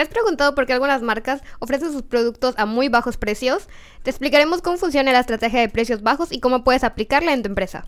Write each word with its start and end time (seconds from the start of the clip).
¿Te 0.00 0.04
has 0.04 0.08
preguntado 0.08 0.54
por 0.54 0.64
qué 0.64 0.72
algunas 0.72 1.02
marcas 1.02 1.42
ofrecen 1.58 1.92
sus 1.92 2.00
productos 2.00 2.54
a 2.56 2.64
muy 2.64 2.88
bajos 2.88 3.18
precios? 3.18 3.68
Te 4.02 4.08
explicaremos 4.08 4.62
cómo 4.62 4.78
funciona 4.78 5.12
la 5.12 5.20
estrategia 5.20 5.60
de 5.60 5.68
precios 5.68 6.02
bajos 6.02 6.32
y 6.32 6.40
cómo 6.40 6.64
puedes 6.64 6.84
aplicarla 6.84 7.34
en 7.34 7.42
tu 7.42 7.50
empresa. 7.50 7.84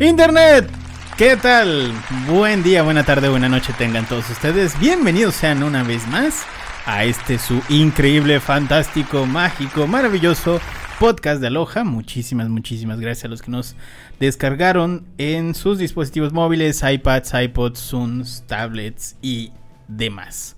Internet, 0.00 0.68
¿qué 1.16 1.36
tal? 1.36 1.92
Buen 2.26 2.64
día, 2.64 2.82
buena 2.82 3.04
tarde, 3.04 3.28
buena 3.28 3.48
noche 3.48 3.72
tengan 3.78 4.04
todos 4.08 4.28
ustedes. 4.30 4.76
Bienvenidos 4.80 5.36
sean 5.36 5.62
una 5.62 5.84
vez 5.84 6.08
más 6.08 6.42
a 6.86 7.04
este 7.04 7.38
su 7.38 7.62
increíble, 7.68 8.40
fantástico, 8.40 9.26
mágico, 9.26 9.86
maravilloso 9.86 10.60
podcast 11.00 11.40
de 11.40 11.46
Aloha. 11.46 11.82
Muchísimas, 11.82 12.50
muchísimas 12.50 13.00
gracias 13.00 13.24
a 13.24 13.28
los 13.28 13.40
que 13.40 13.50
nos 13.50 13.74
descargaron 14.20 15.06
en 15.16 15.54
sus 15.54 15.78
dispositivos 15.78 16.34
móviles, 16.34 16.82
iPads, 16.82 17.32
iPods, 17.32 17.80
Zooms, 17.80 18.44
tablets 18.46 19.16
y 19.22 19.50
demás. 19.88 20.56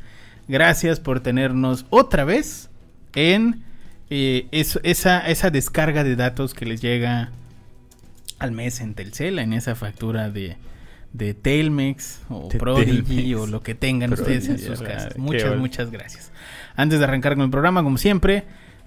Gracias 0.48 0.98
por 0.98 1.20
tenernos 1.20 1.86
otra 1.91 2.24
vez 2.24 2.70
en 3.14 3.62
eh, 4.10 4.48
eso- 4.50 4.80
esa, 4.83 5.20
esa 5.28 5.50
descarga 5.50 6.02
de 6.02 6.16
datos 6.16 6.55
que 6.55 6.66
les 6.66 6.83
llega 6.83 7.30
al 8.41 8.50
mes 8.50 8.80
en 8.80 8.95
Telcel, 8.95 9.38
en 9.38 9.52
esa 9.52 9.77
factura 9.77 10.28
de, 10.28 10.56
de 11.12 11.34
Telmex 11.34 12.22
o 12.28 12.48
De 12.50 12.59
Prodigy 12.59 13.02
Telmex. 13.02 13.36
o 13.41 13.47
lo 13.47 13.62
que 13.62 13.77
tengan 13.77 14.12
ustedes 14.12 14.48
en 14.48 14.59
sus 14.59 14.83
casas. 14.83 15.16
Muchas, 15.16 15.56
muchas 15.56 15.92
gracias. 15.92 16.33
Antes 16.74 16.98
de 16.98 17.05
arrancar 17.05 17.36
con 17.36 17.45
el 17.45 17.50
programa, 17.50 17.84
como 17.84 17.97
siempre, 17.97 18.42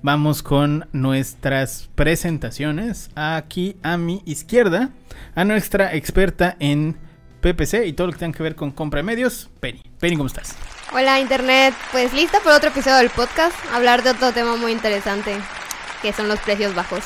vamos 0.06 0.44
con 0.44 0.88
nuestras 0.94 1.90
presentaciones. 1.96 3.10
Aquí 3.16 3.76
a 3.82 3.98
mi 3.98 4.22
izquierda, 4.26 4.92
a 5.34 5.46
nuestra 5.46 5.96
experta 5.96 6.56
en 6.60 6.96
PPC 7.42 7.88
y 7.88 7.94
todo 7.94 8.08
lo 8.08 8.14
que 8.14 8.20
tenga 8.20 8.38
que 8.38 8.44
ver 8.44 8.56
con 8.56 8.70
compra 8.70 9.00
de 9.00 9.04
medios, 9.04 9.50
Penny. 9.60 9.82
Penny, 10.00 10.16
¿cómo 10.16 10.28
estás? 10.28 10.56
Hola 10.94 11.20
Internet, 11.20 11.74
pues 11.92 12.14
lista 12.14 12.40
para 12.44 12.56
otro 12.56 12.70
episodio 12.70 12.98
del 12.98 13.10
podcast, 13.10 13.56
hablar 13.74 14.04
de 14.04 14.12
otro 14.12 14.32
tema 14.32 14.56
muy 14.56 14.74
interesante, 14.74 15.38
que 16.04 16.14
son 16.14 16.28
los 16.28 16.40
precios 16.40 16.76
bajos 16.76 17.04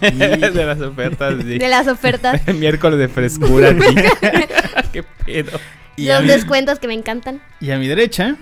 de 0.00 0.64
las 0.64 0.80
ofertas, 0.80 1.34
sí. 1.42 1.58
de 1.58 1.68
las 1.68 1.86
ofertas, 1.86 2.40
Miércoles 2.54 2.98
de 2.98 3.08
frescura, 3.08 3.74
tío. 3.74 3.80
Qué 4.92 5.02
pedo. 5.02 5.60
Y 5.96 6.06
los 6.08 6.22
mi- 6.22 6.28
descuentos 6.28 6.78
que 6.78 6.88
me 6.88 6.94
encantan. 6.94 7.42
Y 7.60 7.72
a 7.72 7.78
mi 7.78 7.86
derecha, 7.86 8.36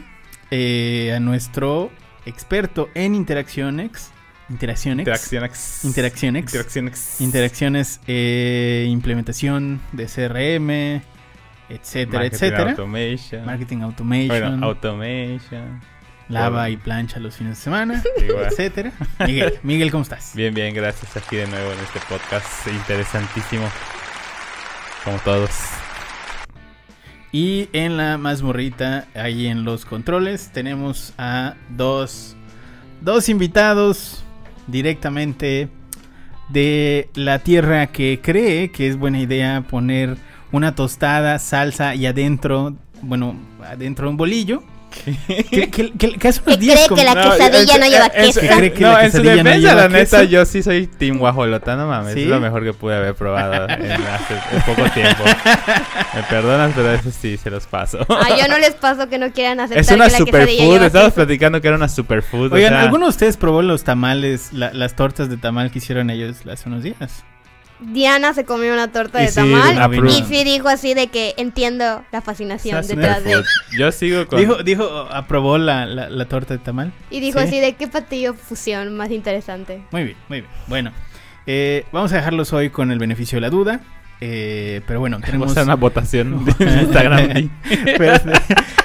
eh, 0.52 1.12
a 1.16 1.18
nuestro 1.18 1.90
experto 2.26 2.88
en 2.94 3.14
interacciones. 3.14 4.10
Interacciones. 4.48 5.00
Interacciones. 5.06 5.84
Interacciones. 5.84 6.42
Interacciones. 6.44 7.20
Interacciones, 7.20 8.00
eh, 8.06 8.86
implementación 8.88 9.80
de 9.92 10.06
CRM, 10.06 11.02
etcétera, 11.70 12.18
Marketing 12.20 12.34
etcétera. 12.36 12.70
Automation. 12.70 13.46
Marketing 13.46 13.78
automation, 13.82 14.28
Bueno, 14.28 14.66
automation. 14.66 15.80
lava 16.28 16.50
bueno. 16.62 16.68
y 16.68 16.76
plancha 16.76 17.18
los 17.18 17.36
fines 17.36 17.56
de 17.58 17.62
semana, 17.62 18.02
Igual. 18.22 18.46
etcétera. 18.46 18.92
Miguel, 19.26 19.58
Miguel, 19.62 19.90
¿cómo 19.90 20.02
estás? 20.02 20.32
Bien, 20.34 20.52
bien, 20.52 20.74
gracias 20.74 21.16
aquí 21.16 21.36
de 21.36 21.46
nuevo 21.46 21.72
en 21.72 21.78
este 21.80 22.00
podcast 22.08 22.66
interesantísimo. 22.66 23.70
Como 25.04 25.18
todos. 25.20 25.50
Y 27.32 27.70
en 27.72 27.96
la 27.96 28.18
mazmorrita, 28.18 29.06
ahí 29.14 29.46
en 29.46 29.64
los 29.64 29.86
controles, 29.86 30.50
tenemos 30.52 31.14
a 31.16 31.54
dos, 31.74 32.36
dos 33.00 33.30
invitados 33.30 34.22
directamente 34.66 35.70
de 36.50 37.08
la 37.14 37.38
tierra 37.38 37.86
que 37.86 38.20
cree 38.22 38.70
que 38.70 38.86
es 38.86 38.98
buena 38.98 39.18
idea 39.18 39.64
poner 39.68 40.18
una 40.52 40.74
tostada, 40.74 41.38
salsa 41.38 41.94
y 41.94 42.04
adentro, 42.04 42.76
bueno, 43.00 43.34
adentro 43.64 44.10
un 44.10 44.18
bolillo. 44.18 44.62
Que, 45.50 45.70
que- 45.70 45.92
que- 45.92 46.18
que 46.18 46.28
hace 46.28 46.40
unos 46.44 46.56
Que 46.56 46.62
días 46.62 46.80
cree 46.86 46.96
que 46.98 47.04
la 47.04 47.22
quesadilla 47.22 47.78
no 47.78 47.86
lleva 47.86 48.08
queso. 48.10 48.40
No, 48.80 49.00
en 49.00 49.12
su 49.12 49.22
defensa, 49.22 49.74
la 49.74 49.88
neta, 49.88 50.20
queso. 50.20 50.30
yo 50.30 50.44
sí 50.44 50.62
soy 50.62 50.86
team 50.86 51.18
guajolota, 51.18 51.76
no 51.76 51.86
mames. 51.88 52.14
¿Sí? 52.14 52.22
Es 52.22 52.28
lo 52.28 52.40
mejor 52.40 52.62
que 52.62 52.72
pude 52.72 52.96
haber 52.96 53.14
probado 53.14 53.68
en, 53.68 53.90
hace 53.92 54.34
en 54.52 54.62
poco 54.62 54.88
tiempo. 54.90 55.24
Me 56.14 56.22
perdonas, 56.24 56.72
pero 56.74 56.92
eso 56.92 57.10
sí, 57.10 57.36
se 57.36 57.50
los 57.50 57.66
paso. 57.66 57.98
Ah, 58.08 58.28
yo 58.38 58.46
no 58.48 58.58
les 58.58 58.72
paso 58.74 59.08
que 59.08 59.18
no 59.18 59.32
quieran 59.32 59.60
aceptar 59.60 59.82
Es 59.84 59.90
una 59.90 60.10
superfood. 60.10 60.82
Estábamos 60.82 61.14
platicando 61.14 61.60
que 61.60 61.68
era 61.68 61.76
una 61.76 61.88
superfood. 61.88 62.52
o 62.52 62.54
Oigan, 62.56 62.70
sea, 62.70 62.82
¿alguno 62.82 63.06
de 63.06 63.10
ustedes 63.10 63.36
probó 63.36 63.62
los 63.62 63.84
tamales, 63.84 64.52
la- 64.52 64.72
las 64.72 64.94
tortas 64.94 65.28
de 65.30 65.36
tamal 65.38 65.70
que 65.70 65.78
hicieron 65.78 66.10
ellos 66.10 66.36
hace 66.50 66.68
unos 66.68 66.82
días? 66.82 67.24
Diana 67.82 68.32
se 68.34 68.44
comió 68.44 68.72
una 68.72 68.92
torta 68.92 69.20
Y 69.20 69.26
de 69.26 69.28
sí, 69.30 69.34
tamal 69.36 70.08
y 70.08 70.22
sí 70.24 70.44
dijo 70.44 70.68
así 70.68 70.94
de 70.94 71.08
que 71.08 71.34
entiendo 71.36 72.04
la 72.12 72.20
fascinación 72.22 72.86
detrás 72.86 73.24
de... 73.24 73.42
Yo 73.78 73.92
sigo 73.92 74.26
con. 74.26 74.38
Dijo, 74.40 74.62
dijo, 74.62 74.84
aprobó 75.10 75.58
la, 75.58 75.86
la- 75.86 76.08
la 76.10 76.24
torta 76.26 76.54
de 76.54 76.58
tamal. 76.58 76.92
Y 77.10 77.20
dijo 77.20 77.38
Sí. 77.40 77.46
así 77.46 77.60
de 77.60 77.74
qué 77.74 77.88
patillo 77.88 78.34
fusión 78.34 78.96
más 78.96 79.10
interesante. 79.10 79.82
Muy 79.90 80.04
bien, 80.04 80.16
muy 80.28 80.40
bien. 80.42 80.50
Bueno, 80.68 80.92
eh, 81.46 81.84
vamos 81.92 82.12
a 82.12 82.16
dejarlos 82.16 82.52
hoy 82.52 82.70
con 82.70 82.90
el 82.92 82.98
beneficio 82.98 83.36
de 83.36 83.40
la 83.40 83.50
duda. 83.50 83.80
eh, 84.24 84.82
pero 84.86 85.00
bueno, 85.00 85.16
Vamos 85.16 85.26
tenemos. 85.26 85.48
a 85.48 85.50
hacer 85.52 85.64
una 85.64 85.74
votación 85.74 86.44
de 86.58 86.64
Instagram. 86.82 87.50
Pero- 87.98 88.14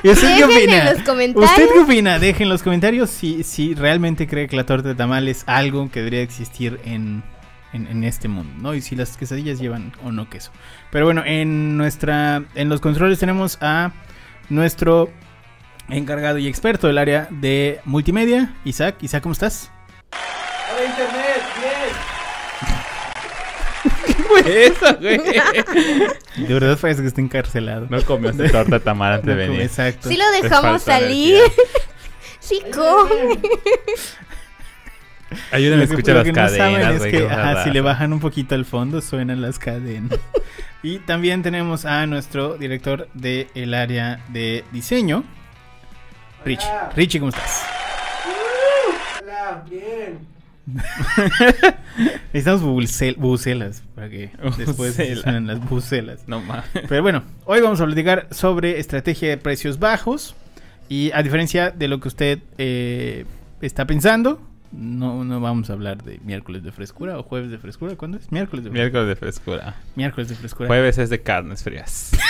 ¿Y 0.04 0.10
usted 0.10 0.28
qué 0.36 0.46
Dejen 0.48 0.58
opina? 0.70 0.78
en 0.90 0.96
los 0.96 1.04
comentarios. 1.04 1.52
¿Usted 1.52 1.68
qué 1.74 1.80
opina? 1.80 2.20
Dejen 2.20 2.44
en 2.44 2.50
los 2.50 2.64
comentarios 2.64 3.10
si, 3.10 3.44
si 3.44 3.74
realmente 3.76 4.28
cree 4.28 4.48
que 4.48 4.56
la 4.56 4.66
torta 4.66 4.88
de 4.90 4.96
tamal 4.96 5.28
es 5.28 5.44
algo 5.48 5.90
que 5.92 6.00
debería 6.00 6.22
existir 6.22 6.80
en, 6.86 7.24
en, 7.74 7.88
en 7.88 8.04
este 8.04 8.28
mundo, 8.28 8.54
¿no? 8.62 8.74
Y 8.74 8.82
si 8.82 8.96
las 8.96 9.18
quesadillas 9.18 9.60
llevan 9.60 9.94
o 10.04 10.12
no 10.12 10.30
queso. 10.30 10.52
Pero 10.92 11.06
bueno, 11.06 11.24
en 11.26 11.78
nuestra. 11.78 12.44
En 12.56 12.70
los 12.70 12.82
controles 12.82 13.20
tenemos 13.20 13.58
a 13.62 13.92
nuestro 14.50 15.10
encargado 15.90 16.38
y 16.38 16.48
experto 16.48 16.88
del 16.88 16.98
área 16.98 17.28
de 17.30 17.80
multimedia, 17.86 18.54
Isaac. 18.66 18.98
Isaac, 19.02 19.24
¿cómo 19.24 19.34
estás? 19.34 19.72
Hola, 20.74 20.86
internet, 20.86 21.42
bien. 21.60 21.98
¿Qué 24.06 24.14
fue 24.24 24.66
eso, 24.68 24.98
güey? 25.00 26.48
De 26.48 26.54
verdad 26.54 26.78
parece 26.80 27.02
que 27.02 27.08
está 27.08 27.22
encarcelado. 27.22 27.88
No 27.90 28.02
comió 28.04 28.30
esta 28.30 28.50
torta 28.50 28.80
tamal 28.80 29.14
antes 29.14 29.36
de 29.36 29.46
No, 29.46 29.52
venir. 29.52 29.62
Exacto. 29.66 30.10
Sí 30.10 30.18
lo 30.18 30.30
dejamos 30.32 30.84
salir. 30.84 31.40
sí 32.40 32.62
come. 32.74 33.40
Ayúdenme 35.52 35.82
a 35.82 35.86
escuchar 35.86 36.16
las 36.18 36.28
no 36.28 36.34
cadenas, 36.34 36.96
es 36.96 37.12
que, 37.12 37.28
ajá, 37.28 37.64
si 37.64 37.72
le 37.72 37.82
bajan 37.82 38.14
un 38.14 38.20
poquito 38.20 38.56
al 38.56 38.66
fondo 38.66 39.02
suenan 39.02 39.42
las 39.42 39.60
cadenas. 39.60 40.18
y 40.84 41.00
también 41.00 41.44
tenemos 41.44 41.86
a 41.86 42.06
nuestro 42.06 42.58
director 42.58 43.10
del 43.14 43.74
área 43.74 44.20
de 44.30 44.64
diseño, 44.72 45.24
Richie. 46.46 46.68
Richie, 46.96 47.20
¿cómo 47.20 47.30
estás? 47.30 47.66
Hola, 49.22 49.64
bien. 49.70 50.20
Necesitamos 52.34 52.62
bucel- 52.62 53.16
bucelas 53.16 53.84
para 53.96 54.10
que 54.10 54.32
después 54.58 54.96
suenen 54.96 55.48
las 55.48 55.60
bucelas. 55.68 56.28
No 56.28 56.42
mames. 56.42 56.66
Pero 56.88 57.02
bueno, 57.02 57.24
hoy 57.46 57.62
vamos 57.62 57.80
a 57.82 57.86
platicar 57.86 58.28
sobre 58.32 58.80
estrategia 58.80 59.30
de 59.30 59.38
precios 59.38 59.80
bajos. 59.80 60.36
Y 60.90 61.12
a 61.14 61.22
diferencia 61.22 61.72
de 61.72 61.88
lo 61.90 62.00
que 62.00 62.08
usted 62.08 62.40
eh, 62.58 63.26
está 63.62 63.86
pensando, 63.86 64.42
no, 64.72 65.24
no 65.24 65.40
vamos 65.40 65.70
a 65.70 65.74
hablar 65.74 66.04
de 66.04 66.20
miércoles 66.20 66.64
de 66.64 66.72
frescura 66.72 67.18
o 67.18 67.24
jueves 67.24 67.52
de 67.52 67.58
frescura. 67.58 67.96
¿Cuándo 67.96 68.18
es? 68.18 68.32
Miércoles 68.32 68.66
de 68.66 68.72
frescura. 68.72 68.84
Miércoles 68.84 69.08
de 69.08 69.16
frescura. 69.16 69.76
Miércoles 69.96 70.30
de 70.30 70.36
frescura. 70.36 70.68
Jueves 70.68 70.98
es 70.98 71.10
de 71.10 71.22
carnes 71.22 71.64
frías. 71.64 72.12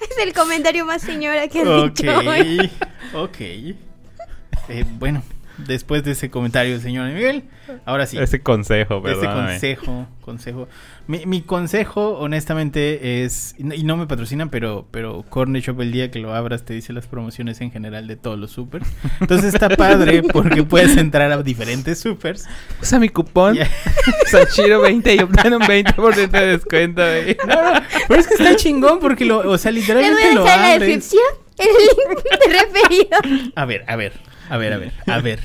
Es 0.00 0.26
el 0.26 0.32
comentario 0.32 0.84
más 0.86 1.02
señora 1.02 1.46
que 1.46 1.60
has 1.60 1.94
dicho 1.94 2.18
hoy. 2.18 2.70
ok. 3.14 3.40
Eh, 3.40 4.84
bueno, 4.98 5.22
después 5.66 6.04
de 6.04 6.12
ese 6.12 6.30
comentario 6.30 6.72
del 6.72 6.82
señor 6.82 7.10
Miguel, 7.12 7.44
ahora 7.84 8.06
sí. 8.06 8.18
Ese 8.18 8.40
consejo, 8.40 9.02
perdóname. 9.02 9.52
consejo, 9.52 10.06
consejo. 10.20 10.68
Mi, 11.06 11.26
mi 11.26 11.42
consejo, 11.42 12.18
honestamente, 12.18 13.24
es. 13.24 13.54
Y 13.58 13.82
no, 13.82 13.96
me 13.96 14.06
patrocinan, 14.06 14.48
pero, 14.48 14.86
pero 14.90 15.24
Corner 15.28 15.62
Shop 15.62 15.80
el 15.80 15.92
día 15.92 16.10
que 16.10 16.18
lo 16.18 16.34
abras 16.34 16.64
te 16.64 16.74
dice 16.74 16.92
las 16.92 17.06
promociones 17.06 17.60
en 17.60 17.70
general 17.70 18.06
de 18.06 18.16
todos 18.16 18.38
los 18.38 18.50
supers. 18.50 18.86
Entonces 19.20 19.54
está 19.54 19.68
padre 19.70 20.22
porque 20.32 20.62
puedes 20.62 20.96
entrar 20.96 21.32
a 21.32 21.42
diferentes 21.42 22.00
supers. 22.00 22.46
Usa 22.80 22.98
mi 22.98 23.08
cupón 23.08 23.54
Ya. 23.54 23.68
Sanchiro20 24.32 25.16
y 25.16 25.22
obtén 25.22 25.54
un 25.54 25.62
20% 25.62 26.30
de 26.30 26.46
descuento, 26.46 27.02
güey. 27.02 27.36
No, 27.46 27.74
no, 27.74 27.80
pero 28.08 28.20
es 28.20 28.26
que 28.26 28.34
está 28.34 28.56
chingón 28.56 29.00
porque 29.00 29.24
lo. 29.24 29.50
O 29.50 29.58
sea, 29.58 29.70
literalmente 29.72 30.34
lo 30.34 30.40
en 30.40 30.46
la 30.46 30.54
abres. 30.54 30.80
descripción 30.80 31.50
el 31.60 31.68
link 31.68 32.24
referido. 32.46 33.52
A 33.54 33.64
ver, 33.64 33.84
a 33.86 33.96
ver, 33.96 34.12
a 34.50 34.56
ver, 34.58 34.72
a 34.74 34.78
ver, 34.78 34.92
a 35.06 35.18
ver. 35.20 35.40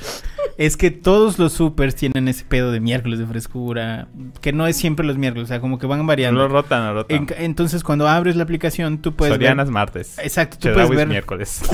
Es 0.58 0.76
que 0.76 0.90
todos 0.90 1.38
los 1.38 1.52
supers 1.52 1.94
tienen 1.94 2.28
ese 2.28 2.44
pedo 2.44 2.72
de 2.72 2.80
miércoles 2.80 3.18
de 3.18 3.26
frescura, 3.26 4.08
que 4.40 4.52
no 4.52 4.66
es 4.66 4.76
siempre 4.76 5.06
los 5.06 5.16
miércoles, 5.18 5.44
o 5.44 5.48
sea, 5.48 5.60
como 5.60 5.78
que 5.78 5.86
van 5.86 6.06
variando. 6.06 6.40
lo 6.40 6.48
rotan, 6.48 6.86
lo 6.86 6.94
rotan. 6.94 7.16
En- 7.16 7.44
entonces, 7.44 7.82
cuando 7.84 8.08
abres 8.08 8.36
la 8.36 8.42
aplicación, 8.44 9.02
tú 9.02 9.14
puedes 9.14 9.34
Sorianas 9.34 9.66
ver... 9.66 9.72
martes. 9.74 10.18
Exacto, 10.18 10.56
tú 10.56 10.68
Chedraui 10.68 10.86
puedes 10.88 10.98
ver... 10.98 11.08
miércoles. 11.08 11.62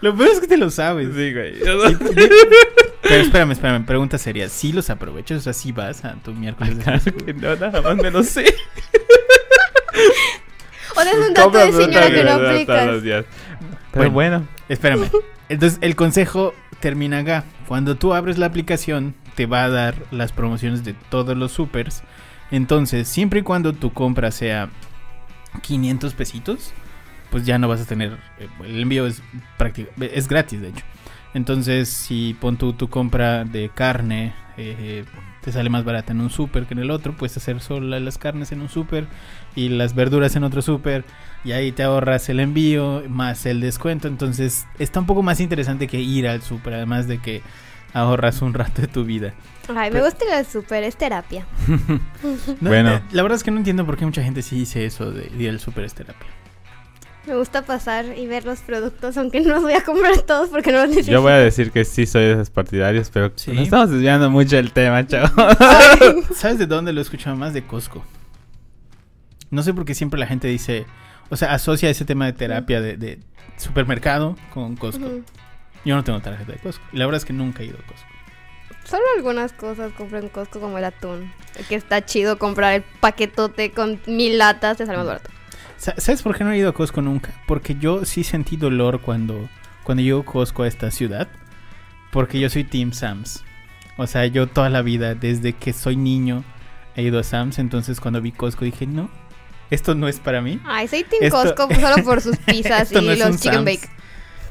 Lo 0.00 0.16
peor 0.16 0.30
es 0.30 0.40
que 0.40 0.46
te 0.46 0.56
lo 0.56 0.70
sabes. 0.70 1.08
Sí, 1.14 1.32
güey. 1.32 1.54
Pero 1.58 3.22
espérame, 3.22 3.50
espérame, 3.52 3.84
pregunta 3.84 4.16
seria. 4.16 4.48
¿Sí 4.48 4.72
los 4.72 4.90
aprovechas? 4.90 5.38
O 5.38 5.40
sea, 5.40 5.52
¿sí 5.52 5.72
vas 5.72 6.04
a 6.04 6.14
tu 6.22 6.32
miércoles 6.32 6.78
de 6.78 7.12
que 7.12 7.34
no, 7.34 7.56
nada 7.56 7.82
más 7.82 7.96
me 7.96 8.10
lo 8.10 8.22
sé. 8.22 8.54
O 10.98 11.02
sea, 11.02 11.12
es 11.12 11.28
un 11.28 11.34
dato 11.34 11.50
de 11.58 11.72
señora 11.72 12.10
que 12.10 12.24
no 12.24 12.30
aplicas. 12.32 13.02
Pero 13.92 14.10
bueno. 14.10 14.46
Espérame. 14.68 15.10
Entonces, 15.48 15.78
el 15.82 15.96
consejo 15.96 16.54
termina 16.80 17.18
acá. 17.18 17.44
Cuando 17.66 17.96
tú 17.96 18.12
abres 18.14 18.36
la 18.38 18.46
aplicación, 18.46 19.14
te 19.34 19.46
va 19.46 19.64
a 19.64 19.68
dar 19.70 19.94
las 20.10 20.32
promociones 20.32 20.84
de 20.84 20.92
todos 20.94 21.36
los 21.36 21.52
supers. 21.52 22.02
Entonces, 22.50 23.08
siempre 23.08 23.40
y 23.40 23.42
cuando 23.42 23.72
tu 23.72 23.92
compra 23.92 24.30
sea 24.30 24.68
500 25.62 26.14
pesitos, 26.14 26.72
pues 27.30 27.44
ya 27.46 27.58
no 27.58 27.68
vas 27.68 27.80
a 27.80 27.84
tener. 27.84 28.18
eh, 28.38 28.48
El 28.64 28.80
envío 28.82 29.06
es 29.06 29.22
práctico, 29.56 29.90
es 30.00 30.28
gratis, 30.28 30.60
de 30.60 30.68
hecho. 30.68 30.84
Entonces, 31.34 31.88
si 31.88 32.34
pon 32.40 32.56
tu, 32.56 32.72
tu 32.72 32.88
compra 32.88 33.44
de 33.44 33.70
carne, 33.74 34.34
eh, 34.56 35.04
te 35.42 35.52
sale 35.52 35.68
más 35.70 35.84
barata 35.84 36.12
en 36.12 36.20
un 36.20 36.30
super 36.30 36.64
que 36.66 36.74
en 36.74 36.80
el 36.80 36.90
otro, 36.90 37.14
puedes 37.16 37.36
hacer 37.36 37.60
solo 37.60 37.86
la- 37.86 38.00
las 38.00 38.18
carnes 38.18 38.50
en 38.52 38.60
un 38.62 38.68
super 38.68 39.06
y 39.54 39.68
las 39.70 39.94
verduras 39.94 40.34
en 40.36 40.44
otro 40.44 40.62
super. 40.62 41.04
Y 41.44 41.52
ahí 41.52 41.70
te 41.72 41.82
ahorras 41.84 42.28
el 42.28 42.40
envío 42.40 43.02
más 43.08 43.46
el 43.46 43.60
descuento. 43.60 44.08
Entonces, 44.08 44.66
está 44.78 45.00
un 45.00 45.06
poco 45.06 45.22
más 45.22 45.40
interesante 45.40 45.86
que 45.86 46.00
ir 46.00 46.26
al 46.28 46.42
super, 46.42 46.74
además 46.74 47.06
de 47.08 47.18
que 47.18 47.42
ahorras 47.92 48.42
un 48.42 48.54
rato 48.54 48.82
de 48.82 48.88
tu 48.88 49.04
vida. 49.04 49.34
Ay, 49.74 49.90
me 49.90 50.02
gusta 50.02 50.24
el 50.38 50.44
súper, 50.46 50.82
es 50.84 50.96
terapia. 50.96 51.46
No, 52.60 52.68
Bueno. 52.70 53.00
la 53.12 53.22
verdad 53.22 53.36
es 53.36 53.44
que 53.44 53.50
no 53.50 53.58
entiendo 53.58 53.86
por 53.86 53.96
qué 53.96 54.04
mucha 54.04 54.22
gente 54.22 54.42
sí 54.42 54.56
dice 54.58 54.84
eso 54.84 55.10
de 55.12 55.30
ir 55.38 55.48
al 55.50 55.60
super 55.60 55.84
es 55.84 55.94
terapia. 55.94 56.26
Me 57.26 57.36
gusta 57.36 57.60
pasar 57.62 58.06
y 58.16 58.26
ver 58.26 58.46
los 58.46 58.60
productos, 58.60 59.16
aunque 59.18 59.40
no 59.42 59.50
los 59.54 59.62
voy 59.62 59.74
a 59.74 59.84
comprar 59.84 60.18
todos 60.22 60.48
porque 60.48 60.72
no 60.72 60.78
los 60.78 60.88
necesito. 60.88 61.12
Yo 61.12 61.20
voy 61.22 61.32
a 61.32 61.36
decir 61.36 61.70
que 61.70 61.84
sí 61.84 62.06
soy 62.06 62.22
de 62.24 62.32
esos 62.32 62.48
partidarios, 62.50 63.10
pero 63.12 63.30
Sí. 63.36 63.52
nos 63.52 63.64
estamos 63.64 63.90
desviando 63.90 64.30
mucho 64.30 64.56
del 64.56 64.72
tema, 64.72 65.06
chavo. 65.06 65.28
¿Sabes 66.34 66.58
de 66.58 66.66
dónde 66.66 66.92
lo 66.94 67.00
he 67.00 67.02
escuchado 67.02 67.36
más? 67.36 67.52
De 67.52 67.62
Costco. 67.66 68.02
No 69.50 69.62
sé 69.62 69.72
por 69.74 69.84
qué 69.84 69.94
siempre 69.94 70.18
la 70.20 70.26
gente 70.26 70.48
dice, 70.48 70.86
o 71.30 71.36
sea, 71.36 71.52
asocia 71.54 71.88
ese 71.90 72.04
tema 72.04 72.26
de 72.26 72.32
terapia 72.32 72.80
de, 72.80 72.96
de 72.96 73.18
supermercado 73.56 74.36
con 74.52 74.76
Costco. 74.76 75.06
Yo 75.84 75.94
no 75.94 76.04
tengo 76.04 76.20
tarjeta 76.20 76.52
de 76.52 76.58
Costco. 76.58 76.84
Y 76.92 76.96
la 76.98 77.06
verdad 77.06 77.18
es 77.18 77.24
que 77.24 77.32
nunca 77.32 77.62
he 77.62 77.66
ido 77.66 77.78
a 77.78 77.86
Costco. 77.86 78.08
Solo 78.84 79.02
algunas 79.16 79.52
cosas 79.52 79.92
compro 79.92 80.18
en 80.18 80.28
Costco 80.28 80.60
como 80.60 80.78
el 80.78 80.84
atún. 80.84 81.30
Que 81.68 81.74
está 81.74 82.04
chido 82.04 82.38
comprar 82.38 82.74
el 82.74 82.82
paquetote 83.00 83.70
con 83.72 84.00
mil 84.06 84.38
latas, 84.38 84.76
te 84.78 84.86
sale 84.86 84.98
más 84.98 85.06
barato. 85.06 85.30
Sa- 85.76 85.94
¿Sabes 85.98 86.22
por 86.22 86.36
qué 86.36 86.44
no 86.44 86.52
he 86.52 86.58
ido 86.58 86.70
a 86.70 86.74
Costco 86.74 87.02
nunca? 87.02 87.34
Porque 87.46 87.74
yo 87.76 88.04
sí 88.04 88.24
sentí 88.24 88.56
dolor 88.56 89.00
cuando, 89.00 89.48
cuando 89.84 90.02
llegó 90.02 90.24
Costco 90.24 90.62
a 90.62 90.68
esta 90.68 90.90
ciudad. 90.90 91.28
Porque 92.10 92.40
yo 92.40 92.48
soy 92.50 92.64
Team 92.64 92.92
Sam's. 92.92 93.44
O 93.98 94.06
sea, 94.06 94.24
yo 94.26 94.46
toda 94.46 94.70
la 94.70 94.80
vida, 94.82 95.14
desde 95.14 95.52
que 95.52 95.72
soy 95.72 95.96
niño, 95.96 96.44
he 96.96 97.02
ido 97.02 97.18
a 97.18 97.22
Sam's. 97.24 97.58
Entonces 97.58 98.00
cuando 98.00 98.20
vi 98.22 98.32
Costco 98.32 98.64
dije, 98.64 98.86
no, 98.86 99.10
esto 99.70 99.94
no 99.94 100.08
es 100.08 100.20
para 100.20 100.40
mí. 100.40 100.60
Ay, 100.64 100.88
soy 100.88 101.04
Team 101.04 101.22
Esto- 101.24 101.54
Costco 101.54 101.68
solo 101.74 102.04
por 102.04 102.20
sus 102.20 102.36
pizzas 102.46 102.90
y 102.92 102.94
no 102.94 103.00
los 103.02 103.36
chicken 103.36 103.52
Sam's. 103.52 103.64
bake. 103.64 103.88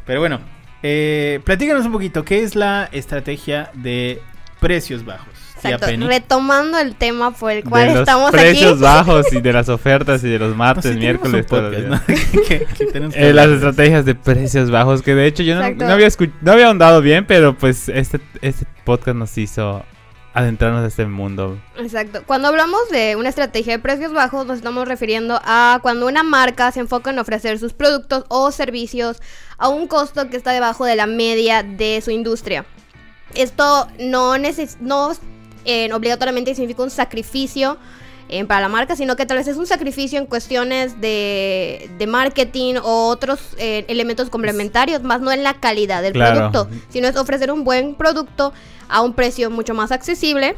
Pero 0.06 0.19
bueno, 0.19 0.40
eh, 0.84 1.40
platícanos 1.44 1.86
un 1.86 1.92
poquito, 1.92 2.24
¿qué 2.24 2.44
es 2.44 2.56
la 2.56 2.88
estrategia 2.92 3.72
de 3.74 4.22
precios 4.60 5.04
bajos? 5.06 5.28
Exacto. 5.56 5.88
Retomando 6.06 6.78
el 6.78 6.94
tema 6.96 7.31
por 7.31 7.52
el 7.52 7.64
cual 7.64 7.88
de 7.88 7.94
los 7.94 8.00
estamos 8.02 8.30
precios 8.31 8.74
aquí. 8.74 8.81
bajos 8.84 9.34
y 9.34 9.42
de 9.42 9.54
las 9.54 9.69
ofertas 9.69 10.24
y 10.24 10.30
de 10.30 10.38
los 10.38 10.52
No, 10.52 10.56
martes, 10.56 10.94
sí 10.94 11.00
tenemos 11.00 11.25
un 11.25 11.31
miércoles, 11.31 11.46
podcast. 11.48 11.88
¿no? 11.88 13.12
Eh, 13.16 13.34
las 13.34 13.48
estrategias 13.48 14.06
de 14.06 14.14
precios 14.16 14.69
bajos, 14.69 15.02
que 15.02 15.16
de 15.16 15.25
hecho 15.25 15.42
yo 15.44 15.56
no, 15.56 15.69
no 15.72 15.92
había 15.94 16.08
no 16.42 16.52
había 16.52 16.68
ahondado 16.68 17.02
bien, 17.02 17.25
pero 17.25 17.56
pues 17.58 17.90
este, 17.90 18.19
este 18.42 18.66
podcast 18.86 19.18
nos 19.18 19.36
hizo 19.38 19.84
adentrarnos 20.38 20.84
a 20.84 20.88
este 20.88 21.06
mundo. 21.07 21.60
Exacto. 21.78 22.22
Cuando 22.28 22.48
hablamos 22.48 22.89
de 22.92 23.16
una 23.16 23.30
estrategia 23.30 23.74
de 23.74 23.80
precios 23.80 24.13
bajos, 24.13 24.45
nos 24.45 24.57
estamos 24.57 24.88
refiriendo 24.88 25.39
a 25.44 25.80
cuando 25.81 26.07
una 26.07 26.22
marca 26.22 26.72
se 26.72 26.80
enfoca 26.80 27.10
en 27.10 27.18
ofrecer 27.18 27.57
sus 27.57 27.74
productos 27.74 28.24
o 28.28 28.51
servicios 28.51 29.18
a 29.57 29.68
un 29.68 29.88
costo 29.88 30.30
que 30.30 30.38
está 30.38 30.51
debajo 30.51 30.86
de 30.86 30.95
la 30.95 31.07
media 31.07 31.63
de 31.63 32.01
su 32.01 32.12
industria. 32.12 32.66
Esto 33.34 33.88
no, 34.00 34.38
neces 34.38 34.78
no 34.80 35.12
eh, 35.66 35.92
obligatoriamente 35.92 36.54
significa 36.54 36.83
un 36.83 36.92
sacrificio 36.92 37.80
eh, 38.29 38.44
para 38.45 38.62
la 38.62 38.69
marca, 38.69 38.95
sino 38.95 39.15
que 39.15 39.25
tal 39.25 39.38
vez 39.38 39.47
es 39.47 39.57
un 39.57 39.68
sacrificio 39.68 40.19
en 40.19 40.25
cuestiones 40.25 41.00
de, 41.00 41.89
de 41.97 42.07
marketing 42.07 42.75
o 42.83 43.07
otros 43.07 43.39
eh, 43.57 43.85
elementos 43.88 44.29
complementarios, 44.29 45.03
más 45.03 45.21
no 45.21 45.31
en 45.31 45.44
la 45.44 45.53
calidad 45.56 46.01
del 46.01 46.13
Claro. 46.13 46.51
producto, 46.51 46.69
sino 46.89 47.07
es 47.07 47.15
ofrecer 47.15 47.51
un 47.51 47.63
buen 47.63 47.95
producto 47.95 48.53
a 48.89 49.01
un 49.01 49.13
precio 49.13 49.50
mucho 49.50 49.74
más 49.74 49.91
accesible. 49.91 50.56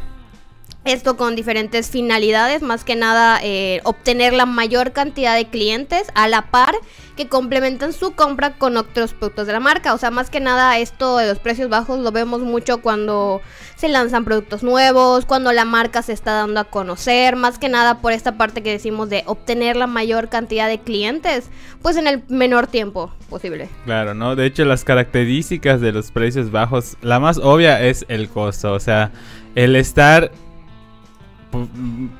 Esto 0.85 1.17
con 1.17 1.35
diferentes 1.35 1.89
finalidades, 1.89 2.61
más 2.61 2.85
que 2.85 2.95
nada 2.95 3.39
eh, 3.43 3.81
obtener 3.83 4.31
la 4.33 4.45
mayor 4.45 4.93
cantidad 4.93 5.35
de 5.35 5.45
clientes 5.49 6.07
a 6.15 6.29
la 6.29 6.49
par 6.51 6.73
que 7.17 7.27
complementan 7.27 7.91
su 7.91 8.11
compra 8.15 8.53
con 8.57 8.77
otros 8.77 9.13
productos 9.13 9.45
de 9.45 9.53
la 9.53 9.59
marca. 9.59 9.93
O 9.93 9.97
sea, 9.97 10.09
más 10.09 10.29
que 10.29 10.39
nada 10.39 10.77
esto 10.79 11.17
de 11.17 11.27
los 11.27 11.37
precios 11.37 11.69
bajos 11.69 11.99
lo 11.99 12.11
vemos 12.13 12.39
mucho 12.39 12.81
cuando 12.81 13.41
se 13.79 13.87
lanzan 13.87 14.25
productos 14.25 14.61
nuevos, 14.61 15.25
cuando 15.25 15.53
la 15.53 15.63
marca 15.63 16.01
se 16.01 16.11
está 16.11 16.33
dando 16.33 16.59
a 16.59 16.65
conocer, 16.65 17.37
más 17.37 17.57
que 17.57 17.69
nada 17.69 18.01
por 18.01 18.11
esta 18.11 18.37
parte 18.37 18.61
que 18.61 18.71
decimos 18.71 19.09
de 19.09 19.23
obtener 19.25 19.77
la 19.77 19.87
mayor 19.87 20.27
cantidad 20.27 20.67
de 20.67 20.79
clientes, 20.79 21.49
pues 21.81 21.95
en 21.95 22.05
el 22.05 22.21
menor 22.27 22.67
tiempo 22.67 23.09
posible. 23.29 23.69
Claro, 23.85 24.13
¿no? 24.13 24.35
De 24.35 24.45
hecho, 24.45 24.65
las 24.65 24.83
características 24.83 25.79
de 25.79 25.93
los 25.93 26.11
precios 26.11 26.51
bajos, 26.51 26.97
la 27.01 27.21
más 27.21 27.37
obvia 27.37 27.81
es 27.81 28.03
el 28.09 28.27
costo. 28.27 28.73
O 28.73 28.81
sea, 28.81 29.11
el 29.55 29.77
estar, 29.77 30.29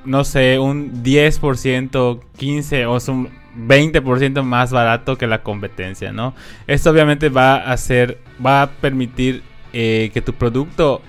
no 0.05 0.23
sé, 0.23 0.59
un 0.59 1.03
10%, 1.03 2.21
15% 2.39 2.85
o 2.87 3.11
un 3.11 3.29
20% 3.67 4.43
más 4.43 4.71
barato 4.71 5.17
que 5.17 5.27
la 5.27 5.43
competencia, 5.43 6.13
¿no? 6.13 6.33
Esto 6.67 6.91
obviamente 6.91 7.27
va 7.27 7.55
a 7.55 7.73
hacer, 7.73 8.17
va 8.43 8.61
a 8.61 8.69
permitir 8.71 9.43
eh, 9.73 10.09
que 10.13 10.21
tu 10.21 10.31
producto 10.31 11.01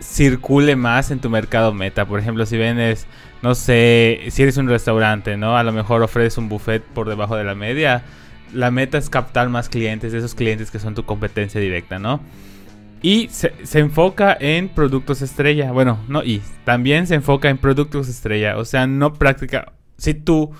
circule 0.00 0.76
más 0.76 1.10
en 1.10 1.20
tu 1.20 1.30
mercado 1.30 1.72
meta. 1.72 2.06
Por 2.06 2.20
ejemplo, 2.20 2.46
si 2.46 2.56
vendes, 2.56 3.06
no 3.42 3.54
sé, 3.54 4.20
si 4.30 4.42
eres 4.42 4.56
un 4.56 4.68
restaurante, 4.68 5.36
¿no? 5.36 5.56
A 5.56 5.62
lo 5.62 5.72
mejor 5.72 6.02
ofreces 6.02 6.38
un 6.38 6.48
buffet 6.48 6.82
por 6.82 7.08
debajo 7.08 7.36
de 7.36 7.44
la 7.44 7.54
media. 7.54 8.02
La 8.52 8.70
meta 8.70 8.98
es 8.98 9.10
captar 9.10 9.48
más 9.48 9.68
clientes, 9.68 10.12
esos 10.12 10.34
clientes 10.34 10.70
que 10.70 10.78
son 10.78 10.94
tu 10.94 11.04
competencia 11.04 11.60
directa, 11.60 11.98
¿no? 11.98 12.20
Y 13.02 13.28
se, 13.28 13.52
enfoca 13.78 14.36
en 14.38 14.68
productos 14.68 15.22
estrella. 15.22 15.72
Bueno, 15.72 15.98
no, 16.08 16.22
y 16.22 16.42
también 16.64 17.06
se 17.06 17.14
enfoca 17.14 17.48
en 17.48 17.58
productos 17.58 18.08
estrella. 18.08 18.58
O 18.58 18.64
sea, 18.64 18.86
no 18.86 19.14
práctica. 19.14 19.72
Si 19.96 20.14
tu 20.14 20.50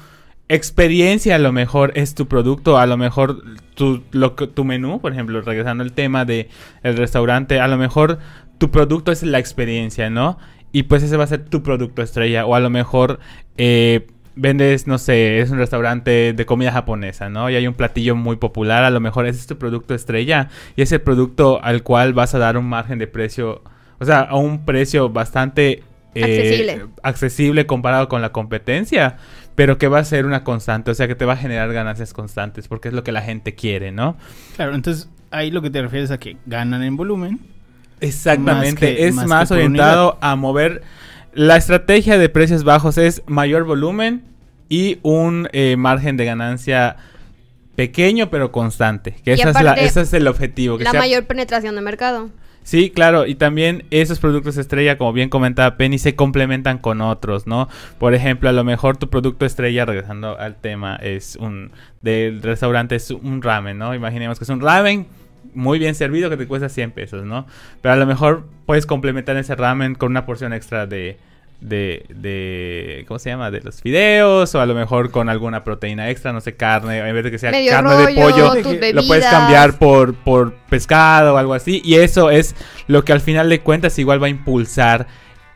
experiencia 0.48 1.36
a 1.36 1.38
lo 1.38 1.52
mejor 1.52 1.92
es 1.94 2.14
tu 2.14 2.26
producto, 2.26 2.78
a 2.78 2.86
lo 2.86 2.96
mejor 2.96 3.42
tu, 3.74 4.02
lo 4.10 4.32
tu 4.32 4.64
menú, 4.64 5.00
por 5.00 5.12
ejemplo, 5.12 5.40
regresando 5.42 5.84
al 5.84 5.92
tema 5.92 6.24
de 6.24 6.48
el 6.82 6.96
restaurante, 6.96 7.60
a 7.60 7.68
lo 7.68 7.76
mejor 7.76 8.18
tu 8.60 8.70
producto 8.70 9.10
es 9.10 9.22
la 9.22 9.38
experiencia, 9.38 10.10
¿no? 10.10 10.36
Y 10.70 10.82
pues 10.84 11.02
ese 11.02 11.16
va 11.16 11.24
a 11.24 11.26
ser 11.26 11.46
tu 11.46 11.62
producto 11.62 12.02
estrella. 12.02 12.44
O 12.44 12.54
a 12.54 12.60
lo 12.60 12.68
mejor 12.68 13.18
eh, 13.56 14.06
vendes, 14.36 14.86
no 14.86 14.98
sé, 14.98 15.40
es 15.40 15.50
un 15.50 15.56
restaurante 15.56 16.34
de 16.34 16.46
comida 16.46 16.70
japonesa, 16.70 17.30
¿no? 17.30 17.48
Y 17.48 17.56
hay 17.56 17.66
un 17.66 17.72
platillo 17.74 18.14
muy 18.14 18.36
popular, 18.36 18.84
a 18.84 18.90
lo 18.90 19.00
mejor 19.00 19.26
ese 19.26 19.40
es 19.40 19.46
tu 19.46 19.56
producto 19.56 19.94
estrella. 19.94 20.48
Y 20.76 20.82
es 20.82 20.92
el 20.92 21.00
producto 21.00 21.58
al 21.64 21.82
cual 21.82 22.12
vas 22.12 22.34
a 22.34 22.38
dar 22.38 22.58
un 22.58 22.66
margen 22.66 22.98
de 22.98 23.06
precio, 23.06 23.62
o 23.98 24.04
sea, 24.04 24.20
a 24.20 24.36
un 24.36 24.66
precio 24.66 25.08
bastante... 25.08 25.82
eh, 26.14 26.22
Accesible. 26.24 26.86
accesible 27.02 27.66
comparado 27.66 28.08
con 28.08 28.20
la 28.20 28.30
competencia, 28.30 29.16
pero 29.54 29.78
que 29.78 29.88
va 29.88 30.00
a 30.00 30.04
ser 30.04 30.26
una 30.26 30.44
constante, 30.44 30.90
o 30.90 30.94
sea 30.94 31.08
que 31.08 31.14
te 31.14 31.24
va 31.24 31.32
a 31.32 31.36
generar 31.36 31.72
ganancias 31.72 32.12
constantes, 32.12 32.68
porque 32.68 32.88
es 32.88 32.94
lo 32.94 33.02
que 33.04 33.12
la 33.12 33.22
gente 33.22 33.54
quiere, 33.54 33.90
¿no? 33.90 34.16
Claro, 34.56 34.74
entonces 34.74 35.08
ahí 35.30 35.50
lo 35.50 35.62
que 35.62 35.70
te 35.70 35.80
refieres 35.80 36.10
a 36.10 36.18
que 36.18 36.36
ganan 36.46 36.82
en 36.82 36.96
volumen. 36.96 37.40
Exactamente, 38.00 38.70
Más 38.72 38.74
que- 38.80 39.06
es 39.06 39.14
más 39.14 39.50
orientado 39.50 40.18
a 40.20 40.36
mover. 40.36 40.82
La 41.32 41.56
estrategia 41.56 42.18
de 42.18 42.28
precios 42.28 42.64
bajos 42.64 42.98
es 42.98 43.22
mayor 43.26 43.64
volumen 43.64 44.22
y 44.68 44.98
un 45.02 45.48
eh, 45.52 45.76
margen 45.76 46.16
de 46.16 46.24
ganancia 46.24 46.96
pequeño 47.76 48.30
pero 48.30 48.52
constante. 48.52 49.14
Que 49.24 49.32
esa 49.32 49.50
es 49.50 49.62
la- 49.62 49.74
ese 49.74 50.00
es 50.02 50.12
el 50.12 50.26
objetivo. 50.26 50.76
Que 50.78 50.84
La 50.84 50.90
sea- 50.92 51.00
mayor 51.00 51.24
penetración 51.26 51.74
de 51.76 51.80
mercado. 51.82 52.30
Sí, 52.62 52.90
claro, 52.90 53.26
y 53.26 53.36
también 53.36 53.84
esos 53.90 54.18
productos 54.18 54.58
estrella, 54.58 54.98
como 54.98 55.14
bien 55.14 55.30
comentaba 55.30 55.76
Penny, 55.78 55.98
se 55.98 56.14
complementan 56.14 56.76
con 56.76 57.00
otros, 57.00 57.46
¿no? 57.46 57.68
Por 57.98 58.12
ejemplo, 58.14 58.50
a 58.50 58.52
lo 58.52 58.64
mejor 58.64 58.98
tu 58.98 59.08
producto 59.08 59.46
estrella, 59.46 59.86
regresando 59.86 60.38
al 60.38 60.56
tema, 60.56 60.96
es 60.96 61.36
un 61.36 61.72
del 62.02 62.42
restaurante, 62.42 62.96
es 62.96 63.10
un 63.12 63.40
ramen, 63.40 63.78
¿no? 63.78 63.94
Imaginemos 63.94 64.38
que 64.38 64.44
es 64.44 64.50
un 64.50 64.60
ramen 64.60 65.06
muy 65.54 65.78
bien 65.78 65.94
servido 65.94 66.30
que 66.30 66.36
te 66.36 66.46
cuesta 66.46 66.68
100 66.68 66.92
pesos, 66.92 67.24
¿no? 67.24 67.46
Pero 67.80 67.94
a 67.94 67.96
lo 67.96 68.06
mejor 68.06 68.44
puedes 68.66 68.86
complementar 68.86 69.36
ese 69.36 69.54
ramen 69.54 69.94
con 69.94 70.10
una 70.10 70.26
porción 70.26 70.52
extra 70.52 70.86
de 70.86 71.18
de, 71.60 72.06
de, 72.08 73.04
¿cómo 73.06 73.18
se 73.18 73.30
llama? 73.30 73.50
De 73.50 73.60
los 73.60 73.80
fideos 73.82 74.54
o 74.54 74.60
a 74.60 74.66
lo 74.66 74.74
mejor 74.74 75.10
con 75.10 75.28
alguna 75.28 75.62
proteína 75.62 76.10
extra, 76.10 76.32
no 76.32 76.40
sé, 76.40 76.56
carne, 76.56 76.98
en 76.98 77.14
vez 77.14 77.24
de 77.24 77.30
que 77.30 77.38
sea 77.38 77.50
Medio 77.50 77.70
carne 77.70 77.96
de 77.96 78.14
pollo, 78.14 78.54
lo 78.94 79.06
puedes 79.06 79.26
cambiar 79.26 79.78
por, 79.78 80.14
por 80.14 80.54
pescado 80.70 81.34
o 81.34 81.36
algo 81.36 81.54
así. 81.54 81.82
Y 81.84 81.96
eso 81.96 82.30
es 82.30 82.54
lo 82.86 83.04
que 83.04 83.12
al 83.12 83.20
final 83.20 83.48
de 83.48 83.60
cuentas 83.60 83.98
igual 83.98 84.22
va 84.22 84.26
a 84.26 84.30
impulsar 84.30 85.06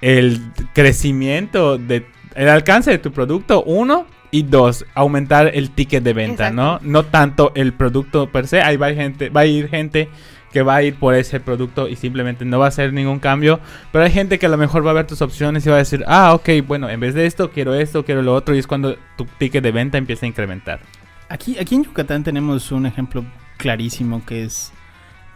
el 0.00 0.40
crecimiento 0.74 1.78
de 1.78 2.06
el 2.34 2.48
alcance 2.48 2.90
de 2.90 2.98
tu 2.98 3.12
producto, 3.12 3.62
uno, 3.62 4.06
y 4.35 4.43
dos, 4.43 4.85
aumentar 4.97 5.53
el 5.55 5.71
ticket 5.71 6.03
de 6.03 6.12
venta, 6.12 6.50
¿no? 6.50 6.73
Exacto. 6.73 6.88
No 6.88 7.05
tanto 7.05 7.53
el 7.55 7.73
producto 7.73 8.33
per 8.33 8.49
se, 8.49 8.62
ahí 8.62 8.76
va 8.76 8.87
a, 8.87 8.91
ir 8.91 8.97
gente, 8.97 9.29
va 9.29 9.43
a 9.43 9.47
ir 9.47 9.69
gente 9.69 10.09
que 10.53 10.62
va 10.62 10.75
a 10.75 10.83
ir 10.83 10.97
por 10.97 11.14
ese 11.14 11.38
producto 11.38 11.87
y 11.87 11.95
simplemente 11.95 12.45
no 12.45 12.59
va 12.59 12.64
a 12.64 12.69
hacer 12.69 12.93
ningún 12.93 13.21
cambio, 13.21 13.61
pero 13.93 14.03
hay 14.03 14.11
gente 14.11 14.41
que 14.41 14.47
a 14.47 14.49
lo 14.49 14.57
mejor 14.57 14.85
va 14.85 14.91
a 14.91 14.95
ver 14.95 15.07
tus 15.07 15.23
opciones 15.23 15.64
y 15.64 15.69
va 15.69 15.76
a 15.76 15.79
decir, 15.79 16.03
ah, 16.09 16.35
ok, 16.35 16.49
bueno, 16.67 16.91
en 16.91 16.99
vez 16.99 17.14
de 17.14 17.26
esto, 17.26 17.53
quiero 17.53 17.75
esto, 17.75 18.05
quiero 18.05 18.23
lo 18.23 18.35
otro, 18.35 18.57
y 18.57 18.59
es 18.59 18.67
cuando 18.67 18.97
tu 19.17 19.25
ticket 19.38 19.62
de 19.62 19.71
venta 19.71 19.99
empieza 19.99 20.26
a 20.26 20.29
incrementar. 20.29 20.81
Aquí, 21.29 21.57
aquí 21.57 21.76
en 21.76 21.85
Yucatán 21.85 22.25
tenemos 22.25 22.73
un 22.73 22.87
ejemplo 22.87 23.25
clarísimo 23.57 24.26
que 24.26 24.43
es, 24.43 24.73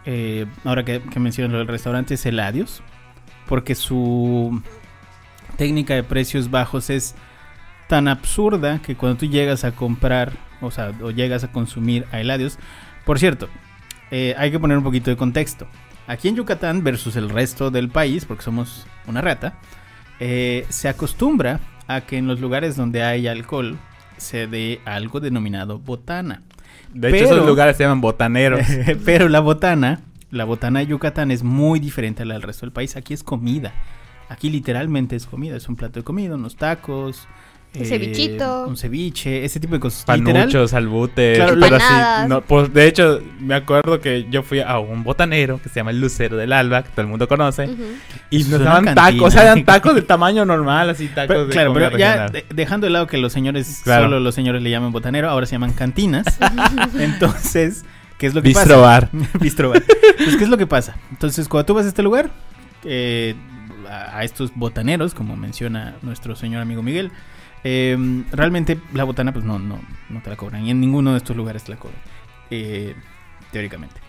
eh, 0.03 0.45
ahora 0.65 0.83
que, 0.83 1.01
que 1.01 1.21
mencionas 1.21 1.53
lo 1.53 1.59
del 1.59 1.67
restaurante, 1.67 2.15
es 2.15 2.25
Eladios, 2.25 2.83
porque 3.47 3.75
su 3.75 4.61
técnica 5.55 5.95
de 5.95 6.03
precios 6.03 6.51
bajos 6.51 6.89
es 6.89 7.15
tan 7.89 8.07
absurda 8.07 8.79
que 8.83 8.95
cuando 8.95 9.17
tú 9.17 9.25
llegas 9.25 9.63
a 9.63 9.71
comprar, 9.71 10.33
o 10.61 10.69
sea, 10.69 10.93
o 11.01 11.09
llegas 11.09 11.43
a 11.43 11.51
consumir 11.51 12.05
a 12.11 12.21
Eladios, 12.21 12.59
por 13.03 13.17
cierto, 13.17 13.49
eh, 14.11 14.35
hay 14.37 14.51
que 14.51 14.59
poner 14.59 14.77
un 14.77 14.83
poquito 14.83 15.09
de 15.09 15.17
contexto. 15.17 15.67
Aquí 16.05 16.27
en 16.27 16.35
Yucatán 16.35 16.83
versus 16.83 17.15
el 17.15 17.29
resto 17.29 17.71
del 17.71 17.89
país, 17.89 18.25
porque 18.25 18.43
somos 18.43 18.85
una 19.07 19.21
rata, 19.21 19.55
eh, 20.19 20.67
se 20.69 20.87
acostumbra 20.87 21.59
a 21.87 22.01
que 22.01 22.17
en 22.17 22.27
los 22.27 22.39
lugares 22.39 22.75
donde 22.75 23.01
hay 23.01 23.27
alcohol 23.27 23.79
se 24.17 24.45
dé 24.45 24.81
algo 24.85 25.19
denominado 25.19 25.79
botana. 25.79 26.43
De 26.93 27.09
hecho, 27.09 27.33
esos 27.33 27.47
lugares 27.47 27.75
se 27.75 27.83
llaman 27.83 28.01
botaneros. 28.01 28.61
Pero 29.05 29.29
la 29.29 29.39
botana, 29.39 30.01
la 30.29 30.45
botana 30.45 30.81
de 30.81 30.87
Yucatán 30.87 31.31
es 31.31 31.41
muy 31.41 31.79
diferente 31.79 32.21
a 32.21 32.25
la 32.27 32.35
del 32.35 32.43
resto 32.43 32.67
del 32.67 32.73
país. 32.73 32.95
Aquí 32.95 33.15
es 33.15 33.23
comida. 33.23 33.73
Aquí 34.29 34.51
literalmente 34.51 35.15
es 35.15 35.25
comida. 35.25 35.55
Es 35.55 35.67
un 35.67 35.75
plato 35.75 35.99
de 35.99 36.03
comida, 36.03 36.35
unos 36.35 36.55
tacos. 36.55 37.27
Un 37.77 37.85
cevichito. 37.85 38.65
Un 38.67 38.75
ceviche, 38.77 39.45
ese 39.45 39.59
tipo 39.59 39.75
de 39.75 39.79
cosas. 39.79 40.03
Panuchos, 40.03 40.73
albutes, 40.73 41.37
Claro, 41.37 41.55
pero 41.59 41.75
así, 41.75 42.27
no, 42.27 42.41
pues 42.41 42.73
de 42.73 42.87
hecho, 42.87 43.21
me 43.39 43.53
acuerdo 43.53 43.99
que 43.99 44.25
yo 44.31 44.41
fui 44.41 44.59
a 44.59 44.79
un 44.79 45.03
botanero 45.03 45.61
que 45.61 45.69
se 45.69 45.75
llama 45.75 45.91
el 45.91 46.01
Lucero 46.01 46.35
del 46.35 46.51
Alba, 46.51 46.81
que 46.81 46.89
todo 46.89 47.01
el 47.01 47.07
mundo 47.07 47.27
conoce, 47.27 47.69
y 48.31 48.43
nos 48.45 48.59
daban 48.61 48.95
tacos, 48.95 49.21
o 49.27 49.31
sea, 49.31 49.43
eran 49.43 49.65
tacos 49.65 49.93
de 49.93 50.01
tamaño 50.01 50.45
normal, 50.45 50.89
así 50.89 51.07
tacos 51.09 51.27
Pero, 51.27 51.45
de 51.45 51.51
claro, 51.51 51.73
pero 51.73 51.95
ya 51.95 52.25
regional. 52.27 52.43
dejando 52.55 52.85
de 52.87 52.91
lado 52.91 53.05
que 53.05 53.17
los 53.19 53.31
señores, 53.31 53.81
Claro. 53.83 54.05
solo 54.05 54.19
los 54.19 54.33
señores 54.33 54.63
le 54.63 54.71
llaman 54.71 54.91
botanero, 54.91 55.29
ahora 55.29 55.45
se 55.45 55.51
llaman 55.51 55.73
cantinas. 55.73 56.25
Entonces, 56.99 57.85
¿qué 58.17 58.27
es 58.27 58.33
lo 58.33 58.41
que 58.41 58.49
Bistro 58.49 58.63
pasa? 58.63 58.77
bar. 58.77 59.09
Bistro 59.39 59.69
bar. 59.69 59.83
Pues, 60.17 60.35
¿qué 60.37 60.43
es 60.43 60.49
lo 60.49 60.57
que 60.57 60.67
pasa? 60.67 60.95
Entonces, 61.11 61.47
cuando 61.47 61.65
tú 61.67 61.73
vas 61.75 61.85
a 61.85 61.89
este 61.89 62.03
lugar, 62.03 62.29
eh, 62.83 63.35
a, 63.87 64.17
a 64.17 64.23
estos 64.23 64.51
botaneros, 64.55 65.13
como 65.13 65.35
menciona 65.35 65.95
nuestro 66.01 66.35
señor 66.35 66.61
amigo 66.61 66.81
Miguel, 66.81 67.11
eh, 67.63 67.97
realmente 68.31 68.79
la 68.93 69.03
botana, 69.03 69.33
pues 69.33 69.45
no, 69.45 69.59
no, 69.59 69.79
no 70.09 70.21
te 70.21 70.29
la 70.29 70.35
cobran. 70.37 70.65
Y 70.65 70.71
en 70.71 70.79
ninguno 70.79 71.11
de 71.11 71.17
estos 71.17 71.35
lugares 71.35 71.63
te 71.63 71.71
la 71.71 71.77
cobran. 71.79 72.01
eh, 72.51 72.95
teóricamente. 73.51 74.01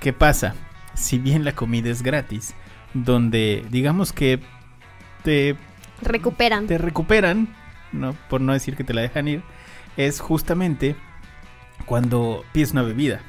¿Qué 0.00 0.12
pasa? 0.12 0.54
Si 0.94 1.18
bien 1.18 1.44
la 1.44 1.54
comida 1.54 1.90
es 1.90 2.02
gratis, 2.02 2.54
donde 2.94 3.64
digamos 3.70 4.12
que 4.12 4.40
te 5.22 5.56
Recuperan. 6.02 6.66
te 6.66 6.78
recuperan, 6.78 7.54
¿no? 7.92 8.14
por 8.28 8.40
no 8.40 8.52
decir 8.52 8.76
que 8.76 8.84
te 8.84 8.94
la 8.94 9.02
dejan 9.02 9.28
ir, 9.28 9.42
es 9.96 10.20
justamente 10.20 10.96
cuando 11.86 12.44
pides 12.52 12.72
una 12.72 12.82
bebida. 12.82 13.20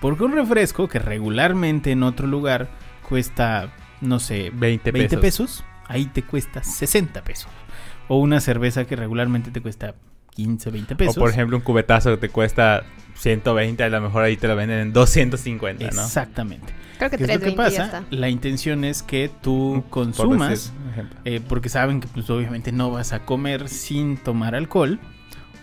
Porque 0.00 0.24
un 0.24 0.32
refresco 0.32 0.88
que 0.88 0.98
regularmente 0.98 1.90
en 1.92 2.02
otro 2.02 2.26
lugar 2.26 2.70
cuesta, 3.02 3.72
no 4.00 4.18
sé, 4.20 4.50
20 4.52 4.92
20 4.92 5.18
pesos. 5.18 5.18
pesos, 5.18 5.64
ahí 5.86 6.06
te 6.06 6.22
cuesta 6.22 6.62
60 6.62 7.22
pesos. 7.24 7.50
O 8.08 8.18
una 8.18 8.40
cerveza 8.40 8.84
que 8.86 8.96
regularmente 8.96 9.50
te 9.50 9.60
cuesta 9.60 9.94
15, 10.34 10.70
20 10.70 10.94
O 10.94 10.96
pesos. 10.96 11.16
por 11.16 11.30
ejemplo, 11.30 11.56
un 11.56 11.62
cubetazo 11.62 12.10
que 12.10 12.16
te 12.18 12.28
cuesta 12.28 12.84
120, 13.14 13.82
a 13.82 13.88
lo 13.88 14.00
mejor 14.00 14.22
ahí 14.24 14.36
te 14.36 14.46
lo 14.48 14.54
venden 14.56 14.78
en 14.80 14.92
250, 14.92 15.90
¿no? 15.92 16.02
Exactamente. 16.02 16.72
Creo 16.98 17.10
que 17.10 17.16
¿Qué 17.18 17.24
es 17.24 17.28
lo 17.30 17.34
que 17.40 17.50
320 17.52 17.72
ya 17.76 17.84
pasa? 17.84 17.98
está. 17.98 18.16
La 18.16 18.28
intención 18.28 18.84
es 18.84 19.02
que 19.02 19.30
tú 19.42 19.82
Por 19.82 19.90
consumas 19.90 20.72
eh, 21.24 21.40
porque 21.46 21.68
saben 21.68 22.00
que 22.00 22.08
pues 22.08 22.28
obviamente 22.30 22.72
no 22.72 22.90
vas 22.90 23.12
a 23.12 23.20
comer 23.24 23.68
sin 23.68 24.16
tomar 24.18 24.54
alcohol, 24.54 24.98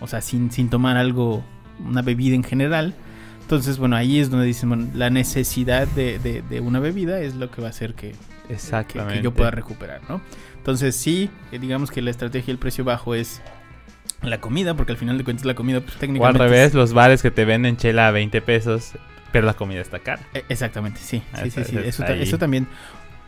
o 0.00 0.06
sea, 0.06 0.20
sin, 0.20 0.50
sin 0.52 0.68
tomar 0.70 0.96
algo, 0.96 1.44
una 1.84 2.02
bebida 2.02 2.34
en 2.34 2.44
general. 2.44 2.94
Entonces, 3.42 3.78
bueno, 3.78 3.94
ahí 3.96 4.18
es 4.20 4.30
donde 4.30 4.46
dicen, 4.46 4.68
bueno, 4.70 4.88
la 4.94 5.10
necesidad 5.10 5.86
de, 5.88 6.18
de- 6.18 6.42
de 6.42 6.60
una 6.60 6.80
bebida 6.80 7.20
es 7.20 7.34
lo 7.34 7.50
que 7.50 7.60
va 7.60 7.68
a 7.68 7.70
hacer 7.70 7.94
que, 7.94 8.12
que- 8.48 8.54
Exactamente. 8.54 9.14
que 9.18 9.22
yo 9.22 9.32
pueda 9.34 9.50
recuperar, 9.50 10.00
¿no? 10.08 10.20
Entonces, 10.64 10.96
sí, 10.96 11.28
eh, 11.52 11.58
digamos 11.58 11.90
que 11.90 12.00
la 12.00 12.10
estrategia 12.10 12.46
del 12.46 12.56
precio 12.58 12.84
bajo 12.84 13.14
es 13.14 13.42
la 14.22 14.40
comida, 14.40 14.72
porque 14.74 14.92
al 14.92 14.98
final 14.98 15.18
de 15.18 15.24
cuentas 15.24 15.44
la 15.44 15.54
comida, 15.54 15.80
pues 15.80 15.90
O 15.92 15.94
al 15.96 16.00
técnicamente... 16.00 16.38
revés, 16.42 16.68
es- 16.68 16.74
los 16.74 16.94
bares 16.94 17.20
que 17.20 17.30
te 17.30 17.44
venden 17.44 17.76
chela 17.76 18.08
a 18.08 18.10
20 18.12 18.40
pesos, 18.40 18.92
pero 19.30 19.44
la 19.46 19.52
comida 19.52 19.82
está 19.82 19.98
cara. 19.98 20.22
eh, 20.32 20.42
exactamente, 20.48 21.00
sí, 21.00 21.22
sí, 21.42 21.50
sí, 21.50 21.60
Eso- 21.84 22.02
sí, 22.06 22.12
eso 22.18 22.38
también... 22.38 22.66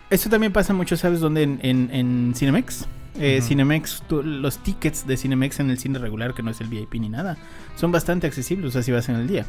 Eso 0.09 0.31
también 0.31 0.51
pasa 0.53 0.73
mucho, 0.73 0.97
¿sabes 0.97 1.21
dónde? 1.21 1.43
En, 1.43 1.59
en, 1.63 1.91
en 1.93 2.33
Cinemex. 2.35 2.87
Eh. 3.21 3.41
Cinemex, 3.43 4.03
tú- 4.09 4.23
los 4.23 4.57
tickets 4.63 5.07
de 5.07 5.19
Cinemex 5.19 5.61
en 5.61 5.69
el 5.69 5.79
cine 5.79 5.99
regular, 5.99 6.33
que 6.33 6.43
no 6.43 6.51
es 6.53 6.61
el 6.63 6.69
VIP 6.69 6.95
ni 6.95 7.11
nada, 7.11 7.37
son 7.75 7.93
bastante 7.93 8.27
accesibles, 8.27 8.69
o 8.71 8.73
sea, 8.73 8.83
si 8.83 8.93
vas 8.93 9.09
en 9.11 9.17
el 9.17 9.27
día. 9.29 9.45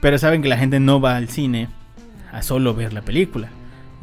Pero 0.00 0.16
saben 0.16 0.40
que 0.40 0.48
la 0.48 0.56
gente 0.56 0.80
no 0.80 0.98
va 1.00 1.16
al 1.16 1.28
cine 1.28 1.68
a 2.32 2.40
solo 2.42 2.74
ver 2.74 2.94
la 2.94 3.02
película. 3.02 3.48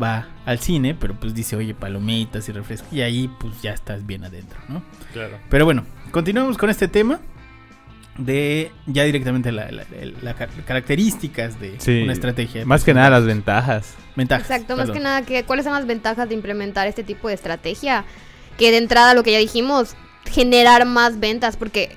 Va 0.01 0.27
al 0.45 0.59
cine, 0.59 0.95
pero 0.95 1.13
pues 1.19 1.33
dice, 1.33 1.55
oye, 1.55 1.73
palomitas 1.73 2.47
y 2.47 2.51
refresco. 2.53 2.87
Y 2.91 3.01
ahí 3.01 3.29
pues 3.39 3.61
ya 3.61 3.71
estás 3.73 4.05
bien 4.05 4.23
adentro, 4.23 4.57
¿no? 4.69 4.81
Claro. 5.13 5.37
Pero 5.49 5.65
bueno, 5.65 5.85
continuamos 6.11 6.57
con 6.57 6.69
este 6.69 6.87
tema 6.87 7.19
de 8.17 8.71
ya 8.85 9.03
directamente 9.03 9.51
las 9.51 9.65
características 10.65 11.59
de 11.59 11.79
Sí, 11.79 12.01
una 12.03 12.13
estrategia. 12.13 12.65
Más 12.65 12.83
que 12.83 12.93
nada 12.93 13.09
las 13.09 13.25
ventajas. 13.25 13.95
ventajas. 14.15 14.49
Exacto, 14.49 14.75
más 14.75 14.89
que 14.91 14.99
nada, 14.99 15.21
que, 15.23 15.43
¿cuáles 15.43 15.65
son 15.65 15.73
las 15.73 15.85
ventajas 15.85 16.27
de 16.29 16.35
implementar 16.35 16.87
este 16.87 17.03
tipo 17.03 17.27
de 17.27 17.33
estrategia? 17.33 18.05
Que 18.57 18.71
de 18.71 18.77
entrada, 18.77 19.13
lo 19.13 19.23
que 19.23 19.31
ya 19.31 19.37
dijimos, 19.39 19.95
generar 20.29 20.85
más 20.85 21.19
ventas, 21.19 21.55
porque 21.55 21.95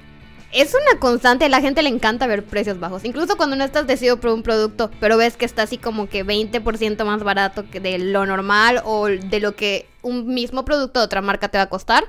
es 0.52 0.74
una 0.74 1.00
constante, 1.00 1.46
a 1.46 1.48
la 1.48 1.60
gente 1.60 1.82
le 1.82 1.88
encanta 1.88 2.26
ver 2.26 2.44
precios 2.44 2.78
bajos. 2.78 3.04
Incluso 3.04 3.36
cuando 3.36 3.56
no 3.56 3.64
estás 3.64 3.86
decidido 3.86 4.18
por 4.20 4.30
un 4.32 4.42
producto, 4.42 4.90
pero 5.00 5.16
ves 5.16 5.36
que 5.36 5.44
está 5.44 5.62
así 5.62 5.78
como 5.78 6.08
que 6.08 6.24
20% 6.24 7.04
más 7.04 7.22
barato 7.22 7.64
que 7.70 7.80
de 7.80 7.98
lo 7.98 8.26
normal 8.26 8.82
o 8.84 9.06
de 9.06 9.40
lo 9.40 9.54
que 9.56 9.86
un 10.02 10.32
mismo 10.34 10.64
producto 10.64 11.00
de 11.00 11.06
otra 11.06 11.22
marca 11.22 11.48
te 11.48 11.58
va 11.58 11.64
a 11.64 11.68
costar. 11.68 12.04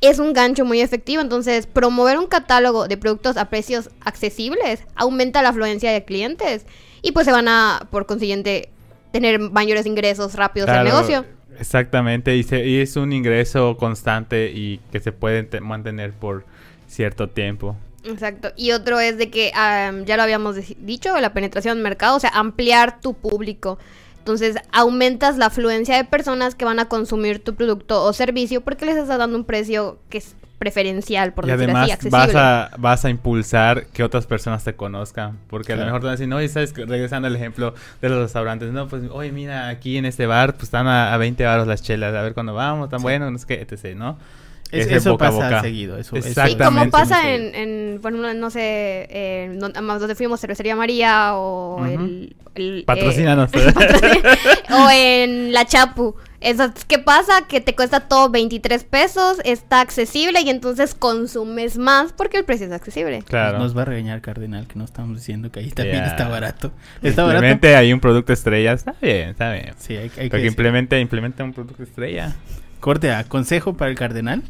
Es 0.00 0.18
un 0.20 0.32
gancho 0.32 0.64
muy 0.64 0.80
efectivo, 0.80 1.20
entonces 1.22 1.66
promover 1.66 2.18
un 2.18 2.26
catálogo 2.26 2.86
de 2.86 2.96
productos 2.96 3.36
a 3.36 3.46
precios 3.50 3.90
accesibles 4.00 4.80
aumenta 4.94 5.42
la 5.42 5.48
afluencia 5.48 5.90
de 5.90 6.04
clientes 6.04 6.66
y 7.02 7.12
pues 7.12 7.26
se 7.26 7.32
van 7.32 7.48
a, 7.48 7.86
por 7.90 8.06
consiguiente, 8.06 8.70
tener 9.12 9.38
mayores 9.40 9.86
ingresos 9.86 10.34
rápidos 10.34 10.68
al 10.68 10.82
Claro, 10.82 10.88
negocio. 10.96 11.24
Exactamente, 11.58 12.36
y, 12.36 12.44
se- 12.44 12.64
y 12.64 12.78
es 12.80 12.94
un 12.96 13.12
ingreso 13.12 13.76
constante 13.76 14.52
y 14.54 14.78
que 14.92 15.00
se 15.00 15.10
puede 15.10 15.42
te- 15.42 15.60
mantener 15.60 16.12
por 16.12 16.44
cierto 16.88 17.28
tiempo. 17.28 17.76
Exacto. 18.04 18.52
Y 18.56 18.72
otro 18.72 18.98
es 19.00 19.18
de 19.18 19.30
que, 19.30 19.52
am, 19.54 20.04
ya 20.04 20.16
lo 20.16 20.22
habíamos 20.22 20.56
dicho, 20.78 21.18
la 21.20 21.32
penetración 21.32 21.76
del 21.76 21.82
mercado, 21.84 22.16
o 22.16 22.20
sea, 22.20 22.30
ampliar 22.30 23.00
tu 23.00 23.14
público. 23.14 23.78
Entonces, 24.18 24.56
aumentas 24.72 25.38
la 25.38 25.46
afluencia 25.46 25.96
de 25.96 26.04
personas 26.04 26.54
que 26.54 26.64
van 26.64 26.78
a 26.80 26.86
consumir 26.86 27.42
tu 27.42 27.54
producto 27.54 28.02
o 28.02 28.12
servicio 28.12 28.60
porque 28.60 28.84
les 28.84 28.96
estás 28.96 29.18
dando 29.18 29.38
un 29.38 29.44
precio 29.44 29.98
que 30.10 30.18
es 30.18 30.34
preferencial, 30.58 31.32
por 31.32 31.44
y 31.44 31.48
decir 31.48 31.64
además 31.64 31.84
así, 31.84 31.92
accesible. 31.92 32.18
vas 32.18 32.34
a, 32.34 32.70
vas 32.78 33.04
a 33.04 33.10
impulsar 33.10 33.86
que 33.86 34.02
otras 34.02 34.26
personas 34.26 34.64
te 34.64 34.74
conozcan. 34.74 35.38
Porque 35.48 35.72
a 35.72 35.76
lo 35.76 35.84
mejor 35.84 36.00
te 36.00 36.06
van 36.06 36.10
a 36.10 36.16
decir, 36.16 36.28
no, 36.28 36.42
y 36.42 36.48
sabes, 36.48 36.74
regresando 36.74 37.28
al 37.28 37.36
ejemplo 37.36 37.74
de 38.02 38.08
los 38.08 38.18
restaurantes, 38.18 38.72
no, 38.72 38.88
pues, 38.88 39.04
oye, 39.12 39.30
mira, 39.32 39.68
aquí 39.68 39.96
en 39.96 40.04
este 40.04 40.26
bar, 40.26 40.54
pues 40.54 40.64
están 40.64 40.88
a, 40.88 41.14
a 41.14 41.16
20 41.16 41.44
baros 41.44 41.66
las 41.66 41.82
chelas, 41.82 42.14
a 42.14 42.22
ver 42.22 42.34
cuándo 42.34 42.54
vamos, 42.54 42.90
tan 42.90 42.98
Sí. 42.98 43.04
bueno, 43.04 43.30
no 43.30 43.38
sé 43.38 43.46
qué, 43.46 43.60
etc., 43.60 43.96
¿no? 43.96 44.18
Es- 44.70 44.86
Ese 44.86 44.96
eso 44.96 45.12
boca 45.12 45.28
a 45.28 45.30
pasa 45.30 45.44
boca. 45.44 45.60
seguido. 45.62 45.96
Eso, 45.98 46.16
eso- 46.16 46.24
Sí, 46.24 46.28
Exactamente. 46.30 46.90
como 46.90 46.90
pasa 46.90 47.30
en, 47.34 47.54
ejemplo, 48.08 48.34
no 48.34 48.50
sé, 48.50 49.08
en 49.44 49.58
don- 49.58 49.72
más 49.82 50.00
donde 50.00 50.14
fuimos, 50.14 50.40
Cervecería 50.40 50.76
María 50.76 51.34
o 51.36 51.76
Ujú. 51.76 51.84
el... 51.86 52.36
el, 52.54 52.78
eh, 52.80 52.84
o 54.70 54.90
en 54.90 55.52
la 55.52 55.64
Chapu. 55.64 56.16
Eso, 56.40 56.72
¿Qué 56.86 56.98
pasa? 57.00 57.46
Que 57.48 57.60
te 57.60 57.74
cuesta 57.74 58.00
todo 58.00 58.28
23 58.30 58.84
pesos, 58.84 59.38
está 59.44 59.80
accesible 59.80 60.40
y 60.42 60.50
entonces 60.50 60.94
consumes 60.94 61.78
más 61.78 62.12
porque 62.12 62.36
el 62.38 62.44
precio 62.44 62.66
es 62.66 62.72
accesible. 62.72 63.22
claro. 63.22 63.58
Nos 63.58 63.76
va 63.76 63.82
a 63.82 63.84
regañar 63.86 64.20
Cardenal 64.20 64.66
que 64.68 64.76
no 64.78 64.84
estamos 64.84 65.16
diciendo 65.16 65.50
que 65.50 65.60
ahí 65.60 65.70
también 65.70 66.04
está 66.04 66.28
barato. 66.28 66.70
Está 67.02 67.22
barato. 67.24 67.38
Implemente 67.44 67.74
ahí 67.74 67.92
un 67.92 67.98
producto 68.00 68.32
estrella, 68.32 68.72
está 68.72 68.94
bien, 69.00 69.30
está 69.30 69.52
bien. 69.52 69.72
Sí, 69.78 69.96
hay, 69.96 70.10
hay 70.16 70.30
que 70.30 70.46
implemente, 70.46 71.00
implementa 71.00 71.42
un 71.42 71.52
producto 71.52 71.82
estrella. 71.82 72.36
Corte 72.80 73.10
A, 73.10 73.24
consejo 73.24 73.76
para 73.76 73.90
el 73.90 73.96
cardenal. 73.96 74.42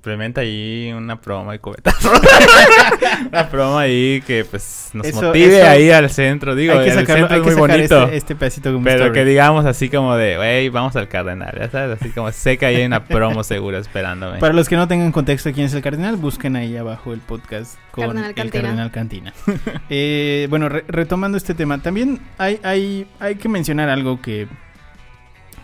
Implementa 0.00 0.40
ahí 0.40 0.90
una 0.96 1.20
promo 1.20 1.52
y 1.52 1.58
cubetazo. 1.58 2.10
una 3.30 3.48
promo 3.50 3.76
ahí 3.76 4.22
que 4.26 4.46
pues 4.46 4.88
nos 4.94 5.06
Eso- 5.06 5.20
motive 5.26 5.58
eso- 5.60 5.68
ahí 5.68 5.90
al 5.90 6.08
centro. 6.08 6.54
Digo, 6.54 6.72
hay 6.72 6.86
que 6.86 6.90
el 6.92 7.06
centro 7.06 7.14
hay 7.16 7.22
es 7.22 7.28
que 7.28 7.40
muy 7.40 7.50
sacar 7.52 7.68
bonito. 7.76 8.02
este, 8.04 8.16
este 8.16 8.34
pedacito 8.34 8.72
como 8.72 8.82
Pero 8.84 9.04
story. 9.04 9.12
que 9.12 9.24
digamos 9.26 9.66
así 9.66 9.90
como 9.90 10.16
de, 10.16 10.38
wey, 10.38 10.70
vamos 10.70 10.96
al 10.96 11.06
cardenal, 11.08 11.54
ya 11.54 11.68
sabes, 11.70 12.00
así 12.00 12.08
como 12.12 12.32
sé 12.32 12.56
que 12.56 12.64
ahí 12.64 12.76
hay 12.76 12.86
una 12.86 13.04
promo 13.04 13.44
segura 13.44 13.76
esperándome. 13.78 14.38
Para 14.38 14.54
los 14.54 14.70
que 14.70 14.76
no 14.76 14.88
tengan 14.88 15.12
contexto 15.12 15.50
de 15.50 15.54
quién 15.54 15.66
es 15.66 15.74
el 15.74 15.82
cardenal, 15.82 16.16
busquen 16.16 16.56
ahí 16.56 16.78
abajo 16.78 17.12
el 17.12 17.20
podcast 17.20 17.76
con 17.90 18.04
Cardenal 18.06 18.30
el 18.30 18.34
Cantina. 18.34 18.62
cardenal 18.62 18.90
Cantina. 18.90 19.34
Eh, 19.90 20.46
bueno, 20.48 20.70
re- 20.70 20.84
retomando 20.88 21.36
este 21.36 21.52
tema, 21.52 21.76
también 21.82 22.20
hay, 22.38 22.58
hay, 22.62 23.06
hay 23.20 23.34
que 23.34 23.50
mencionar 23.50 23.90
algo 23.90 24.22
que, 24.22 24.48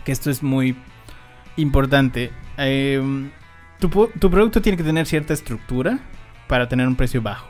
que 0.05 0.11
esto 0.11 0.29
es 0.29 0.43
muy 0.43 0.75
importante. 1.55 2.31
Eh, 2.59 3.01
tu, 3.79 3.89
tu 3.89 4.31
producto 4.31 4.61
tiene 4.61 4.77
que 4.77 4.83
tener 4.83 5.05
cierta 5.05 5.33
estructura 5.33 5.99
para 6.47 6.67
tener 6.67 6.87
un 6.87 6.95
precio 6.95 7.21
bajo. 7.21 7.47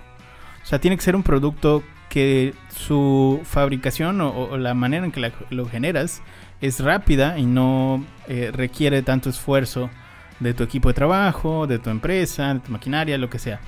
O 0.63 0.65
sea, 0.65 0.79
tiene 0.79 0.97
que 0.97 1.03
ser 1.03 1.15
un 1.15 1.23
producto 1.23 1.83
que 2.09 2.53
su 2.69 3.41
fabricación 3.43 4.21
o, 4.21 4.57
la 4.57 4.73
manera 4.73 5.05
en 5.05 5.11
que 5.11 5.31
lo 5.49 5.65
generas 5.67 6.21
es 6.61 6.79
rápida 6.79 7.37
y 7.37 7.45
no 7.45 8.03
eh, 8.27 8.51
requiere 8.53 9.01
tanto 9.03 9.29
esfuerzo 9.29 9.89
de 10.39 10.53
tu 10.53 10.63
equipo 10.63 10.89
de 10.89 10.93
trabajo, 10.93 11.67
de 11.67 11.79
tu 11.79 11.89
empresa, 11.89 12.53
de 12.53 12.59
tu 12.59 12.71
maquinaria, 12.71 13.17
lo 13.17 13.29
que 13.29 13.39
sea. 13.39 13.59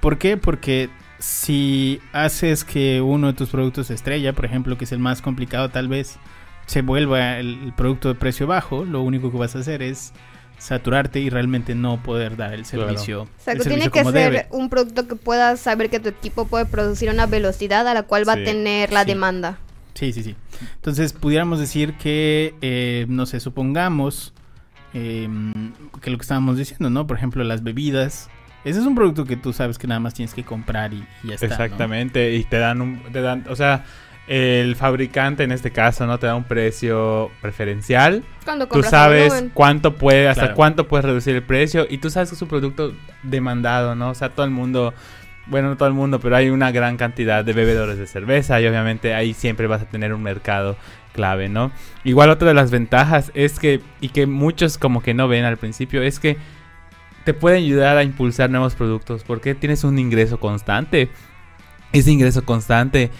¿Por 0.00 0.18
qué? 0.18 0.36
Porque 0.36 0.90
si 1.18 2.00
haces 2.12 2.64
que 2.64 3.00
uno 3.00 3.28
de 3.28 3.32
tus 3.32 3.50
productos 3.50 3.90
estrella, 3.90 4.32
por 4.32 4.44
ejemplo, 4.44 4.78
que 4.78 4.84
es 4.84 4.92
el 4.92 5.00
más 5.00 5.22
complicado, 5.22 5.68
tal 5.70 5.88
vez 5.88 6.18
se 6.66 6.82
vuelva 6.82 7.38
el, 7.38 7.58
el 7.64 7.72
producto 7.72 8.08
de 8.08 8.14
precio 8.14 8.46
bajo, 8.46 8.84
lo 8.84 9.02
único 9.02 9.32
que 9.32 9.38
vas 9.38 9.56
a 9.56 9.60
hacer 9.60 9.82
es 9.82 10.12
saturarte 10.58 11.20
y 11.20 11.30
realmente 11.30 11.74
no 11.74 12.02
poder 12.02 12.36
dar 12.36 12.52
el 12.54 12.62
Claro. 12.64 12.88
servicio. 12.88 13.22
el 13.22 13.28
Exacto, 13.28 13.62
tiene 13.62 13.64
servicio 13.84 13.90
que 13.92 13.98
como 14.00 14.12
ser 14.12 14.32
debe. 14.32 14.46
un 14.50 14.68
producto 14.68 15.06
que 15.08 15.14
puedas 15.16 15.60
saber 15.60 15.88
que 15.90 16.00
tu 16.00 16.08
equipo 16.08 16.46
puede 16.46 16.66
producir 16.66 17.08
a 17.08 17.12
una 17.12 17.26
velocidad 17.26 17.86
a 17.88 17.94
la 17.94 18.02
cual 18.02 18.28
va 18.28 18.34
Sí, 18.34 18.42
a 18.42 18.44
tener 18.44 18.92
la 18.92 19.02
sí. 19.02 19.06
demanda. 19.08 19.58
Sí, 19.94 20.12
sí, 20.12 20.22
sí. 20.22 20.36
Entonces 20.76 21.12
pudiéramos 21.12 21.58
decir 21.58 21.94
que, 21.94 22.54
eh, 22.60 23.06
no 23.08 23.26
sé, 23.26 23.40
supongamos 23.40 24.32
eh, 24.94 25.28
que 26.00 26.10
lo 26.10 26.16
que 26.18 26.22
estábamos 26.22 26.56
diciendo, 26.56 26.88
¿no? 26.90 27.06
Por 27.06 27.16
ejemplo, 27.16 27.44
las 27.44 27.62
bebidas. 27.62 28.30
Ese 28.64 28.80
es 28.80 28.86
un 28.86 28.94
producto 28.94 29.24
que 29.24 29.36
tú 29.36 29.52
sabes 29.52 29.78
que 29.78 29.86
nada 29.86 30.00
más 30.00 30.14
tienes 30.14 30.34
que 30.34 30.44
comprar 30.44 30.92
y, 30.92 31.04
y 31.22 31.28
ya 31.28 31.34
está. 31.34 31.46
¿no? 31.46 31.52
Exactamente, 31.54 32.34
y 32.34 32.44
te 32.44 32.58
dan 32.58 32.80
un, 32.80 33.02
te 33.12 33.20
dan, 33.20 33.44
o 33.48 33.54
sea, 33.56 33.84
el 34.28 34.76
fabricante 34.76 35.42
en 35.42 35.52
este 35.52 35.70
caso 35.70 36.06
no 36.06 36.18
te 36.18 36.26
da 36.26 36.34
un 36.34 36.44
precio 36.44 37.30
preferencial. 37.40 38.22
Cuando 38.44 38.68
Tú 38.68 38.82
sabes 38.82 39.44
cuánto 39.54 39.94
puede, 39.94 40.28
hasta 40.28 40.42
Claro. 40.42 40.54
cuánto 40.56 40.86
puedes 40.88 41.06
reducir 41.06 41.34
el 41.34 41.42
precio 41.42 41.86
y 41.88 41.98
tú 41.98 42.10
sabes 42.10 42.28
que 42.28 42.34
es 42.34 42.42
un 42.42 42.48
producto 42.48 42.92
demandado, 43.22 43.94
¿no? 43.94 44.10
O 44.10 44.14
sea, 44.14 44.28
todo 44.28 44.44
el 44.44 44.52
mundo, 44.52 44.92
bueno, 45.46 45.70
no 45.70 45.76
todo 45.78 45.88
el 45.88 45.94
mundo, 45.94 46.20
pero 46.20 46.36
hay 46.36 46.50
una 46.50 46.70
gran 46.72 46.98
cantidad 46.98 47.42
de 47.42 47.54
bebedores 47.54 47.96
de 47.96 48.06
cerveza 48.06 48.60
y 48.60 48.66
obviamente 48.66 49.14
ahí 49.14 49.32
siempre 49.32 49.66
vas 49.66 49.80
a 49.80 49.86
tener 49.86 50.12
un 50.12 50.22
mercado 50.22 50.76
clave, 51.14 51.48
¿no? 51.48 51.72
Igual 52.04 52.28
otra 52.28 52.48
de 52.48 52.54
las 52.54 52.70
ventajas 52.70 53.32
es 53.34 53.58
que, 53.58 53.80
y 54.02 54.10
que 54.10 54.26
muchos 54.26 54.76
como 54.76 55.02
que 55.02 55.14
no 55.14 55.26
ven 55.26 55.46
al 55.46 55.56
principio, 55.56 56.02
es 56.02 56.20
que 56.20 56.36
te 57.24 57.32
puede 57.32 57.56
ayudar 57.56 57.96
a 57.96 58.02
impulsar 58.04 58.50
nuevos 58.50 58.74
productos 58.74 59.24
porque 59.24 59.54
tienes 59.54 59.84
un 59.84 59.98
ingreso 59.98 60.38
constante. 60.38 61.08
Ese 61.92 62.10
ingreso 62.10 62.44
constante 62.44 63.10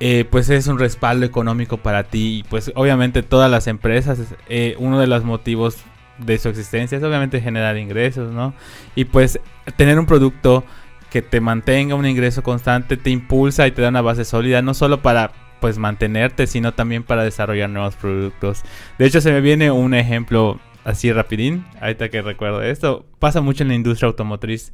eh, 0.00 0.24
pues 0.30 0.50
es 0.50 0.66
un 0.66 0.78
respaldo 0.78 1.24
económico 1.24 1.78
para 1.78 2.04
ti 2.04 2.38
y 2.38 2.42
pues 2.44 2.70
obviamente 2.74 3.22
todas 3.22 3.50
las 3.50 3.66
empresas, 3.66 4.18
eh, 4.48 4.76
uno 4.78 5.00
de 5.00 5.06
los 5.06 5.24
motivos 5.24 5.78
de 6.18 6.38
su 6.38 6.48
existencia 6.48 6.98
es 6.98 7.04
obviamente 7.04 7.40
generar 7.40 7.76
ingresos, 7.76 8.32
¿no? 8.32 8.54
Y 8.94 9.06
pues 9.06 9.40
tener 9.76 9.98
un 9.98 10.06
producto 10.06 10.64
que 11.10 11.22
te 11.22 11.40
mantenga 11.40 11.94
un 11.94 12.06
ingreso 12.06 12.42
constante 12.42 12.96
te 12.96 13.10
impulsa 13.10 13.66
y 13.66 13.70
te 13.70 13.82
da 13.82 13.88
una 13.88 14.02
base 14.02 14.24
sólida, 14.24 14.62
no 14.62 14.74
solo 14.74 15.02
para 15.02 15.32
pues 15.60 15.78
mantenerte, 15.78 16.46
sino 16.46 16.74
también 16.74 17.02
para 17.02 17.24
desarrollar 17.24 17.70
nuevos 17.70 17.96
productos. 17.96 18.62
De 18.98 19.06
hecho, 19.06 19.20
se 19.20 19.32
me 19.32 19.40
viene 19.40 19.70
un 19.70 19.94
ejemplo 19.94 20.60
así 20.84 21.12
rapidín, 21.12 21.64
ahorita 21.80 22.10
que 22.10 22.22
recuerdo 22.22 22.62
esto, 22.62 23.06
pasa 23.18 23.40
mucho 23.40 23.62
en 23.62 23.68
la 23.68 23.74
industria 23.74 24.08
automotriz, 24.08 24.72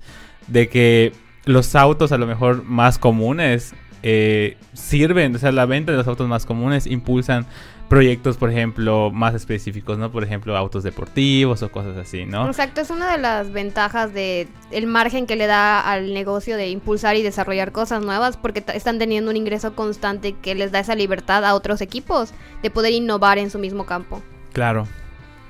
de 0.48 0.68
que 0.68 1.12
los 1.44 1.74
autos 1.74 2.12
a 2.12 2.18
lo 2.18 2.26
mejor 2.26 2.64
más 2.64 2.98
comunes 2.98 3.74
eh, 4.02 4.56
sirven, 4.72 5.34
o 5.34 5.38
sea, 5.38 5.52
la 5.52 5.66
venta 5.66 5.92
de 5.92 5.98
los 5.98 6.06
autos 6.08 6.28
más 6.28 6.46
comunes 6.46 6.86
impulsan 6.86 7.46
proyectos, 7.88 8.38
por 8.38 8.50
ejemplo, 8.50 9.10
más 9.10 9.34
específicos, 9.34 9.98
¿no? 9.98 10.10
Por 10.10 10.24
ejemplo, 10.24 10.56
autos 10.56 10.82
deportivos 10.82 11.62
o 11.62 11.70
cosas 11.70 11.94
así, 11.98 12.24
¿no? 12.24 12.46
Exacto, 12.46 12.80
es 12.80 12.88
una 12.88 13.12
de 13.12 13.18
las 13.18 13.52
ventajas 13.52 14.14
de 14.14 14.48
el 14.70 14.86
margen 14.86 15.26
que 15.26 15.36
le 15.36 15.46
da 15.46 15.78
al 15.78 16.14
negocio 16.14 16.56
de 16.56 16.70
impulsar 16.70 17.16
y 17.16 17.22
desarrollar 17.22 17.70
cosas 17.70 18.02
nuevas 18.02 18.38
porque 18.38 18.64
están 18.72 18.98
teniendo 18.98 19.30
un 19.30 19.36
ingreso 19.36 19.74
constante 19.74 20.32
que 20.32 20.54
les 20.54 20.72
da 20.72 20.78
esa 20.78 20.94
libertad 20.94 21.44
a 21.44 21.54
otros 21.54 21.82
equipos 21.82 22.32
de 22.62 22.70
poder 22.70 22.94
innovar 22.94 23.36
en 23.36 23.50
su 23.50 23.58
mismo 23.58 23.84
campo. 23.84 24.22
Claro. 24.54 24.88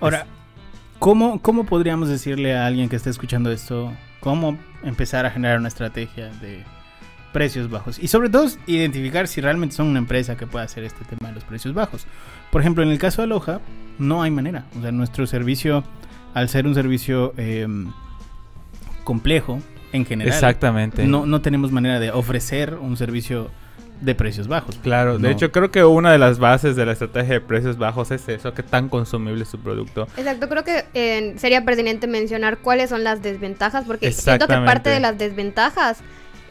Ahora, 0.00 0.26
¿cómo, 0.98 1.40
¿cómo 1.40 1.64
podríamos 1.64 2.08
decirle 2.08 2.56
a 2.56 2.66
alguien 2.66 2.88
que 2.88 2.96
esté 2.96 3.10
escuchando 3.10 3.52
esto 3.52 3.92
cómo 4.18 4.58
empezar 4.82 5.26
a 5.26 5.30
generar 5.30 5.60
una 5.60 5.68
estrategia 5.68 6.30
de 6.40 6.64
precios 7.32 7.70
bajos? 7.70 7.98
Y 7.98 8.08
sobre 8.08 8.28
todo, 8.28 8.46
identificar 8.66 9.26
si 9.28 9.40
realmente 9.40 9.74
son 9.74 9.86
una 9.88 9.98
empresa 9.98 10.36
que 10.36 10.46
pueda 10.46 10.64
hacer 10.64 10.84
este 10.84 11.04
tema 11.04 11.28
de 11.28 11.34
los 11.34 11.44
precios 11.44 11.74
bajos. 11.74 12.06
Por 12.50 12.60
ejemplo, 12.60 12.82
en 12.82 12.90
el 12.90 12.98
caso 12.98 13.22
de 13.22 13.24
Aloha, 13.24 13.60
no 13.98 14.22
hay 14.22 14.30
manera. 14.30 14.64
O 14.78 14.82
sea, 14.82 14.92
nuestro 14.92 15.26
servicio, 15.26 15.84
al 16.34 16.48
ser 16.48 16.66
un 16.66 16.74
servicio 16.74 17.32
eh, 17.36 17.66
complejo 19.04 19.60
en 19.92 20.06
general, 20.06 20.32
Exactamente. 20.32 21.06
no, 21.06 21.26
no 21.26 21.40
tenemos 21.42 21.70
manera 21.72 22.00
de 22.00 22.10
ofrecer 22.10 22.74
un 22.74 22.96
servicio 22.96 23.50
de 24.00 24.14
precios 24.16 24.48
bajos. 24.48 24.78
Claro, 24.82 25.16
de 25.18 25.22
No. 25.22 25.28
hecho 25.28 25.52
creo 25.52 25.70
que 25.70 25.84
una 25.84 26.10
de 26.10 26.18
las 26.18 26.38
bases 26.40 26.74
de 26.74 26.84
la 26.84 26.92
estrategia 26.92 27.34
de 27.34 27.40
precios 27.40 27.78
bajos 27.78 28.10
es 28.10 28.28
eso, 28.28 28.52
que 28.52 28.62
tan 28.64 28.88
consumible 28.88 29.42
es 29.44 29.48
su 29.48 29.58
producto. 29.60 30.08
Exacto, 30.16 30.48
creo 30.48 30.64
que 30.64 30.84
eh, 30.94 31.34
sería 31.36 31.64
pertinente 31.64 32.08
mencionar 32.08 32.58
cuáles 32.58 32.90
son 32.90 33.04
las 33.04 33.22
desventajas 33.22 33.84
porque 33.84 34.10
siento 34.10 34.48
que 34.48 34.54
parte 34.54 34.90
de 34.90 34.98
las 34.98 35.18
desventajas 35.18 35.98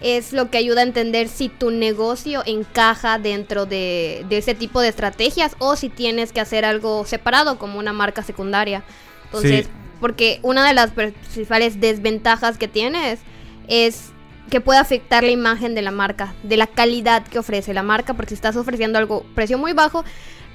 es 0.02 0.34
lo 0.34 0.50
que 0.50 0.58
ayuda 0.58 0.82
a 0.82 0.84
entender 0.84 1.28
si 1.28 1.48
tu 1.50 1.70
negocio 1.72 2.42
encaja 2.46 3.20
dentro 3.20 3.66
de, 3.66 4.26
de 4.30 4.38
ese 4.38 4.56
tipo 4.56 4.82
de 4.82 4.90
estrategias 4.90 5.56
o 5.60 5.76
si 5.76 5.90
tienes 5.90 6.32
que 6.34 6.40
hacer 6.42 6.66
algo 6.66 7.06
separado 7.06 7.58
como 7.60 7.78
una 7.80 7.94
marca 7.94 8.24
secundaria. 8.24 8.84
Entonces, 9.26 9.66
Sí. 9.66 9.72
porque 10.00 10.40
una 10.42 10.68
de 10.68 10.74
las 10.74 10.92
principales 10.92 11.80
desventajas 11.80 12.58
que 12.58 12.68
tienes 12.68 13.20
es 13.68 14.10
que 14.50 14.60
puede 14.60 14.80
afectar 14.80 15.24
la 15.24 15.30
imagen 15.32 15.76
de 15.76 15.82
la 15.82 15.92
marca, 15.92 16.34
de 16.44 16.58
la 16.58 16.68
calidad 16.68 17.24
que 17.26 17.40
ofrece 17.40 17.74
la 17.74 17.84
marca, 17.84 18.14
porque 18.16 18.30
si 18.30 18.36
estás 18.36 18.56
ofreciendo 18.58 18.98
algo 18.98 19.24
precio 19.36 19.58
muy 19.58 19.72
bajo, 19.74 20.04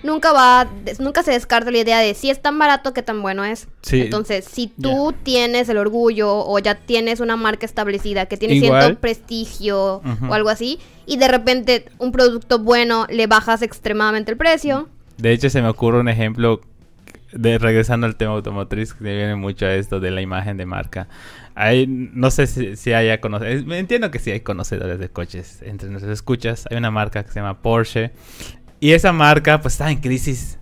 nunca 0.03 0.33
va, 0.33 0.69
nunca 0.99 1.23
se 1.23 1.33
descarta 1.33 1.71
la 1.71 1.79
idea 1.79 1.99
de 1.99 2.15
si 2.15 2.31
es 2.31 2.41
tan 2.41 2.59
barato 2.59 2.93
que 2.93 3.03
tan 3.03 3.23
bueno 3.23 3.45
es. 3.45 3.69
Sí. 3.83 4.03
Entonces, 4.03 4.45
si 4.45 4.69
tú 4.69 5.15
tienes 5.23 5.69
el 5.69 5.79
orgullo 5.79 6.33
o 6.47 6.59
ya 6.59 6.75
tienes 6.75 7.21
una 7.21 7.37
marca 7.37 7.67
establecida 7.67 8.27
que 8.27 8.37
tiene 8.37 8.55
Igual. 8.55 8.83
cierto 8.83 9.01
prestigio 9.01 9.97
Ujú. 10.05 10.27
o 10.31 10.35
algo 10.35 10.49
así, 10.49 10.79
y 11.07 11.17
de 11.17 11.29
repente 11.29 11.87
un 11.99 12.13
producto 12.13 12.59
bueno 12.59 13.07
le 13.11 13.27
bajas 13.27 13.63
extremadamente 13.63 14.31
el 14.31 14.37
precio, 14.37 14.89
De 15.19 15.33
hecho 15.33 15.49
se 15.51 15.63
me 15.63 15.69
ocurre 15.69 15.99
un 16.01 16.09
ejemplo 16.09 16.61
de 17.33 17.59
regresando 17.59 18.07
al 18.07 18.17
tema 18.17 18.33
automotriz 18.35 18.95
que 18.95 19.05
viene 19.05 19.35
mucho 19.35 19.67
a 19.67 19.75
esto 19.75 19.99
de 20.01 20.11
la 20.11 20.21
imagen 20.21 20.57
de 20.57 20.67
marca. 20.67 21.09
Hay, 21.55 21.87
no 21.87 22.31
sé 22.31 22.47
si, 22.47 22.77
si 22.77 22.93
haya 22.93 23.21
conocedores, 23.21 23.65
entiendo 23.79 24.11
que 24.11 24.19
sí 24.19 24.31
hay 24.31 24.41
conocedores 24.41 24.99
de 24.99 25.09
coches 25.09 25.63
entre 25.63 25.89
nuestros 25.89 26.13
escuchas. 26.13 26.67
Hay 26.71 26.77
una 26.77 26.91
marca 26.91 27.25
que 27.25 27.31
se 27.31 27.41
llama 27.41 27.63
Porsche 27.63 28.13
y 28.81 28.93
esa 28.93 29.13
marca 29.13 29.61
pues 29.61 29.75
está 29.75 29.91
en 29.91 29.99
crisis. 30.01 30.59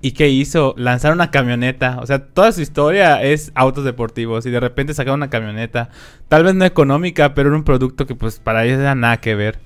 ¿Y 0.00 0.12
qué 0.12 0.28
hizo? 0.28 0.74
Lanzar 0.76 1.12
una 1.12 1.30
camioneta. 1.30 1.98
O 2.00 2.06
sea, 2.06 2.26
toda 2.26 2.52
su 2.52 2.60
historia 2.60 3.22
es 3.22 3.50
autos 3.54 3.84
deportivos. 3.84 4.46
Y 4.46 4.50
de 4.50 4.60
repente 4.60 4.94
sacaron 4.94 5.20
una 5.20 5.30
camioneta. 5.30 5.88
Tal 6.28 6.44
vez 6.44 6.54
no 6.54 6.64
económica, 6.64 7.34
pero 7.34 7.48
era 7.48 7.56
un 7.56 7.64
producto 7.64 8.06
que 8.06 8.14
pues 8.14 8.38
para 8.38 8.64
ellos 8.64 8.78
era 8.78 8.94
nada 8.94 9.16
que 9.16 9.34
ver. 9.34 9.58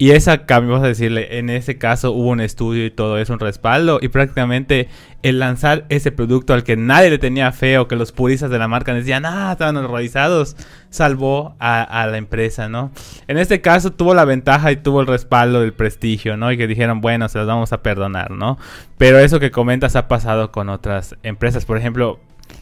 Y 0.00 0.12
esa 0.12 0.46
cambio, 0.46 0.72
vamos 0.72 0.86
a 0.86 0.88
decirle, 0.88 1.36
en 1.36 1.50
ese 1.50 1.76
caso 1.76 2.12
hubo 2.12 2.30
un 2.30 2.40
estudio 2.40 2.86
y 2.86 2.90
todo 2.90 3.18
eso, 3.18 3.34
un 3.34 3.38
respaldo. 3.38 3.98
Y 4.00 4.08
prácticamente 4.08 4.88
el 5.22 5.38
lanzar 5.38 5.84
ese 5.90 6.10
producto 6.10 6.54
al 6.54 6.64
que 6.64 6.74
nadie 6.74 7.10
le 7.10 7.18
tenía 7.18 7.52
fe 7.52 7.76
o 7.76 7.86
que 7.86 7.96
los 7.96 8.10
puristas 8.10 8.48
de 8.48 8.58
la 8.58 8.66
marca 8.66 8.94
decían, 8.94 9.26
ah, 9.26 9.52
estaban 9.52 9.76
horrorizados, 9.76 10.56
salvó 10.88 11.54
a, 11.58 11.82
a 11.82 12.06
la 12.06 12.16
empresa, 12.16 12.70
¿no? 12.70 12.92
En 13.28 13.36
este 13.36 13.60
caso 13.60 13.92
tuvo 13.92 14.14
la 14.14 14.24
ventaja 14.24 14.72
y 14.72 14.76
tuvo 14.76 15.02
el 15.02 15.06
respaldo 15.06 15.60
del 15.60 15.74
prestigio, 15.74 16.38
¿no? 16.38 16.50
Y 16.50 16.56
que 16.56 16.66
dijeron, 16.66 17.02
bueno, 17.02 17.28
se 17.28 17.36
las 17.36 17.46
vamos 17.46 17.74
a 17.74 17.82
perdonar, 17.82 18.30
¿no? 18.30 18.56
Pero 18.96 19.18
eso 19.18 19.38
que 19.38 19.50
comentas 19.50 19.96
ha 19.96 20.08
pasado 20.08 20.50
con 20.50 20.70
otras 20.70 21.14
empresas. 21.22 21.66
Por 21.66 21.76
ejemplo, 21.76 22.20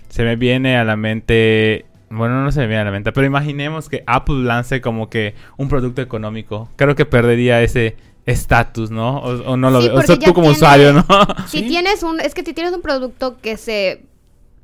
se 0.08 0.24
me 0.24 0.34
viene 0.34 0.76
a 0.76 0.82
la 0.82 0.96
mente 0.96 1.86
bueno, 2.10 2.42
no 2.42 2.50
se 2.52 2.60
me 2.60 2.66
viene 2.66 2.82
a 2.82 2.84
la 2.86 2.90
mente, 2.90 3.12
pero 3.12 3.26
imaginemos 3.26 3.88
que 3.88 4.02
Apple 4.06 4.42
lance 4.44 4.80
como 4.80 5.10
que 5.10 5.34
un 5.56 5.68
producto 5.68 6.00
económico. 6.02 6.70
Creo 6.76 6.94
que 6.94 7.04
perdería 7.06 7.62
ese 7.62 7.96
estatus, 8.26 8.90
¿no? 8.90 9.18
O, 9.18 9.52
o 9.52 9.56
no 9.56 9.70
lo 9.70 9.80
Sí, 9.82 9.88
veo. 9.88 9.98
O 9.98 10.02
sea, 10.02 10.16
tú 10.18 10.32
como 10.34 10.48
tiene- 10.48 10.56
usuario, 10.56 10.92
¿no? 10.92 11.06
Si 11.46 11.60
Sí. 11.60 11.68
tienes 11.68 12.02
un, 12.02 12.20
es 12.20 12.34
que 12.34 12.42
si 12.44 12.52
tienes 12.54 12.72
un 12.74 12.82
producto 12.82 13.38
que 13.40 13.56
se 13.56 14.04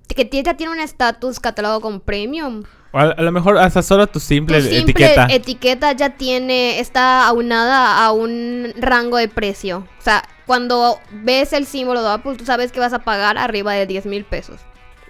que 0.08 0.28
ya 0.42 0.54
tiene 0.54 0.70
un 0.72 0.80
estatus 0.80 1.40
catalogado 1.40 1.80
con 1.80 1.98
premium. 2.00 2.62
O 2.92 2.98
a, 2.98 3.02
a 3.04 3.22
lo 3.22 3.32
mejor 3.32 3.56
hasta 3.58 3.82
solo 3.82 4.06
tu 4.06 4.20
simple, 4.20 4.58
Tu 4.58 4.64
simple 4.64 4.80
etiqueta. 4.82 5.26
etiqueta 5.30 5.92
ya 5.92 6.10
tiene, 6.10 6.78
está 6.78 7.26
aunada 7.26 8.04
a 8.04 8.12
un 8.12 8.72
rango 8.76 9.16
de 9.16 9.28
precio. 9.28 9.78
O 9.98 10.02
sea, 10.02 10.22
cuando 10.46 10.98
ves 11.10 11.52
el 11.54 11.64
símbolo 11.66 12.02
de 12.02 12.10
Apple, 12.10 12.36
tú 12.36 12.44
sabes 12.44 12.70
que 12.70 12.80
vas 12.80 12.92
a 12.92 12.98
pagar 13.00 13.38
arriba 13.38 13.72
de 13.72 13.86
10 13.86 14.06
mil 14.06 14.24
pesos. 14.24 14.60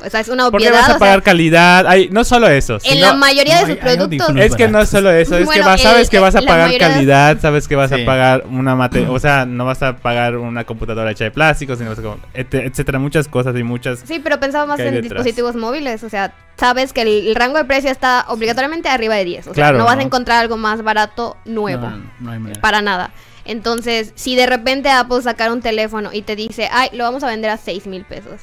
O 0.05 0.11
sea, 0.11 0.21
es 0.21 0.29
una 0.29 0.51
Porque 0.51 0.67
obviedad. 0.69 0.81
vas 0.81 0.83
a 0.83 0.87
o 0.87 0.93
sea, 0.93 0.99
pagar 0.99 1.23
calidad. 1.23 1.87
Ay, 1.87 2.09
no 2.11 2.25
solo 2.25 2.49
eso. 2.49 2.79
en 2.85 3.01
la 3.01 3.15
mayoría 3.15 3.61
no, 3.61 3.67
de 3.67 3.75
sus 3.75 3.85
hay- 3.85 3.97
productos. 3.97 4.37
Es 4.37 4.55
que 4.57 4.69
no 4.69 4.81
es 4.81 4.89
solo 4.89 5.11
eso, 5.11 5.37
es 5.39 5.49
que 5.49 5.61
vas- 5.63 5.81
sabes 5.81 6.03
el- 6.05 6.11
que 6.11 6.19
vas 6.19 6.35
a 6.35 6.43
pagar 6.43 6.77
calidad, 6.79 7.39
sabes 7.41 7.69
que 7.69 7.77
vas 7.77 7.91
Sí. 7.91 8.03
a 8.03 8.05
pagar 8.05 8.45
una 8.51 8.75
mate, 8.75 9.07
o 9.09 9.19
sea, 9.19 9.47
no 9.47 9.65
vas 9.65 9.83
a 9.83 9.97
pagar 9.97 10.37
una 10.37 10.65
computadora 10.65 11.11
hecha 11.11 11.25
de 11.25 11.31
plástico, 11.31 11.77
sino 11.77 11.91
vas 11.91 11.99
a 11.99 12.17
etcétera, 12.35 12.99
muchas 12.99 13.29
cosas 13.29 13.55
y 13.57 13.63
muchas. 13.63 14.01
Sí, 14.05 14.21
pero 14.23 14.39
pensaba 14.41 14.67
más 14.67 14.77
¿Qué 14.77 14.83
hay 14.83 14.89
en 14.89 14.95
detrás? 15.03 15.11
dispositivos 15.25 15.55
móviles. 15.57 16.03
O 16.03 16.09
sea, 16.11 16.35
sabes 16.59 16.93
que 16.93 17.03
el, 17.03 17.09
el 17.29 17.35
rango 17.35 17.57
de 17.59 17.65
precio 17.65 17.91
está 17.91 18.25
obligatoriamente 18.29 18.89
arriba 18.89 19.15
de 19.15 19.25
10. 19.25 19.41
O 19.47 19.55
sea, 19.55 19.55
Claro, 19.55 19.79
no 19.79 19.85
vas 19.85 19.97
¿no? 19.97 20.03
a 20.03 20.05
encontrar 20.05 20.41
algo 20.41 20.57
más 20.57 20.83
barato 20.83 21.37
nuevo. 21.45 21.89
No, 22.21 22.31
hay 22.31 22.39
manera. 22.39 22.61
Para 22.61 22.83
nada. 22.83 23.11
Entonces, 23.47 24.13
si 24.15 24.37
de 24.37 24.47
repente 24.47 24.89
Apple 24.89 25.21
sacara 25.23 25.53
un 25.53 25.61
teléfono 25.61 26.11
y 26.13 26.23
te 26.23 26.35
dice, 26.35 26.69
ay, 26.73 26.89
lo 26.93 27.05
vamos 27.05 27.23
a 27.23 27.27
vender 27.27 27.51
a 27.51 27.57
6 27.59 27.87
mil 27.87 28.05
pesos. 28.05 28.41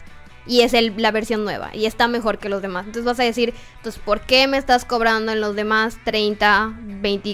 Y 0.47 0.61
es 0.61 0.73
el- 0.73 0.93
la 0.97 1.11
versión 1.11 1.43
nueva. 1.43 1.69
Y 1.75 1.85
está 1.85 2.07
mejor 2.07 2.37
que 2.39 2.49
los 2.49 2.61
demás. 2.61 2.85
Entonces 2.85 3.05
vas 3.05 3.19
a 3.19 3.23
decir, 3.23 3.53
entonces, 3.77 4.01
¿por 4.03 4.21
qué 4.21 4.47
me 4.47 4.57
estás 4.57 4.85
cobrando 4.85 5.31
en 5.31 5.39
los 5.41 5.55
demás 5.55 5.97
30, 6.03 6.73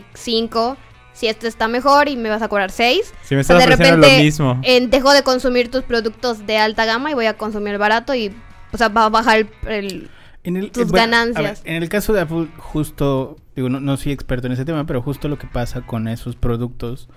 25? 0.02 0.78
Si 1.14 1.28
esto 1.28 1.48
está 1.48 1.68
mejor 1.68 2.10
y 2.10 2.16
me 2.16 2.30
vas 2.30 2.42
a 2.42 2.48
cobrar 2.48 2.70
6. 2.72 3.14
Si 3.24 3.34
me 3.36 3.42
O 3.42 3.44
sea, 3.44 3.56
estás 3.58 3.68
de 3.70 3.74
ofreciendo 3.74 4.02
repente 4.08 4.18
lo 4.20 4.24
mismo. 4.24 4.60
eh, 4.64 4.88
dejo 4.88 5.14
de 5.14 5.24
consumir 5.24 5.72
tus 5.72 5.84
productos 5.84 6.46
de 6.46 6.58
alta 6.58 6.86
gama 6.86 7.10
y 7.12 7.14
voy 7.16 7.26
a 7.26 7.36
consumir 7.38 7.74
el 7.74 7.80
barato 7.80 8.14
y, 8.14 8.32
o 8.72 8.78
sea, 8.78 8.90
va 8.90 9.06
a 9.06 9.10
bajar 9.10 9.38
el... 9.40 9.50
el- 9.68 10.10
En 10.44 10.56
el, 10.58 10.72
tus 10.72 10.84
eh, 10.84 10.86
bueno, 10.92 11.06
ganancias. 11.12 11.64
ver, 11.64 11.76
en 11.76 11.82
el 11.84 11.90
caso 11.90 12.14
de 12.14 12.22
Apple, 12.22 12.48
justo, 12.58 13.36
digo, 13.56 13.68
no, 13.70 13.80
no 13.80 13.98
soy 13.98 14.12
experto 14.12 14.48
en 14.48 14.54
ese 14.54 14.64
tema, 14.64 14.86
pero 14.86 15.02
justo 15.02 15.28
lo 15.28 15.38
que 15.40 15.48
pasa 15.48 15.82
con 15.82 16.08
esos 16.08 16.36
productos 16.36 17.10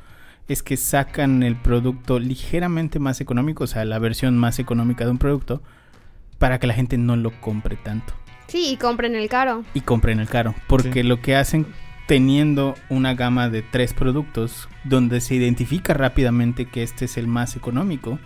es 0.48 0.62
que 0.62 0.76
sacan 0.76 1.42
el 1.42 1.56
producto 1.56 2.18
ligeramente 2.18 2.98
más 2.98 3.20
económico, 3.20 3.64
o 3.64 3.66
sea, 3.66 3.84
la 3.84 3.98
versión 3.98 4.36
más 4.36 4.58
económica 4.58 5.04
de 5.04 5.10
un 5.12 5.18
producto, 5.18 5.62
para 6.38 6.58
que 6.58 6.66
la 6.66 6.74
gente 6.74 6.98
no 6.98 7.16
lo 7.16 7.38
compre 7.40 7.76
tanto 7.76 8.14
Sí, 8.48 8.70
y 8.72 8.76
compren 8.76 9.14
el 9.14 9.28
caro. 9.28 9.64
y 9.74 9.80
compren 9.82 10.18
el 10.20 10.28
caro. 10.28 10.54
Porque 10.66 11.02
Sí. 11.02 11.08
lo 11.08 11.20
que 11.20 11.36
hacen 11.36 11.66
teniendo 12.08 12.74
una 12.88 13.14
gama 13.14 13.48
de 13.48 13.62
tres 13.62 13.94
productos, 13.94 14.68
donde 14.82 15.20
se 15.20 15.36
identifica 15.36 15.94
rápidamente 15.94 16.64
que 16.66 16.82
este 16.82 17.04
es 17.04 17.16
el 17.16 17.28
más 17.28 17.54
económico. 17.54 18.18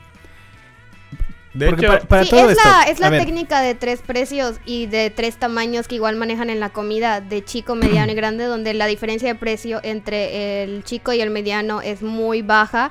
De 1.54 1.66
porque 1.68 1.86
hecho, 1.86 1.94
para, 1.94 2.04
para 2.08 2.24
sí, 2.24 2.30
todo 2.30 2.50
es 2.50 2.58
esto, 2.58 2.68
la, 3.00 3.08
es 3.08 3.24
técnica 3.24 3.60
de 3.60 3.76
tres 3.76 4.02
precios 4.02 4.56
y 4.66 4.86
de 4.86 5.10
tres 5.10 5.36
tamaños 5.36 5.86
que 5.86 5.94
igual 5.94 6.16
manejan 6.16 6.50
en 6.50 6.58
la 6.58 6.70
comida, 6.70 7.20
de 7.20 7.44
chico, 7.44 7.74
mediano 7.76 8.10
y 8.12 8.14
grande, 8.16 8.44
donde 8.44 8.74
la 8.74 8.86
diferencia 8.86 9.28
de 9.28 9.36
precio 9.36 9.80
entre 9.84 10.64
el 10.64 10.82
chico 10.82 11.12
y 11.12 11.20
el 11.20 11.30
mediano 11.30 11.80
es 11.80 12.02
muy 12.02 12.42
baja 12.42 12.90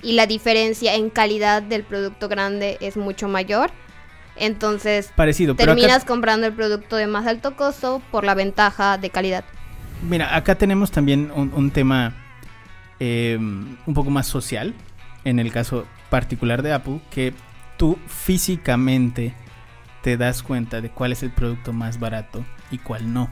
y 0.00 0.12
la 0.12 0.26
diferencia 0.26 0.94
en 0.94 1.10
calidad 1.10 1.62
del 1.62 1.82
producto 1.82 2.28
grande 2.28 2.78
es 2.80 2.96
mucho 2.96 3.26
mayor. 3.26 3.70
Entonces 4.36 5.12
parecido, 5.14 5.54
pero 5.56 5.72
acá- 5.72 5.80
terminas 5.80 6.04
comprando 6.04 6.46
el 6.46 6.52
producto 6.52 6.96
de 6.96 7.06
más 7.06 7.26
alto 7.26 7.56
costo 7.56 8.02
por 8.10 8.24
la 8.24 8.34
ventaja 8.34 8.98
de 8.98 9.10
calidad. 9.10 9.44
Mira, 10.08 10.34
acá 10.36 10.56
tenemos 10.56 10.90
también 10.90 11.30
un, 11.34 11.52
un 11.54 11.70
tema 11.70 12.14
eh, 13.00 13.36
un 13.40 13.94
poco 13.94 14.10
más 14.10 14.26
social, 14.26 14.74
en 15.24 15.38
el 15.38 15.50
caso 15.52 15.86
particular 16.10 16.62
de 16.62 16.72
Apple, 16.72 17.00
que 17.10 17.32
tú 17.76 17.98
físicamente 18.06 19.34
te 20.02 20.16
das 20.16 20.42
cuenta 20.42 20.80
de 20.80 20.90
cuál 20.90 21.12
es 21.12 21.22
el 21.22 21.30
producto 21.30 21.72
más 21.72 21.98
barato 21.98 22.44
y 22.70 22.78
cuál 22.78 23.12
no. 23.12 23.30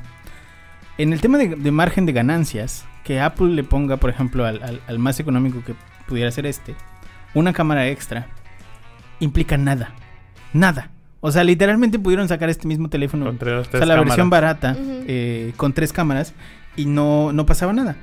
En 0.99 1.13
el 1.13 1.21
tema 1.21 1.39
de, 1.39 1.49
de 1.49 1.71
margen 1.71 2.07
de 2.07 2.13
ganancias, 2.13 2.85
que 3.05 3.21
Apple 3.21 3.49
le 3.49 3.65
ponga, 3.65 3.97
por 3.97 4.11
ejemplo, 4.11 4.45
al, 4.47 4.63
al- 4.63 4.81
al 4.87 4.99
más 4.99 5.19
económico 5.21 5.63
que 5.65 5.75
pudiera 6.07 6.31
ser 6.31 6.47
este, 6.47 6.75
una 7.35 7.53
cámara 7.53 7.89
extra, 7.89 8.27
implica 9.21 9.57
nada. 9.57 9.91
Nada. 10.53 10.91
O 11.21 11.31
sea, 11.31 11.45
literalmente 11.45 11.99
pudieron 11.99 12.27
sacar 12.29 12.49
este 12.51 12.67
mismo 12.67 12.89
teléfono 12.89 13.27
Con 13.27 13.39
tres- 13.39 13.69
o 13.69 13.71
sea, 13.71 13.87
la 13.87 13.95
versión 13.97 14.29
cámaras. 14.29 14.61
barata 14.61 14.73
Ujú. 14.81 15.05
eh, 15.07 15.53
con 15.57 15.73
tres 15.73 15.93
cámaras 15.93 16.35
y 16.77 16.87
no, 16.87 17.33
no 17.33 17.47
pasaba 17.47 17.73
nada. 17.73 17.97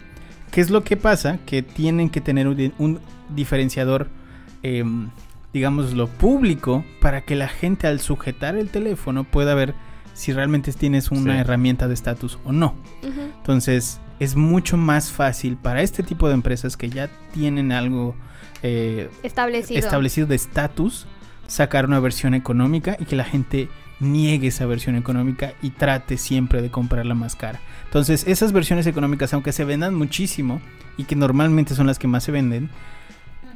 ¿Qué 0.52 0.62
es 0.62 0.69
lo 0.69 0.84
que 0.84 0.95
pasa? 0.97 1.38
Que 1.45 1.62
tienen 1.62 2.10
que 2.10 2.21
tener 2.21 2.47
un, 2.47 2.56
di- 2.56 2.73
un 2.80 2.99
diferenciador, 3.30 4.08
eh, 4.63 4.84
digamos, 5.53 5.93
lo 5.93 6.07
público 6.07 6.85
para 7.01 7.21
que 7.21 7.35
la 7.35 7.47
gente 7.47 7.88
al 7.88 7.99
sujetar 7.99 8.55
el 8.55 8.69
teléfono 8.69 9.23
pueda 9.23 9.55
ver 9.55 9.73
si 10.13 10.33
realmente 10.33 10.71
tienes 10.73 11.12
una 11.12 11.33
Sí. 11.35 11.39
herramienta 11.39 11.88
de 11.88 11.93
estatus 11.93 12.39
o 12.43 12.51
no. 12.51 12.75
Entonces, 13.38 13.99
es 14.19 14.35
mucho 14.35 14.75
más 14.77 15.12
fácil 15.12 15.55
para 15.57 15.81
este 15.81 16.03
tipo 16.03 16.27
de 16.27 16.33
empresas 16.33 16.75
que 16.77 16.89
ya 16.89 17.09
tienen 17.33 17.71
algo 17.71 18.15
eh, 18.62 19.09
Establecido. 19.23 19.79
establecido 19.79 20.27
de 20.27 20.35
estatus, 20.35 21.07
sacar 21.47 21.85
una 21.85 21.99
versión 22.01 22.33
económica 22.33 22.97
y 22.99 23.05
que 23.05 23.15
la 23.15 23.23
gente 23.23 23.69
niegue 24.01 24.49
esa 24.49 24.65
versión 24.65 24.95
económica 24.97 25.53
y 25.62 25.69
trate 25.71 26.17
siempre 26.17 26.62
de 26.62 26.69
comprarla 26.69 27.15
más 27.15 27.35
cara. 27.38 27.59
Entonces, 27.85 28.25
esas 28.27 28.51
versiones 28.51 28.85
económicas, 28.88 29.33
aunque 29.33 29.51
se 29.53 29.63
vendan 29.63 29.95
muchísimo 29.95 30.59
y 30.97 31.05
que 31.05 31.15
normalmente 31.15 31.73
son 31.73 31.88
las 31.88 31.97
que 31.99 32.07
más 32.07 32.23
se 32.25 32.31
venden, 32.33 32.69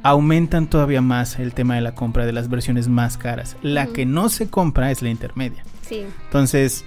aumentan 0.04 0.68
todavía 0.68 1.00
más 1.00 1.38
el 1.40 1.52
tema 1.54 1.74
de 1.74 1.80
la 1.80 1.94
compra 1.94 2.24
de 2.26 2.32
las 2.32 2.48
versiones 2.48 2.86
más 2.88 3.16
caras. 3.16 3.56
La 3.62 3.86
que 3.88 4.06
no 4.06 4.28
se 4.28 4.48
compra 4.48 4.90
es 4.92 5.02
la 5.02 5.08
intermedia. 5.08 5.64
Sí. 5.82 6.04
Entonces, 6.26 6.84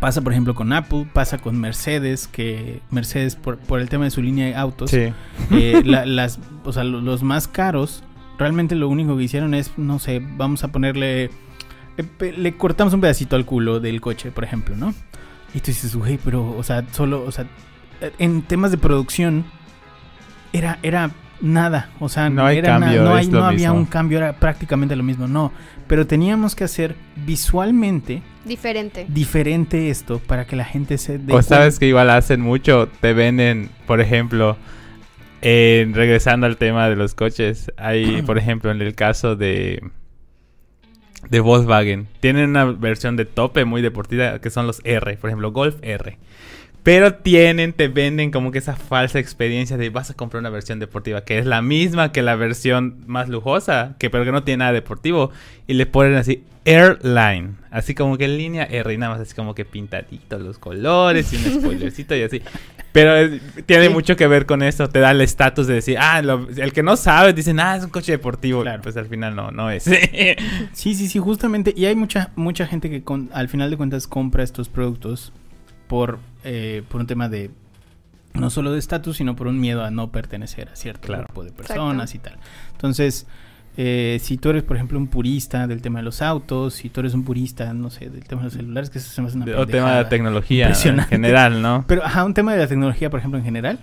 pasa 0.00 0.20
por 0.20 0.32
ejemplo 0.32 0.54
con 0.54 0.72
Apple, 0.72 1.06
pasa 1.12 1.38
con 1.38 1.58
Mercedes, 1.58 2.26
que 2.28 2.82
Mercedes 2.90 3.36
por, 3.36 3.58
por 3.58 3.80
el 3.80 3.88
tema 3.88 4.04
de 4.04 4.10
su 4.10 4.20
línea 4.22 4.46
de 4.46 4.56
autos, 4.56 4.90
Sí. 4.90 5.12
eh, 5.52 5.82
la- 5.86 6.04
las, 6.04 6.38
o 6.64 6.72
sea, 6.72 6.84
lo- 6.84 7.00
los 7.00 7.22
más 7.22 7.46
caros, 7.48 8.02
realmente 8.38 8.74
lo 8.74 8.88
único 8.88 9.16
que 9.16 9.22
hicieron 9.22 9.54
es, 9.54 9.70
no 9.78 9.98
sé, 10.00 10.20
vamos 10.36 10.64
a 10.64 10.68
ponerle, 10.68 11.30
le, 11.96 12.04
pe- 12.04 12.32
le 12.32 12.56
cortamos 12.56 12.92
un 12.92 13.00
pedacito 13.00 13.36
al 13.36 13.46
culo 13.46 13.78
del 13.80 14.00
coche, 14.00 14.30
por 14.32 14.42
ejemplo, 14.44 14.76
¿no? 14.76 14.92
Y 15.54 15.60
tú 15.60 15.66
dices, 15.68 15.94
güey, 15.94 16.18
pero, 16.22 16.56
o 16.56 16.62
sea, 16.64 16.84
solo, 16.92 17.24
o 17.24 17.30
sea, 17.30 17.46
en 18.18 18.42
temas 18.42 18.72
de 18.72 18.78
producción, 18.78 19.44
era, 20.52 20.78
era 20.82 21.12
nada, 21.40 21.90
o 22.00 22.08
sea, 22.08 22.30
No 22.30 22.44
hay 22.46 22.58
era 22.58 22.78
na- 22.78 22.86
cambio, 22.86 23.02
no, 23.04 23.14
hay- 23.14 23.26
había 23.26 23.50
mismo. 23.70 23.74
un 23.74 23.84
cambio, 23.86 24.18
era 24.18 24.32
prácticamente 24.34 24.96
lo 24.96 25.02
mismo, 25.02 25.26
no, 25.28 25.52
pero 25.86 26.06
teníamos 26.06 26.54
que 26.54 26.64
hacer 26.64 26.96
visualmente 27.24 28.22
Diferente. 28.44 29.06
diferente 29.08 29.90
esto 29.90 30.18
para 30.20 30.46
que 30.46 30.56
la 30.56 30.64
gente 30.64 30.98
se 30.98 31.18
dé 31.18 31.32
O 31.32 31.42
sabes 31.42 31.78
que 31.78 31.86
igual 31.86 32.10
hacen 32.10 32.40
mucho, 32.40 32.88
te 33.00 33.12
venden, 33.12 33.70
por 33.86 34.00
ejemplo, 34.00 34.56
en- 35.42 35.94
regresando 35.94 36.46
al 36.46 36.56
tema 36.56 36.88
de 36.88 36.96
los 36.96 37.14
coches, 37.14 37.70
hay, 37.76 38.22
por 38.26 38.38
ejemplo, 38.38 38.70
en 38.70 38.80
el 38.80 38.94
caso 38.94 39.36
de 39.36 39.82
de 41.30 41.40
Volkswagen, 41.40 42.06
tienen 42.20 42.50
una 42.50 42.64
versión 42.66 43.16
de 43.16 43.24
tope 43.24 43.64
muy 43.64 43.82
deportiva 43.82 44.38
que 44.38 44.48
son 44.50 44.66
los 44.68 44.80
R, 44.84 45.16
por 45.16 45.28
ejemplo, 45.30 45.50
Golf 45.50 45.74
R. 45.82 46.18
Pero 46.86 47.14
tienen, 47.14 47.72
te 47.72 47.88
venden 47.88 48.30
como 48.30 48.52
que 48.52 48.58
esa 48.58 48.76
falsa 48.76 49.18
experiencia 49.18 49.76
de 49.76 49.90
vas 49.90 50.08
a 50.10 50.14
comprar 50.14 50.38
una 50.38 50.50
versión 50.50 50.78
deportiva 50.78 51.24
que 51.24 51.36
es 51.36 51.44
la 51.44 51.60
misma 51.60 52.12
que 52.12 52.22
la 52.22 52.36
versión 52.36 52.98
más 53.08 53.28
lujosa, 53.28 53.96
que 53.98 54.08
pero 54.08 54.24
que 54.24 54.30
no 54.30 54.44
tiene 54.44 54.58
nada 54.58 54.72
deportivo 54.72 55.32
y 55.66 55.74
le 55.74 55.86
ponen 55.86 56.14
así 56.14 56.44
Airline, 56.64 57.56
así 57.72 57.92
como 57.96 58.16
que 58.16 58.26
en 58.26 58.38
línea 58.38 58.62
R 58.64 58.94
y 58.94 58.98
nada 58.98 59.12
más 59.14 59.20
así 59.20 59.34
como 59.34 59.52
que 59.52 59.64
pintaditos 59.64 60.40
los 60.40 60.60
colores 60.60 61.32
y 61.32 61.36
un 61.36 61.42
spoilercito 61.60 62.14
y 62.14 62.22
así. 62.22 62.40
Pero 62.92 63.16
eh, 63.16 63.40
tiene 63.66 63.88
Sí. 63.88 63.92
mucho 63.92 64.14
que 64.14 64.28
ver 64.28 64.46
con 64.46 64.62
eso, 64.62 64.88
te 64.88 65.00
da 65.00 65.10
el 65.10 65.20
estatus 65.22 65.66
de 65.66 65.74
decir, 65.74 65.96
ah, 66.00 66.22
lo- 66.22 66.48
el 66.56 66.72
que 66.72 66.84
no 66.84 66.96
sabe 66.96 67.32
dicen, 67.32 67.58
ah, 67.58 67.74
es 67.76 67.82
un 67.82 67.90
coche 67.90 68.12
deportivo, 68.12 68.62
Claro. 68.62 68.82
pues 68.82 68.96
al 68.96 69.06
final 69.06 69.34
no, 69.34 69.50
no 69.50 69.70
es. 69.72 69.82
Sí, 70.72 70.94
sí, 70.94 71.08
sí, 71.08 71.18
justamente. 71.18 71.74
Y 71.76 71.86
hay 71.86 71.96
mucha, 71.96 72.30
mucha 72.36 72.64
gente 72.66 72.88
que 72.90 73.02
con- 73.02 73.28
al 73.32 73.48
final 73.48 73.70
de 73.70 73.76
cuentas 73.76 74.06
compra 74.06 74.44
estos 74.44 74.68
productos 74.68 75.32
por, 75.88 76.18
eh, 76.44 76.82
por 76.88 77.00
un 77.00 77.06
tema 77.06 77.28
de 77.28 77.50
no 78.34 78.50
solo 78.50 78.72
de 78.72 78.78
estatus, 78.78 79.16
sino 79.16 79.34
por 79.36 79.46
un 79.46 79.58
miedo 79.60 79.82
a 79.84 79.90
no 79.90 80.10
pertenecer 80.12 80.68
a 80.68 80.76
cierto 80.76 81.06
Claro. 81.06 81.24
grupo 81.24 81.44
de 81.44 81.52
personas 81.52 82.14
y 82.14 82.18
tal. 82.18 82.34
Entonces, 82.72 83.26
eh, 83.78 84.18
si 84.22 84.36
tú 84.36 84.50
eres, 84.50 84.62
por 84.62 84.76
ejemplo, 84.76 84.98
un 84.98 85.06
purista 85.08 85.66
del 85.66 85.80
tema 85.82 86.00
de 86.00 86.04
los 86.04 86.20
autos, 86.22 86.74
si 86.74 86.88
tú 86.90 87.00
eres 87.00 87.14
un 87.14 87.24
purista, 87.24 87.72
no 87.72 87.88
sé, 87.90 88.10
del 88.10 88.24
tema 88.24 88.42
de 88.42 88.46
los 88.46 88.52
celulares, 88.54 88.90
que 88.90 88.98
eso 88.98 89.10
se 89.10 89.22
me 89.22 89.28
hace 89.28 89.36
una 89.38 89.46
o 89.58 89.66
tema 89.66 89.90
de 89.96 90.02
la 90.02 90.08
tecnología 90.08 90.68
en 90.84 90.98
general, 91.04 91.62
¿no? 91.62 91.84
Pero, 91.88 92.04
ajá, 92.04 92.24
un 92.24 92.34
tema 92.34 92.52
de 92.52 92.58
la 92.58 92.66
tecnología, 92.66 93.08
por 93.10 93.20
ejemplo, 93.20 93.38
en 93.38 93.44
general, 93.44 93.78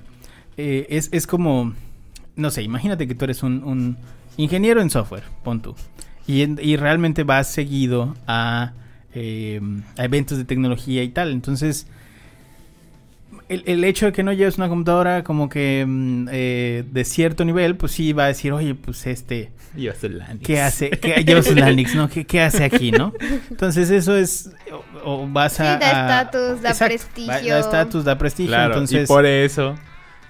eh, 0.58 0.86
es, 0.90 1.10
es 1.12 1.26
como, 1.26 1.74
no 2.36 2.52
sé, 2.52 2.62
imagínate 2.64 3.08
que 3.08 3.16
tú 3.16 3.26
eres 3.26 3.42
un, 3.44 3.64
un 3.64 3.98
ingeniero 4.38 4.82
en 4.82 4.90
software, 4.92 5.24
pon 5.44 5.62
tú, 5.62 5.76
y, 6.28 6.42
en- 6.44 6.60
y 6.62 6.76
realmente 6.76 7.24
vas 7.24 7.48
seguido 7.52 8.16
a, 8.28 8.74
eh, 9.16 9.62
a 9.98 10.06
eventos 10.06 10.38
de 10.38 10.46
tecnología 10.46 11.04
y 11.04 11.10
tal. 11.10 11.32
Entonces, 11.32 11.88
el, 13.50 13.64
el 13.66 13.84
hecho 13.84 14.06
de 14.08 14.12
que 14.14 14.24
no 14.24 14.32
lleves 14.34 14.58
una 14.58 14.70
computadora 14.70 15.24
como 15.24 15.50
que 15.50 15.86
mm, 15.88 16.28
eh, 16.32 16.84
de 16.90 17.06
cierto 17.06 17.46
nivel, 17.46 17.76
pues 17.76 17.92
sí 17.92 18.14
va 18.14 18.26
a 18.26 18.28
decir, 18.28 18.52
oye, 18.54 18.76
pues 18.76 19.06
este, 19.08 19.52
Yo 19.76 19.92
soy 20.00 20.10
Lanix. 20.10 20.46
¿qué 20.46 20.62
hace? 20.62 20.90
¿Qué, 20.92 21.24
llevas 21.26 21.48
un 21.48 21.60
Lanix, 21.60 21.96
¿no? 21.96 22.10
¿Qué, 22.10 22.26
qué 22.26 22.42
hace 22.42 22.64
aquí, 22.64 22.92
no? 22.92 23.14
Entonces 23.50 23.90
eso 23.90 24.16
es, 24.16 24.52
o, 25.04 25.24
o 25.24 25.28
vas 25.28 25.54
Sí, 25.54 25.64
a... 25.64 25.78
da 25.78 26.18
a- 26.20 26.22
estatus, 26.22 26.62
da 26.62 26.70
Exacto, 26.70 26.94
prestigio. 26.94 27.54
Da 27.54 27.60
estatus, 27.60 28.04
da 28.06 28.18
prestigio, 28.18 28.50
Claro, 28.52 28.74
entonces... 28.74 29.04
y 29.04 29.08
por 29.08 29.26
eso. 29.26 29.76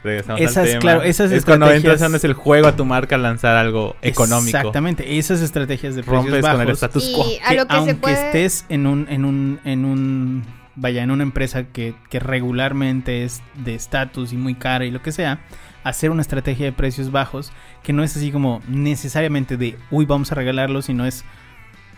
Regresamos 0.03 0.41
Esas, 0.41 0.57
al 0.57 0.67
tema. 0.67 0.79
claro, 0.79 1.03
esas 1.03 1.31
es 1.31 1.45
cuando 1.45 1.71
entras 1.71 2.01
en 2.01 2.13
el 2.13 2.33
juego 2.33 2.67
a 2.67 2.75
tu 2.75 2.85
marca 2.85 3.17
lanzar 3.17 3.55
algo 3.55 3.95
económico. 4.01 4.57
Exactamente, 4.57 5.17
esas 5.17 5.41
estrategias 5.41 5.95
de 5.95 6.03
precios 6.03 6.25
Rompes 6.25 6.41
con 6.41 6.51
el 6.61 6.67
bajos, 6.67 6.83
status 6.83 7.09
Y 7.09 7.13
quo. 7.13 7.25
a 7.45 7.53
lo 7.53 7.67
que 7.67 7.75
aunque 7.75 7.95
puede... 7.95 8.25
estés 8.25 8.65
en 8.69 8.85
un, 8.85 9.07
en 9.09 9.23
un, 9.25 9.59
en 9.63 9.85
un, 9.85 10.43
vaya, 10.75 11.03
en 11.03 11.11
una 11.11 11.23
empresa 11.23 11.63
que, 11.65 11.95
que 12.09 12.19
regularmente 12.19 13.23
es 13.23 13.41
de 13.55 13.75
estatus 13.75 14.33
y 14.33 14.37
muy 14.37 14.55
cara 14.55 14.85
y 14.85 14.91
lo 14.91 15.01
que 15.01 15.11
sea, 15.11 15.39
hacer 15.83 16.11
una 16.11 16.21
estrategia 16.21 16.65
de 16.65 16.71
precios 16.71 17.11
bajos 17.11 17.51
que 17.81 17.93
no 17.93 18.03
es 18.03 18.15
así 18.17 18.31
como 18.31 18.61
necesariamente 18.67 19.57
de, 19.57 19.77
uy, 19.91 20.05
vamos 20.05 20.31
a 20.31 20.35
regalarlo, 20.35 20.81
sino 20.81 21.05
es 21.05 21.23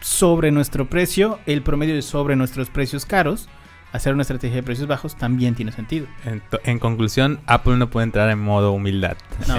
sobre 0.02 0.52
nuestro 0.52 0.88
precio, 0.90 1.40
el 1.48 1.64
promedio 1.64 1.96
es 1.98 2.06
sobre 2.06 2.36
nuestros 2.36 2.70
precios 2.70 3.06
caros. 3.06 3.50
Hacer 3.96 4.14
una 4.14 4.24
estrategia 4.24 4.58
de 4.58 4.64
precios 4.64 4.88
bajos 4.88 5.16
también 5.16 5.56
tiene 5.56 5.72
sentido. 5.72 6.08
En, 6.64 6.80
conclusión, 6.80 7.40
Apple 7.48 7.78
no 7.78 7.90
puede 7.90 8.04
entrar 8.06 8.30
en 8.30 8.40
modo 8.40 8.72
humildad. 8.74 9.16
No. 9.48 9.56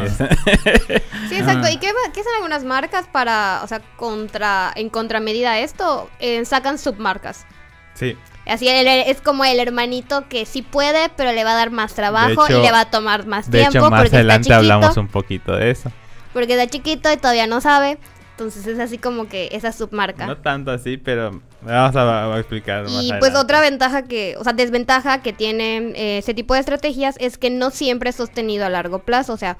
Sí, 1.28 1.36
exacto. 1.36 1.66
Ah. 1.66 1.70
¿Y 1.70 1.78
qué, 1.78 1.88
va- 1.92 2.12
qué 2.12 2.20
hacen 2.20 2.32
algunas 2.36 2.64
marcas 2.64 3.06
para, 3.10 3.60
o 3.64 3.66
sea, 3.66 3.80
contra, 3.96 4.72
en 4.76 4.88
contramedida 4.90 5.52
a 5.52 5.58
esto? 5.60 6.10
Eh, 6.18 6.44
sacan 6.44 6.78
submarcas. 6.78 7.46
sí. 7.94 8.16
Así 8.48 8.68
es 8.68 9.20
como 9.22 9.44
el 9.44 9.58
hermanito 9.58 10.28
que 10.28 10.46
sí 10.46 10.62
puede, 10.62 11.08
pero 11.16 11.32
le 11.32 11.42
va 11.42 11.50
a 11.50 11.56
dar 11.56 11.72
más 11.72 11.94
trabajo 11.94 12.44
hecho- 12.46 12.60
y 12.60 12.62
le 12.62 12.70
va 12.70 12.80
a 12.82 12.90
tomar 12.92 13.26
más 13.26 13.50
De 13.50 13.58
tiempo 13.58 13.78
hecho, 13.78 13.90
más 13.90 14.02
porque 14.02 14.16
adelante 14.18 14.42
está 14.48 14.60
chiquito. 14.60 14.74
hablamos 14.74 14.96
un 14.98 15.08
poquito 15.08 15.56
de 15.56 15.72
eso. 15.72 15.90
Porque 16.32 16.52
está 16.52 16.68
chiquito 16.70 17.12
y 17.12 17.16
todavía 17.16 17.48
no 17.48 17.60
sabe. 17.60 17.98
Entonces 18.36 18.66
es 18.66 18.78
así 18.78 18.98
como 18.98 19.30
que 19.30 19.48
esa 19.52 19.72
submarca. 19.72 20.26
No 20.26 20.36
tanto 20.36 20.70
así, 20.70 20.98
pero 20.98 21.40
vamos 21.62 21.96
a, 21.96 22.34
a 22.34 22.38
explicar 22.38 22.84
más 22.84 23.02
Y 23.02 23.10
pues 23.18 23.34
otra 23.34 23.62
ventaja 23.62 24.02
que, 24.02 24.36
o 24.36 24.44
sea, 24.44 24.52
desventaja 24.52 25.22
que 25.22 25.32
tienen 25.32 25.94
eh, 25.96 26.18
ese 26.18 26.34
tipo 26.34 26.52
de 26.52 26.60
estrategias 26.60 27.16
es 27.18 27.38
que 27.38 27.48
no 27.48 27.70
siempre 27.70 28.10
es 28.10 28.16
sostenido 28.16 28.66
a 28.66 28.68
largo 28.68 28.98
plazo. 28.98 29.32
O 29.32 29.38
sea, 29.38 29.56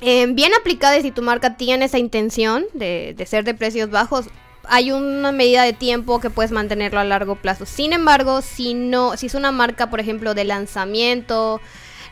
eh, 0.00 0.24
bien 0.28 0.52
aplicada 0.54 0.96
y 0.96 1.02
si 1.02 1.10
tu 1.10 1.22
marca 1.22 1.56
tiene 1.56 1.86
esa 1.86 1.98
intención 1.98 2.64
de, 2.74 3.12
de 3.16 3.26
ser 3.26 3.42
de 3.42 3.54
precios 3.54 3.90
bajos, 3.90 4.26
hay 4.68 4.92
una 4.92 5.32
medida 5.32 5.64
de 5.64 5.72
tiempo 5.72 6.20
que 6.20 6.30
puedes 6.30 6.52
mantenerlo 6.52 7.00
a 7.00 7.04
largo 7.04 7.34
plazo. 7.34 7.66
Sin 7.66 7.92
embargo, 7.92 8.40
si 8.40 8.74
no, 8.74 9.16
si 9.16 9.26
es 9.26 9.34
una 9.34 9.50
marca, 9.50 9.90
por 9.90 9.98
ejemplo, 9.98 10.34
de 10.34 10.44
lanzamiento, 10.44 11.60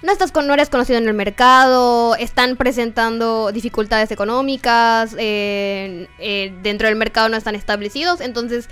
no 0.03 0.13
estás 0.13 0.33
con, 0.33 0.47
no 0.47 0.55
eres 0.55 0.69
conocido 0.69 0.99
en 0.99 1.07
el 1.07 1.15
mercado, 1.15 2.17
están 2.17 2.57
presentando 2.57 3.53
dificultades 3.53 4.11
económicas, 4.11 5.15
eh, 5.19 6.09
eh, 6.19 6.53
dentro 6.63 6.89
del 6.89 6.97
mercado 6.97 7.29
no 7.29 7.37
están 7.37 7.55
establecidos, 7.55 8.21
entonces 8.21 8.69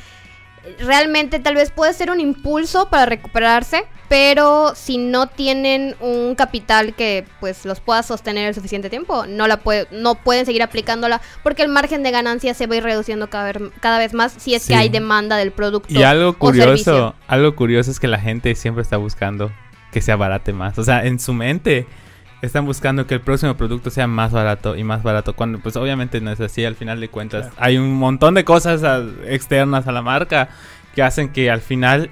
realmente 0.78 1.38
tal 1.40 1.54
vez 1.54 1.70
puede 1.70 1.92
ser 1.94 2.10
un 2.10 2.20
impulso 2.20 2.90
para 2.90 3.06
recuperarse, 3.06 3.84
pero 4.08 4.74
si 4.74 4.98
no 4.98 5.26
tienen 5.26 5.94
un 6.00 6.34
capital 6.34 6.94
que 6.94 7.24
pues 7.38 7.64
los 7.64 7.80
pueda 7.80 8.02
sostener 8.02 8.48
el 8.48 8.54
suficiente 8.54 8.90
tiempo, 8.90 9.24
no 9.26 9.46
la 9.46 9.58
puede, 9.58 9.86
no 9.90 10.16
pueden 10.16 10.44
seguir 10.44 10.62
aplicándola 10.62 11.20
porque 11.42 11.62
el 11.62 11.68
margen 11.68 12.02
de 12.02 12.10
ganancia 12.10 12.52
se 12.54 12.66
va 12.66 12.74
a 12.74 12.78
ir 12.78 12.82
reduciendo 12.82 13.30
cada 13.30 13.52
vez, 13.52 13.62
cada 13.80 13.98
vez 13.98 14.12
más 14.12 14.32
si 14.36 14.54
es 14.54 14.62
Sí. 14.62 14.68
que 14.68 14.74
hay 14.74 14.88
demanda 14.90 15.36
del 15.36 15.52
producto. 15.52 15.88
Y 15.88 16.02
algo 16.02 16.36
curioso, 16.36 17.14
algo 17.26 17.56
curioso 17.56 17.90
es 17.90 17.98
que 18.00 18.08
la 18.08 18.18
gente 18.18 18.54
siempre 18.54 18.82
está 18.82 18.96
buscando 18.98 19.50
que 19.92 20.00
se 20.00 20.12
abarate 20.12 20.53
más. 20.53 20.79
O 20.79 20.85
sea, 20.85 21.05
en 21.07 21.18
su 21.18 21.33
mente 21.33 21.87
están 22.42 22.64
buscando 22.64 23.07
que 23.07 23.14
el 23.14 23.20
próximo 23.20 23.57
producto 23.57 23.90
sea 23.90 24.07
más 24.07 24.33
barato 24.33 24.76
y 24.76 24.85
más 24.85 25.03
barato. 25.03 25.35
Cuando 25.35 25.59
pues 25.59 25.76
obviamente 25.76 26.20
no 26.20 26.31
es 26.33 26.40
así, 26.40 26.64
al 26.64 26.74
final 26.76 27.00
de 27.00 27.09
cuentas. 27.09 27.46
Claro. 27.48 27.57
Hay 27.59 27.76
un 27.79 27.92
montón 27.94 28.35
de 28.35 28.44
cosas 28.44 28.83
a- 28.83 29.03
externas 29.26 29.87
a 29.87 29.92
la 29.92 30.03
marca 30.03 30.48
que 30.94 31.03
hacen 31.03 31.31
que 31.33 31.50
al 31.50 31.61
final 31.61 32.11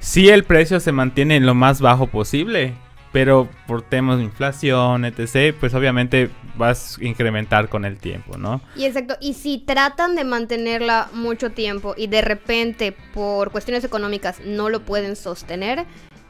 sí 0.00 0.28
el 0.28 0.44
precio 0.44 0.80
se 0.80 0.92
mantiene 0.92 1.36
en 1.36 1.46
lo 1.46 1.54
más 1.54 1.80
bajo 1.80 2.06
posible. 2.08 2.74
Pero 3.12 3.48
por 3.66 3.80
temas 3.80 4.18
de 4.18 4.24
inflación, 4.24 5.06
etc., 5.06 5.54
pues 5.58 5.72
obviamente 5.72 6.28
vas 6.58 6.98
a 7.00 7.04
incrementar 7.04 7.70
con 7.70 7.86
el 7.86 7.96
tiempo, 7.96 8.36
¿no? 8.36 8.60
Y 8.74 8.84
exacto, 8.84 9.16
y 9.22 9.32
si 9.34 9.56
tratan 9.58 10.16
de 10.16 10.24
mantenerla 10.24 11.08
mucho 11.14 11.50
tiempo 11.50 11.94
y 11.96 12.08
de 12.08 12.20
repente 12.20 12.94
por 13.14 13.52
cuestiones 13.52 13.84
económicas 13.84 14.40
no 14.44 14.68
lo 14.68 14.80
pueden 14.80 15.16
sostener 15.16 15.86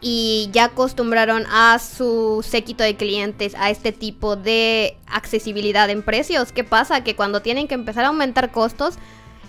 y 0.08 0.50
ya 0.52 0.66
acostumbraron 0.66 1.46
a 1.50 1.80
su 1.80 2.46
séquito 2.48 2.84
de 2.84 2.94
clientes 2.94 3.56
a 3.56 3.70
este 3.70 3.90
tipo 3.90 4.36
de 4.36 4.96
accesibilidad 5.08 5.90
en 5.90 6.04
precios, 6.04 6.52
¿qué 6.52 6.62
pasa? 6.62 7.02
Que 7.02 7.16
cuando 7.16 7.42
tienen 7.42 7.66
que 7.66 7.74
empezar 7.74 8.04
a 8.04 8.08
aumentar 8.08 8.52
costos, 8.52 8.98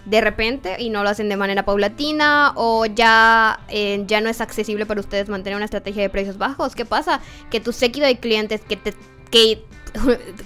de 0.06 0.20
repente 0.20 0.78
y 0.80 0.90
no 0.90 1.04
lo 1.04 1.10
hacen 1.10 1.30
de 1.30 1.38
manera 1.38 1.64
paulatina 1.64 2.54
o 2.56 2.88
ya, 2.88 3.60
eh, 3.70 4.04
ya 4.08 4.20
no 4.20 4.30
es 4.30 4.42
accesible 4.42 4.88
para 4.88 5.00
ustedes 5.00 5.30
mantener 5.30 5.58
una 5.58 5.66
estrategia 5.66 6.02
de 6.02 6.10
precios 6.10 6.40
bajos. 6.40 6.74
¿Qué 6.74 6.86
pasa? 6.86 7.22
Que 7.52 7.60
tu 7.60 7.72
séquito 7.72 8.08
de 8.08 8.18
clientes 8.18 8.62
que 8.68 8.78
te 8.78 8.96
que, 9.30 9.64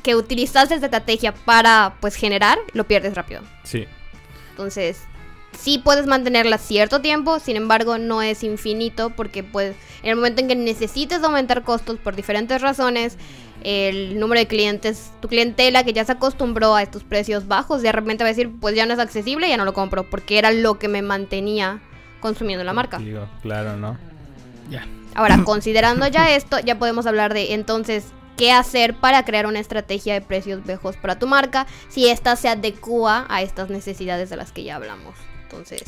que 0.04 0.16
utilizaste 0.16 0.74
esta 0.74 0.88
estrategia 0.88 1.34
para 1.34 1.96
pues 2.02 2.16
generar, 2.16 2.58
lo 2.74 2.86
pierdes 2.86 3.16
rápido. 3.16 3.44
Sí. 3.64 3.88
Entonces, 4.50 5.04
sí 5.62 5.78
puedes 5.78 6.08
mantenerla 6.08 6.58
cierto 6.58 7.02
tiempo, 7.02 7.40
sin 7.40 7.56
embargo, 7.56 7.98
no 7.98 8.22
es 8.22 8.44
infinito 8.44 9.12
porque 9.12 9.44
pues 9.44 9.76
en 10.02 10.10
el 10.10 10.16
momento 10.16 10.42
en 10.42 10.48
que 10.48 10.56
necesites 10.56 11.24
aumentar 11.24 11.64
costos 11.64 11.98
por 12.00 12.16
diferentes 12.16 12.62
razones, 12.62 13.18
el 13.64 14.20
número 14.20 14.40
de 14.40 14.48
clientes, 14.48 15.12
tu 15.22 15.28
clientela 15.28 15.84
que 15.84 15.94
ya 15.94 16.04
se 16.04 16.14
acostumbró 16.14 16.76
a 16.76 16.82
estos 16.82 17.04
precios 17.04 17.48
bajos, 17.48 17.84
de 17.84 17.92
repente 17.92 18.24
va 18.24 18.30
a 18.30 18.34
decir, 18.34 18.50
pues 18.60 18.76
ya 18.76 18.88
no 18.88 18.94
es 18.94 19.00
accesible, 19.00 19.48
ya 19.48 19.58
no 19.58 19.66
lo 19.66 19.74
compro, 19.74 20.10
porque 20.10 20.40
era 20.40 20.52
lo 20.52 20.80
que 20.80 20.88
me 20.88 21.04
mantenía 21.04 21.80
consumiendo 22.20 22.64
la 22.64 22.74
marca. 22.74 22.98
Digo, 22.98 23.28
claro, 23.44 23.78
¿no? 23.78 23.98
Ya. 24.72 24.88
Ahora, 25.14 25.44
considerando 25.44 26.08
ya 26.08 26.34
esto, 26.34 26.60
ya 26.60 26.80
podemos 26.80 27.06
hablar 27.06 27.36
de 27.36 27.54
entonces 27.54 28.06
qué 28.36 28.52
hacer 28.52 28.96
para 28.96 29.26
crear 29.26 29.46
una 29.46 29.60
estrategia 29.60 30.16
de 30.16 30.22
precios 30.22 30.66
bajos 30.66 30.96
para 30.96 31.20
tu 31.20 31.28
marca 31.28 31.68
si 31.90 32.08
ésta 32.08 32.36
se 32.36 32.48
adecua 32.48 33.28
a 33.30 33.44
estas 33.44 33.70
necesidades 33.70 34.32
de 34.32 34.38
las 34.38 34.52
que 34.52 34.64
ya 34.64 34.78
hablamos. 34.78 35.14
Entonces. 35.52 35.84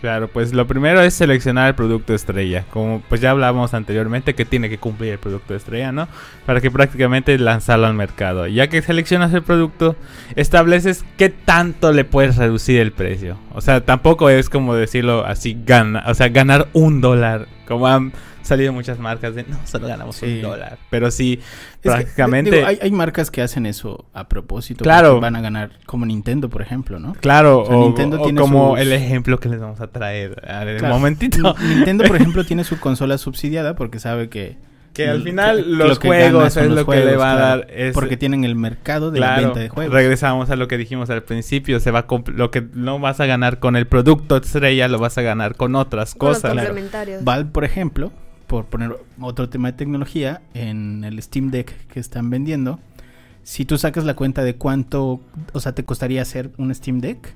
Claro, 0.00 0.28
pues 0.28 0.54
lo 0.54 0.66
primero 0.66 1.02
es 1.02 1.14
seleccionar 1.14 1.68
el 1.68 1.74
producto 1.74 2.14
estrella. 2.14 2.64
Como 2.70 3.02
pues 3.08 3.20
ya 3.20 3.30
hablamos 3.30 3.74
anteriormente 3.74 4.34
que 4.34 4.44
tiene 4.44 4.68
que 4.70 4.78
cumplir 4.78 5.12
el 5.12 5.18
producto 5.18 5.54
estrella, 5.54 5.92
¿no? 5.92 6.08
Para 6.46 6.60
que 6.60 6.70
prácticamente 6.70 7.38
lanzarlo 7.38 7.86
al 7.86 7.94
mercado. 7.94 8.46
Ya 8.46 8.68
que 8.68 8.80
seleccionas 8.80 9.32
el 9.34 9.42
producto, 9.42 9.96
estableces 10.36 11.04
qué 11.18 11.28
tanto 11.28 11.92
le 11.92 12.04
puedes 12.04 12.36
reducir 12.36 12.80
el 12.80 12.92
precio. 12.92 13.38
O 13.52 13.60
sea, 13.60 13.84
tampoco 13.84 14.30
es 14.30 14.48
como 14.48 14.74
decirlo 14.74 15.24
así, 15.26 15.56
gana, 15.66 16.04
o 16.06 16.14
sea, 16.14 16.28
ganar 16.28 16.68
un 16.72 17.00
dólar. 17.00 17.46
Como 17.66 17.86
han 17.86 18.12
salido 18.42 18.72
muchas 18.72 18.98
marcas 18.98 19.34
de, 19.34 19.44
no, 19.44 19.58
solo 19.64 19.86
ganamos 19.88 20.16
Sí. 20.16 20.36
un 20.36 20.42
dólar. 20.42 20.78
Pero 20.90 21.10
sí, 21.10 21.40
Es 21.40 21.78
que, 21.82 21.88
prácticamente... 21.90 22.50
digo, 22.50 22.66
hay, 22.66 22.78
hay 22.82 22.90
marcas 22.90 23.30
que 23.30 23.42
hacen 23.42 23.66
eso 23.66 24.06
a 24.12 24.28
propósito. 24.28 24.82
Claro. 24.82 25.20
Van 25.20 25.36
a 25.36 25.40
ganar, 25.40 25.70
como 25.86 26.06
Nintendo, 26.06 26.48
por 26.50 26.62
ejemplo, 26.62 26.98
¿no? 26.98 27.14
Claro, 27.20 27.60
O 27.60 27.66
sea, 27.66 27.76
o, 27.76 27.84
Nintendo 27.84 28.20
o 28.20 28.24
tiene 28.24 28.40
como 28.40 28.70
sus- 28.72 28.80
el 28.80 28.92
ejemplo 28.92 29.38
que 29.38 29.48
les 29.48 29.60
vamos 29.60 29.80
a 29.80 29.86
traer 29.88 30.40
en 30.46 30.68
el 30.68 30.78
Claro. 30.78 30.94
momentito. 30.94 31.54
Ni- 31.60 31.74
Nintendo, 31.76 32.04
por 32.04 32.16
ejemplo, 32.20 32.44
tiene 32.44 32.64
su 32.64 32.78
consola 32.80 33.18
subsidiada 33.18 33.74
porque 33.76 33.98
sabe 33.98 34.28
que... 34.28 34.56
Que 34.92 35.08
al 35.08 35.22
final 35.22 35.58
que 35.62 35.70
los 35.70 35.88
lo 35.88 35.96
juegos 36.08 36.56
es 36.56 36.68
lo 36.68 36.74
los 36.74 36.84
que 36.84 37.04
le 37.04 37.16
va 37.16 37.32
a 37.32 37.36
claro, 37.36 37.62
dar 37.62 37.92
Porque 37.94 38.16
tienen 38.16 38.42
el 38.42 38.56
mercado 38.56 39.12
de 39.12 39.20
la 39.20 39.26
Claro, 39.34 39.42
venta 39.44 39.60
de 39.60 39.68
juegos. 39.68 39.94
regresamos 39.94 40.50
a 40.50 40.56
lo 40.56 40.66
que 40.66 40.76
dijimos 40.78 41.08
al 41.10 41.22
principio, 41.22 41.78
se 41.78 41.92
va 41.92 42.06
lo 42.34 42.50
que 42.50 42.66
no 42.74 42.98
vas 42.98 43.20
a 43.20 43.26
ganar 43.26 43.60
con 43.60 43.76
el 43.76 43.86
producto 43.86 44.36
estrella 44.36 44.88
lo 44.88 44.98
vas 44.98 45.16
a 45.16 45.22
ganar 45.22 45.54
con 45.54 45.76
otras 45.76 46.10
los 46.10 46.14
cosas. 46.16 46.56
Valve, 47.22 47.50
por 47.52 47.62
ejemplo, 47.64 48.10
por 48.50 48.64
poner 48.66 48.96
otro 49.20 49.48
tema 49.48 49.70
de 49.70 49.78
tecnología, 49.78 50.42
en 50.54 51.04
el 51.04 51.22
Steam 51.22 51.52
Deck 51.52 51.86
que 51.86 52.00
están 52.00 52.30
vendiendo, 52.30 52.80
si 53.44 53.64
tú 53.64 53.78
sacas 53.78 54.02
la 54.04 54.14
cuenta 54.14 54.42
de 54.42 54.56
cuánto, 54.56 55.20
o 55.52 55.60
sea, 55.60 55.72
te 55.72 55.84
costaría 55.84 56.20
hacer 56.20 56.50
un 56.58 56.74
Steam 56.74 56.98
Deck, 57.00 57.34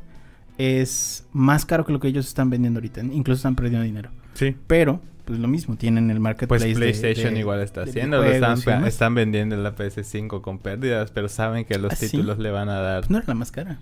es 0.58 1.24
más 1.32 1.64
caro 1.66 1.84
que 1.86 1.92
lo 1.92 2.00
que 2.00 2.08
ellos 2.08 2.26
están 2.26 2.50
vendiendo 2.50 2.78
ahorita. 2.78 3.00
Incluso 3.02 3.38
están 3.38 3.54
perdiendo 3.54 3.82
dinero. 3.84 4.10
Sí. 4.34 4.56
Pero, 4.66 5.00
pues 5.24 5.38
lo 5.38 5.46
mismo, 5.46 5.76
tienen 5.76 6.10
el 6.10 6.16
Pues 6.16 6.22
marketplace. 6.22 6.66
de- 6.66 6.74
PlayStation 6.74 7.34
de- 7.34 7.40
igual 7.40 7.60
está 7.60 7.82
haciendo, 7.82 8.22
están, 8.24 8.84
están 8.84 9.14
vendiendo 9.14 9.56
la 9.56 9.76
PS5 9.76 10.40
con 10.42 10.58
pérdidas, 10.58 11.12
pero 11.12 11.28
saben 11.28 11.64
que 11.64 11.78
los 11.78 11.92
¿Ah, 11.92 11.96
sí? 11.96 12.08
títulos 12.10 12.40
le 12.40 12.50
van 12.50 12.68
a 12.68 12.80
dar. 12.80 13.00
Pues 13.02 13.10
no 13.10 13.18
era 13.18 13.26
la 13.28 13.34
más 13.34 13.52
cara. 13.52 13.78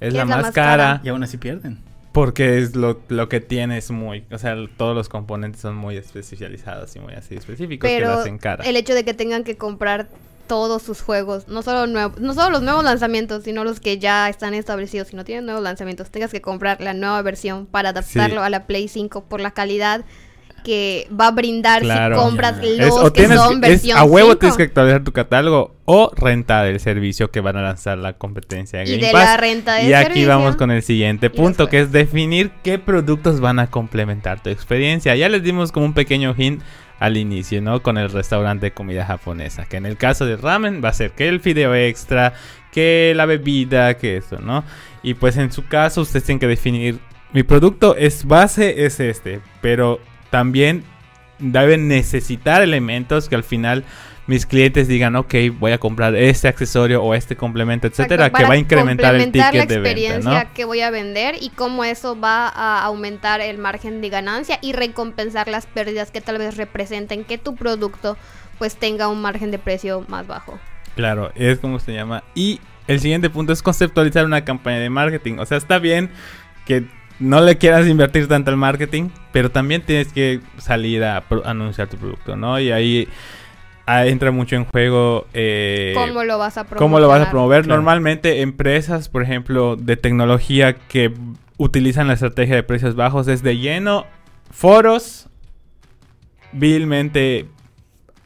Es 0.00 0.12
¿Qué 0.12 0.16
la 0.18 0.22
es 0.24 0.28
la 0.28 0.36
más 0.36 0.42
más 0.46 0.52
cara, 0.54 0.82
cara? 0.84 1.00
Y 1.04 1.08
aún 1.10 1.22
así 1.22 1.36
pierden. 1.36 1.78
Porque 2.12 2.58
es 2.58 2.76
lo, 2.76 3.00
lo 3.08 3.28
que 3.28 3.40
tiene 3.40 3.78
es 3.78 3.90
muy, 3.90 4.24
o 4.30 4.38
sea, 4.38 4.54
todos 4.76 4.94
los 4.94 5.08
componentes 5.08 5.60
son 5.62 5.76
muy 5.76 5.96
especializados 5.96 6.94
y 6.96 7.00
muy 7.00 7.14
así 7.14 7.34
específicos 7.34 7.88
que 7.88 8.00
lo 8.00 8.06
Pero 8.06 8.20
hacen 8.20 8.38
cara. 8.38 8.64
el 8.64 8.76
hecho 8.76 8.94
de 8.94 9.04
que 9.04 9.14
tengan 9.14 9.44
que 9.44 9.56
comprar 9.56 10.08
todos 10.46 10.82
sus 10.82 11.00
juegos, 11.00 11.48
no 11.48 11.62
solo 11.62 11.86
nuevos, 11.86 12.20
no 12.20 12.34
solo 12.34 12.50
los 12.50 12.62
nuevos 12.62 12.84
lanzamientos, 12.84 13.44
sino 13.44 13.64
los 13.64 13.80
que 13.80 13.98
ya 13.98 14.28
están 14.28 14.52
establecidos, 14.54 15.08
si 15.08 15.16
no 15.16 15.24
tienen 15.24 15.46
nuevos 15.46 15.62
lanzamientos, 15.62 16.10
tengas 16.10 16.30
que 16.30 16.42
comprar 16.42 16.80
la 16.82 16.92
nueva 16.92 17.22
versión 17.22 17.64
para 17.66 17.90
adaptarlo 17.90 18.40
Sí. 18.40 18.46
a 18.46 18.50
la 18.50 18.66
Play 18.66 18.88
5 18.88 19.24
por 19.24 19.40
la 19.40 19.52
calidad 19.52 20.04
que 20.62 21.08
va 21.18 21.28
a 21.28 21.30
brindar 21.32 21.82
Claro. 21.82 22.16
si 22.16 22.22
compras 22.22 22.56
Ya. 22.60 22.68
los 22.68 22.86
Es- 22.86 22.92
o 22.92 23.12
que 23.12 23.20
tienes, 23.22 23.38
son 23.38 23.54
es- 23.54 23.60
versión 23.60 23.98
a 23.98 24.04
huevo 24.04 24.28
5. 24.30 24.38
tienes 24.38 24.56
que 24.56 24.62
actualizar 24.64 25.04
tu 25.04 25.12
catálogo 25.12 25.74
o 25.84 26.10
rentar 26.16 26.66
el 26.66 26.78
servicio 26.80 27.30
que 27.30 27.40
van 27.40 27.56
a 27.56 27.62
lanzar 27.62 27.98
la 27.98 28.12
competencia 28.14 28.80
de 28.80 28.84
y 28.94 28.98
de 29.00 29.10
Pass. 29.12 29.24
la 29.24 29.36
renta 29.36 29.74
de 29.74 29.88
Y 29.88 29.92
aquí 29.94 30.04
servicio. 30.06 30.28
vamos 30.28 30.56
con 30.56 30.70
el 30.70 30.82
siguiente 30.82 31.30
punto, 31.30 31.68
que 31.68 31.80
es 31.80 31.92
definir 31.92 32.50
qué 32.62 32.78
productos 32.78 33.40
van 33.40 33.58
a 33.58 33.68
complementar 33.70 34.42
tu 34.42 34.50
experiencia. 34.50 35.14
Ya 35.16 35.28
les 35.28 35.42
dimos 35.42 35.72
como 35.72 35.86
un 35.86 35.94
pequeño 35.94 36.34
hint 36.36 36.62
al 37.00 37.16
inicio, 37.16 37.60
¿no? 37.60 37.82
Con 37.82 37.98
el 37.98 38.10
restaurante 38.10 38.66
de 38.66 38.72
comida 38.72 39.04
japonesa, 39.04 39.64
que 39.66 39.76
en 39.76 39.86
el 39.86 39.96
caso 39.96 40.24
del 40.24 40.40
ramen 40.40 40.80
va 40.84 40.90
a 40.90 40.92
ser 40.92 41.10
que 41.10 41.28
el 41.28 41.40
fideo 41.40 41.74
extra, 41.74 42.32
que 42.70 43.12
la 43.16 43.26
bebida, 43.26 43.94
que 43.98 44.16
eso, 44.18 44.38
¿no? 44.38 44.62
Y 45.02 45.14
pues 45.14 45.36
en 45.36 45.50
su 45.50 45.66
caso 45.66 46.02
ustedes 46.02 46.24
tienen 46.24 46.38
que 46.38 46.46
definir, 46.46 47.00
mi 47.32 47.42
producto 47.42 47.96
es 47.96 48.24
base, 48.24 48.84
es 48.86 49.00
este, 49.00 49.40
pero 49.60 49.98
también 50.32 50.82
deben 51.38 51.88
necesitar 51.88 52.62
elementos 52.62 53.28
que 53.28 53.34
al 53.34 53.44
final 53.44 53.84
mis 54.26 54.46
clientes 54.46 54.88
digan, 54.88 55.14
ok, 55.14 55.34
voy 55.58 55.72
a 55.72 55.78
comprar 55.78 56.16
este 56.16 56.48
accesorio 56.48 57.02
o 57.02 57.12
este 57.12 57.36
complemento, 57.36 57.86
Exacto, 57.86 58.14
etcétera, 58.14 58.30
que 58.30 58.44
va 58.44 58.54
a 58.54 58.56
incrementar 58.56 59.14
el 59.14 59.30
ticket 59.30 59.40
la 59.40 59.50
de 59.50 59.58
venta, 59.58 59.74
experiencia 59.74 60.44
¿no? 60.44 60.54
que 60.54 60.64
voy 60.64 60.80
a 60.80 60.90
vender 60.90 61.34
y 61.38 61.50
cómo 61.50 61.84
eso 61.84 62.18
va 62.18 62.48
a 62.48 62.82
aumentar 62.82 63.42
el 63.42 63.58
margen 63.58 64.00
de 64.00 64.08
ganancia 64.08 64.58
y 64.62 64.72
recompensar 64.72 65.48
las 65.48 65.66
pérdidas 65.66 66.10
que 66.10 66.22
tal 66.22 66.38
vez 66.38 66.56
representen 66.56 67.24
que 67.24 67.36
tu 67.36 67.54
producto 67.54 68.16
pues 68.58 68.76
tenga 68.76 69.08
un 69.08 69.20
margen 69.20 69.50
de 69.50 69.58
precio 69.58 70.06
más 70.08 70.26
bajo. 70.26 70.58
Claro, 70.96 71.30
es 71.34 71.58
como 71.58 71.78
se 71.78 71.92
llama. 71.92 72.24
Y 72.34 72.58
el 72.86 73.00
siguiente 73.00 73.28
punto 73.28 73.52
es 73.52 73.62
conceptualizar 73.62 74.24
una 74.24 74.46
campaña 74.46 74.78
de 74.78 74.88
marketing. 74.88 75.38
O 75.40 75.44
sea, 75.44 75.58
está 75.58 75.78
bien 75.78 76.10
que 76.64 76.86
no 77.22 77.40
le 77.40 77.56
quieras 77.58 77.86
invertir 77.86 78.28
tanto 78.28 78.50
al 78.50 78.56
marketing, 78.56 79.08
pero 79.32 79.50
también 79.50 79.82
tienes 79.82 80.12
que 80.12 80.40
salir 80.58 81.02
a 81.04 81.22
pro- 81.22 81.46
anunciar 81.46 81.88
tu 81.88 81.96
producto, 81.96 82.36
¿no? 82.36 82.58
Y 82.60 82.70
ahí, 82.72 83.08
ah, 83.86 84.06
entra 84.06 84.30
mucho 84.30 84.56
en 84.56 84.64
juego 84.64 85.26
eh, 85.32 85.92
¿Cómo 85.94 86.24
lo 86.24 86.38
vas 86.38 86.58
a 86.58 86.64
promover? 86.64 86.78
cómo 86.78 87.00
lo 87.00 87.08
vas 87.08 87.22
a 87.26 87.30
promover. 87.30 87.62
Claro. 87.62 87.76
Normalmente 87.76 88.40
empresas, 88.42 89.08
por 89.08 89.22
ejemplo, 89.22 89.76
de 89.76 89.96
tecnología 89.96 90.74
que 90.74 91.12
utilizan 91.58 92.08
la 92.08 92.14
estrategia 92.14 92.56
de 92.56 92.62
precios 92.62 92.94
bajos 92.96 93.28
es 93.28 93.42
de 93.42 93.56
lleno 93.58 94.06
foros, 94.50 95.28
vilmente 96.52 97.46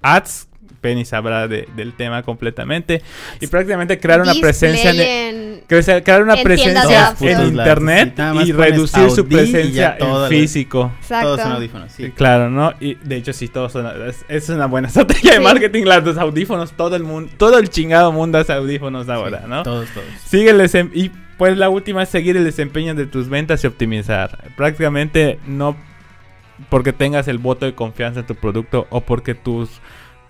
ads. 0.03 0.49
Penny 0.81 1.05
sabrá 1.05 1.49
de- 1.49 1.69
del 1.75 1.95
tema 1.95 2.23
completamente. 2.23 3.03
Y 3.41 3.47
prácticamente 3.49 3.99
crear 3.99 4.21
una 4.21 4.33
Display 4.33 4.53
presencia 4.53 4.91
en, 4.91 5.01
en- 5.01 5.46
crecer- 5.69 6.03
crear 6.03 6.23
una 6.23 6.35
en 6.35 6.43
presencia 6.45 7.15
en 7.21 7.47
internet 7.49 8.19
y 8.45 8.53
reducir 8.53 9.11
su 9.11 9.27
presencia 9.27 9.97
en 9.99 10.29
físico. 10.29 10.93
Exacto. 11.01 11.27
Todos 11.29 11.41
son 11.41 11.53
audífonos, 11.53 11.93
sí. 11.93 12.11
Claro, 12.13 12.51
¿no? 12.51 12.73
Y 12.81 12.95
de 12.95 13.17
hecho 13.17 13.33
sí, 13.33 13.49
todos 13.49 13.73
son, 13.73 13.87
es, 14.09 14.25
es 14.29 14.49
una 14.49 14.67
buena 14.67 14.89
estrategia 14.89 15.33
de 15.35 15.41
marketing, 15.41 15.85
las 15.85 16.05
dos 16.05 16.17
audífonos, 16.19 16.73
todo 16.73 16.97
el 16.97 17.03
mundo, 17.05 17.33
todo 17.37 17.59
el 17.59 17.69
chingado 17.71 18.13
mundo 18.13 18.39
hace 18.39 18.53
audífonos 18.53 19.09
ahora, 19.09 19.41
Sí, 19.43 19.49
¿no? 19.49 19.63
Todos, 19.63 19.89
todos. 19.91 20.07
Sigue 20.25 20.51
el 20.51 20.61
desem- 20.61 20.91
y 20.95 21.11
pues 21.39 21.57
la 21.59 21.69
última 21.69 22.03
es 22.03 22.09
seguir 22.09 22.37
el 22.37 22.45
desempeño 22.45 22.95
de 22.95 23.07
tus 23.07 23.29
ventas 23.29 23.63
y 23.63 23.67
optimizar. 23.67 24.39
Prácticamente 24.57 25.39
no 25.47 25.77
porque 26.71 26.93
tengas 26.95 27.29
el 27.29 27.37
voto 27.39 27.67
de 27.67 27.75
confianza 27.75 28.21
en 28.21 28.27
tu 28.27 28.35
producto 28.35 28.87
o 28.91 29.03
porque 29.03 29.35
tus 29.35 29.69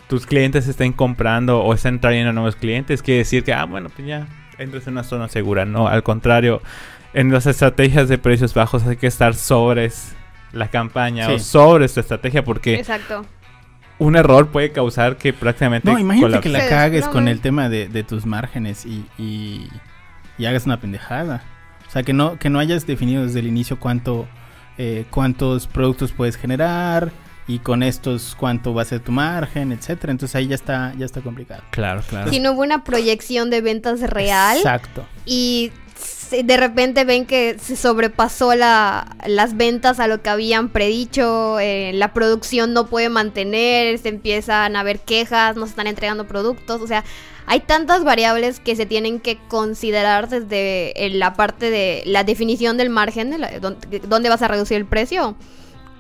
tus 0.09 0.25
clientes 0.27 0.69
estén 0.69 0.93
comprando 0.93 1.61
o 1.63 1.75
estén 1.75 2.01
trayendo 2.01 2.33
nuevos 2.33 2.55
clientes, 2.55 3.03
quiere 3.03 3.19
decir 3.19 3.43
que, 3.43 3.53
ah, 3.53 3.65
bueno, 3.65 3.89
pues 3.95 4.07
ya 4.07 4.27
entras 4.59 4.87
en 4.87 4.95
una 4.95 5.03
zona 5.05 5.29
segura. 5.29 5.65
No, 5.65 5.89
al 5.89 6.03
contrario, 6.03 6.63
en 7.15 7.33
las 7.33 7.47
estrategias 7.47 8.09
de 8.09 8.19
precios 8.19 8.55
bajos 8.55 8.85
hay 8.87 8.97
que 8.97 9.07
estar 9.07 9.35
sobre 9.35 9.91
la 10.53 10.69
campaña 10.69 11.29
o 11.31 11.39
sobre 11.39 11.89
tu 11.89 12.01
estrategia 12.01 12.45
porque 12.45 12.75
Exacto. 12.77 13.25
un 13.99 14.17
error 14.17 14.49
puede 14.49 14.73
causar 14.73 15.17
que 15.17 15.33
prácticamente 15.33 15.91
No, 15.91 15.99
imagínate 15.99 16.41
colapse. 16.41 16.49
que 16.51 16.53
la 16.53 16.69
cagues 16.69 17.07
con 17.09 17.29
el 17.29 17.41
tema 17.41 17.69
de, 17.69 17.89
de 17.89 18.03
tus 18.05 18.25
márgenes 18.27 18.87
y, 18.87 19.05
y, 19.19 19.69
y 20.39 20.47
hagas 20.47 20.67
una 20.67 20.81
pendejada. 20.81 21.43
O 21.87 21.91
sea, 21.91 22.03
que 22.03 22.13
no, 22.13 22.39
que 22.39 22.51
no 22.51 22.59
hayas 22.59 22.87
definido 22.87 23.25
desde 23.25 23.41
el 23.41 23.47
inicio 23.47 23.79
cuánto, 23.79 24.27
eh, 24.79 25.05
cuántos 25.11 25.67
productos 25.67 26.13
puedes 26.13 26.37
generar 26.37 27.13
y 27.49 27.61
con 27.61 27.83
estos 27.83 28.35
cuánto 28.39 28.75
va 28.75 28.83
a 28.83 28.85
ser 28.85 29.01
tu 29.01 29.13
margen, 29.13 29.73
etcétera. 29.73 30.11
Entonces 30.11 30.35
ahí 30.35 30.49
ya 30.49 30.55
está, 30.57 30.93
ya 30.99 31.07
está 31.07 31.21
complicado. 31.21 31.63
Claro, 31.71 32.03
claro. 32.09 32.31
Si 32.31 32.41
no 32.41 32.53
hubo 32.53 32.63
una 32.63 32.83
proyección 32.85 33.51
de 33.51 33.61
ventas 33.61 34.01
real 34.01 34.57
Exacto. 34.57 35.07
y 35.25 35.71
de 36.43 36.57
repente 36.57 37.05
ven 37.05 37.25
que 37.25 37.57
se 37.61 37.77
sobrepasó 37.77 38.55
la, 38.57 39.17
las 39.27 39.57
ventas 39.57 40.01
a 40.01 40.09
lo 40.09 40.23
que 40.23 40.29
habían 40.29 40.71
predicho, 40.71 41.61
eh, 41.61 41.93
la 41.95 42.13
producción 42.13 42.73
no 42.73 42.87
puede 42.87 43.09
mantener, 43.11 43.97
se 43.99 44.09
empiezan 44.09 44.75
a 44.75 44.83
ver 44.83 44.99
quejas, 44.99 45.55
no 45.57 45.67
se 45.67 45.71
están 45.71 45.87
entregando 45.87 46.27
productos, 46.27 46.83
o 46.83 46.87
sea, 46.89 47.05
hay 47.47 47.61
tantas 47.61 48.03
variables 48.03 48.59
que 48.59 48.75
se 48.75 48.87
tienen 48.87 49.21
que 49.21 49.39
considerar 49.47 50.29
desde 50.29 51.07
eh, 51.07 51.11
la 51.11 51.35
parte 51.35 51.71
de 51.71 52.03
la 52.05 52.25
definición 52.25 52.77
del 52.77 52.91
margen, 52.91 53.31
de 53.31 53.39
la- 53.39 53.61
dónde, 53.61 54.01
dónde 54.01 54.29
vas 54.29 54.43
a 54.43 54.49
reducir 54.49 54.79
el 54.79 54.85
precio, 54.87 55.37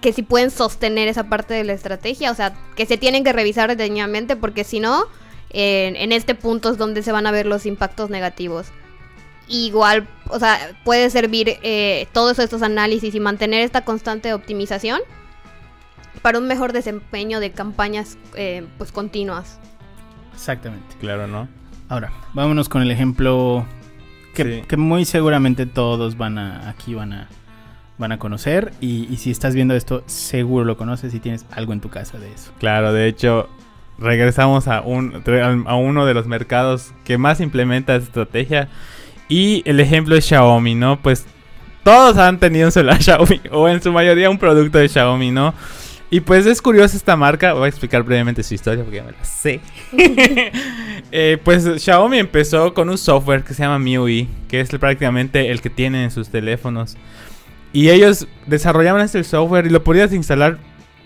que 0.07 0.12
si 0.12 0.23
pueden 0.23 0.53
sostener 0.53 1.09
esa 1.09 1.25
parte 1.25 1.53
de 1.53 1.64
la 1.64 1.73
estrategia, 1.73 2.31
o 2.31 2.35
sea, 2.37 2.55
que 2.77 2.87
se 2.87 2.97
tienen 2.97 3.25
que 3.25 3.33
revisar 3.33 3.69
detenidamente 3.69 4.37
porque 4.37 4.62
si 4.62 4.79
no, 4.79 5.07
en, 5.51 5.97
en 5.97 6.12
este 6.12 6.37
punto 6.37 6.71
es 6.71 6.79
donde 6.79 7.03
se 7.03 7.11
van 7.11 7.27
a 7.27 7.33
ver 7.33 7.45
los 7.45 7.66
impactos 7.66 8.09
negativos. 8.09 8.69
Igual, 9.49 10.07
o 10.29 10.38
sea, 10.38 10.79
puede 10.85 11.11
servir 11.11 11.59
eh, 11.64 12.07
todos 12.12 12.38
estos 12.38 12.62
análisis 12.62 13.16
y 13.16 13.19
mantener 13.19 13.62
esta 13.62 13.85
constante 13.85 14.33
optimización 14.33 15.01
para 16.23 16.38
un 16.38 16.47
mejor 16.47 16.73
desempeño 16.73 17.40
de 17.40 17.51
campañas 17.51 18.16
eh, 18.37 18.64
pues 18.79 18.92
continuas. 18.92 19.59
Exactamente. 20.35 20.95
Claro, 21.01 21.27
¿no? 21.27 21.49
Ahora, 21.88 22.12
vámonos 22.33 22.69
con 22.69 22.81
el 22.81 22.92
ejemplo 22.92 23.66
que, 24.37 24.45
Sí. 24.45 24.62
que 24.69 24.77
muy 24.77 25.05
seguramente 25.05 25.66
todos 25.66 26.16
van 26.16 26.38
a, 26.38 26.71
aquí 26.71 26.95
van 26.95 27.12
a, 27.12 27.29
van 27.99 28.13
a 28.13 28.19
conocer. 28.19 28.73
Y, 28.81 29.17
si 29.17 29.31
estás 29.31 29.55
viendo 29.55 29.75
esto, 29.75 30.03
seguro 30.07 30.65
lo 30.65 30.77
conoces 30.77 31.15
y 31.15 31.21
tienes 31.21 31.47
algo 31.51 31.73
en 31.73 31.81
tu 31.81 31.89
casa 31.89 32.19
de 32.19 32.33
eso. 32.33 32.53
Claro, 32.59 32.93
de 32.93 33.09
hecho, 33.09 33.49
regresamos 33.99 34.69
a, 34.69 34.83
un, 34.83 35.23
a 35.67 35.75
uno 35.77 36.07
de 36.07 36.15
los 36.15 36.27
mercados 36.27 36.93
que 37.05 37.19
más 37.19 37.41
implementa 37.41 37.95
esta 37.95 38.07
estrategia. 38.07 38.69
Y 39.29 39.63
el 39.65 39.81
ejemplo 39.81 40.15
es 40.17 40.25
Xiaomi, 40.27 40.75
¿no? 40.75 41.01
Pues 41.03 41.27
todos 41.83 42.17
han 42.19 42.39
tenido 42.39 42.67
un 42.67 42.73
celular 42.73 43.03
Xiaomi, 43.03 43.41
o 43.51 43.69
en 43.69 43.83
su 43.83 43.93
mayoría 43.93 44.31
un 44.31 44.39
producto 44.39 44.79
de 44.79 44.89
Xiaomi, 44.89 45.31
¿no? 45.31 45.55
Y 46.09 46.21
pues 46.21 46.47
es 46.47 46.63
curiosa 46.63 46.97
esta 46.97 47.17
marca, 47.17 47.53
voy 47.53 47.65
a 47.65 47.69
explicar 47.69 48.05
brevemente 48.05 48.43
su 48.45 48.55
historia 48.55 48.85
porque 48.85 48.99
ya 48.99 49.05
me 49.05 49.13
la 49.13 49.25
sé. 49.25 49.61
Eh, 51.13 51.39
pues 51.43 51.65
Xiaomi 51.65 52.19
empezó 52.19 52.75
con 52.75 52.91
un 52.91 52.99
software 52.99 53.45
que 53.45 53.55
se 53.55 53.63
llama 53.63 53.79
MIUI, 53.79 54.29
que 54.49 54.61
es 54.61 54.69
prácticamente 54.71 55.53
el 55.53 55.63
que 55.63 55.71
tienen 55.71 56.03
en 56.03 56.11
sus 56.11 56.29
teléfonos. 56.29 56.97
Y 57.77 57.91
ellos 57.91 58.27
desarrollaban 58.47 59.03
este 59.03 59.23
software 59.23 59.67
y 59.67 59.69
lo 59.69 59.85
podías 59.85 60.11
instalar 60.15 60.57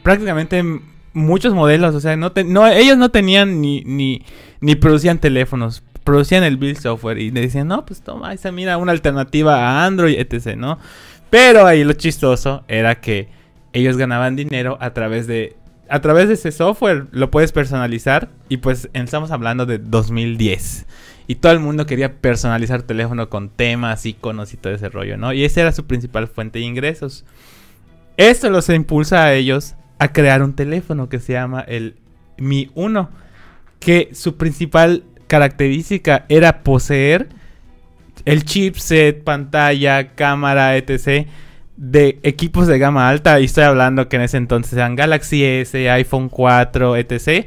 prácticamente 0.05 0.59
en 0.59 0.83
muchos 1.13 1.53
modelos. 1.53 1.97
O 1.97 2.01
sea, 2.01 2.17
no, 2.17 2.31
ellos 2.69 2.97
no 2.97 3.11
tenían 3.11 3.61
ni, 3.61 3.83
ni, 3.83 4.25
ni 4.61 4.77
producían 4.77 5.19
teléfonos. 5.19 5.83
Producían 6.05 6.45
el 6.45 6.59
build 6.59 6.79
software 6.79 7.19
y 7.19 7.33
decían, 7.33 7.67
no, 7.67 7.85
pues 7.85 8.03
toma, 8.03 8.33
esa 8.33 8.53
mira 8.53 8.77
una 8.77 8.93
alternativa 8.93 9.57
a 9.57 9.85
Android, 9.85 10.17
etc., 10.17 10.55
¿no? 10.57 10.79
Pero 11.29 11.67
ahí 11.67 11.83
lo 11.83 11.95
chistoso 11.95 12.63
era 12.69 13.01
que 13.01 13.31
ellos 13.73 13.97
ganaban 13.97 14.37
dinero 14.37 14.79
a 14.81 14.95
través 14.95 15.27
de 15.27 15.57
a 15.89 16.01
través 16.01 16.29
de 16.29 16.35
ese 16.35 16.53
software 16.53 17.09
lo 17.11 17.33
puedes 17.33 17.51
personalizar 17.51 18.29
y 18.49 18.59
pues 18.59 18.89
estamos 18.93 19.33
hablando 19.33 19.67
de 19.67 19.79
2010 19.79 20.87
y 21.31 21.37
todo 21.37 21.53
el 21.53 21.61
mundo 21.61 21.87
quería 21.87 22.15
personalizar 22.15 22.83
teléfono 22.83 23.31
con 23.31 23.51
temas, 23.51 24.05
iconos 24.05 24.53
y 24.53 24.57
todo 24.57 24.73
ese 24.73 24.89
rollo, 24.89 25.17
¿no? 25.17 25.33
Y 25.33 25.45
esa 25.45 25.61
era 25.61 25.71
su 25.71 25.87
principal 25.87 26.27
fuente 26.27 26.59
de 26.59 26.65
ingresos. 26.65 27.25
Esto 28.17 28.51
los 28.51 28.69
impulsa 28.69 29.23
a 29.23 29.35
ellos 29.35 29.77
a 30.01 30.13
crear 30.13 30.43
un 30.43 30.55
teléfono 30.55 31.09
que 31.09 31.21
se 31.21 31.35
llama 31.35 31.61
el 31.61 31.95
Mi 32.37 32.69
1, 32.75 33.11
que 33.79 34.11
su 34.13 34.39
principal 34.39 35.05
característica 35.29 36.27
era 36.29 36.65
poseer 36.65 37.29
el 38.25 38.45
chipset, 38.45 39.23
pantalla, 39.23 40.17
cámara, 40.17 40.77
etc. 40.77 41.29
de 41.77 42.19
equipos 42.25 42.67
de 42.67 42.81
gama 42.81 43.09
alta. 43.09 43.39
Y 43.39 43.45
estoy 43.45 43.63
hablando 43.63 44.09
que 44.09 44.17
en 44.17 44.23
ese 44.23 44.37
entonces 44.37 44.73
eran 44.73 44.97
Galaxy 44.97 45.45
S, 45.45 45.89
iPhone 45.91 46.29
4, 46.29 46.97
etc. 46.97 47.47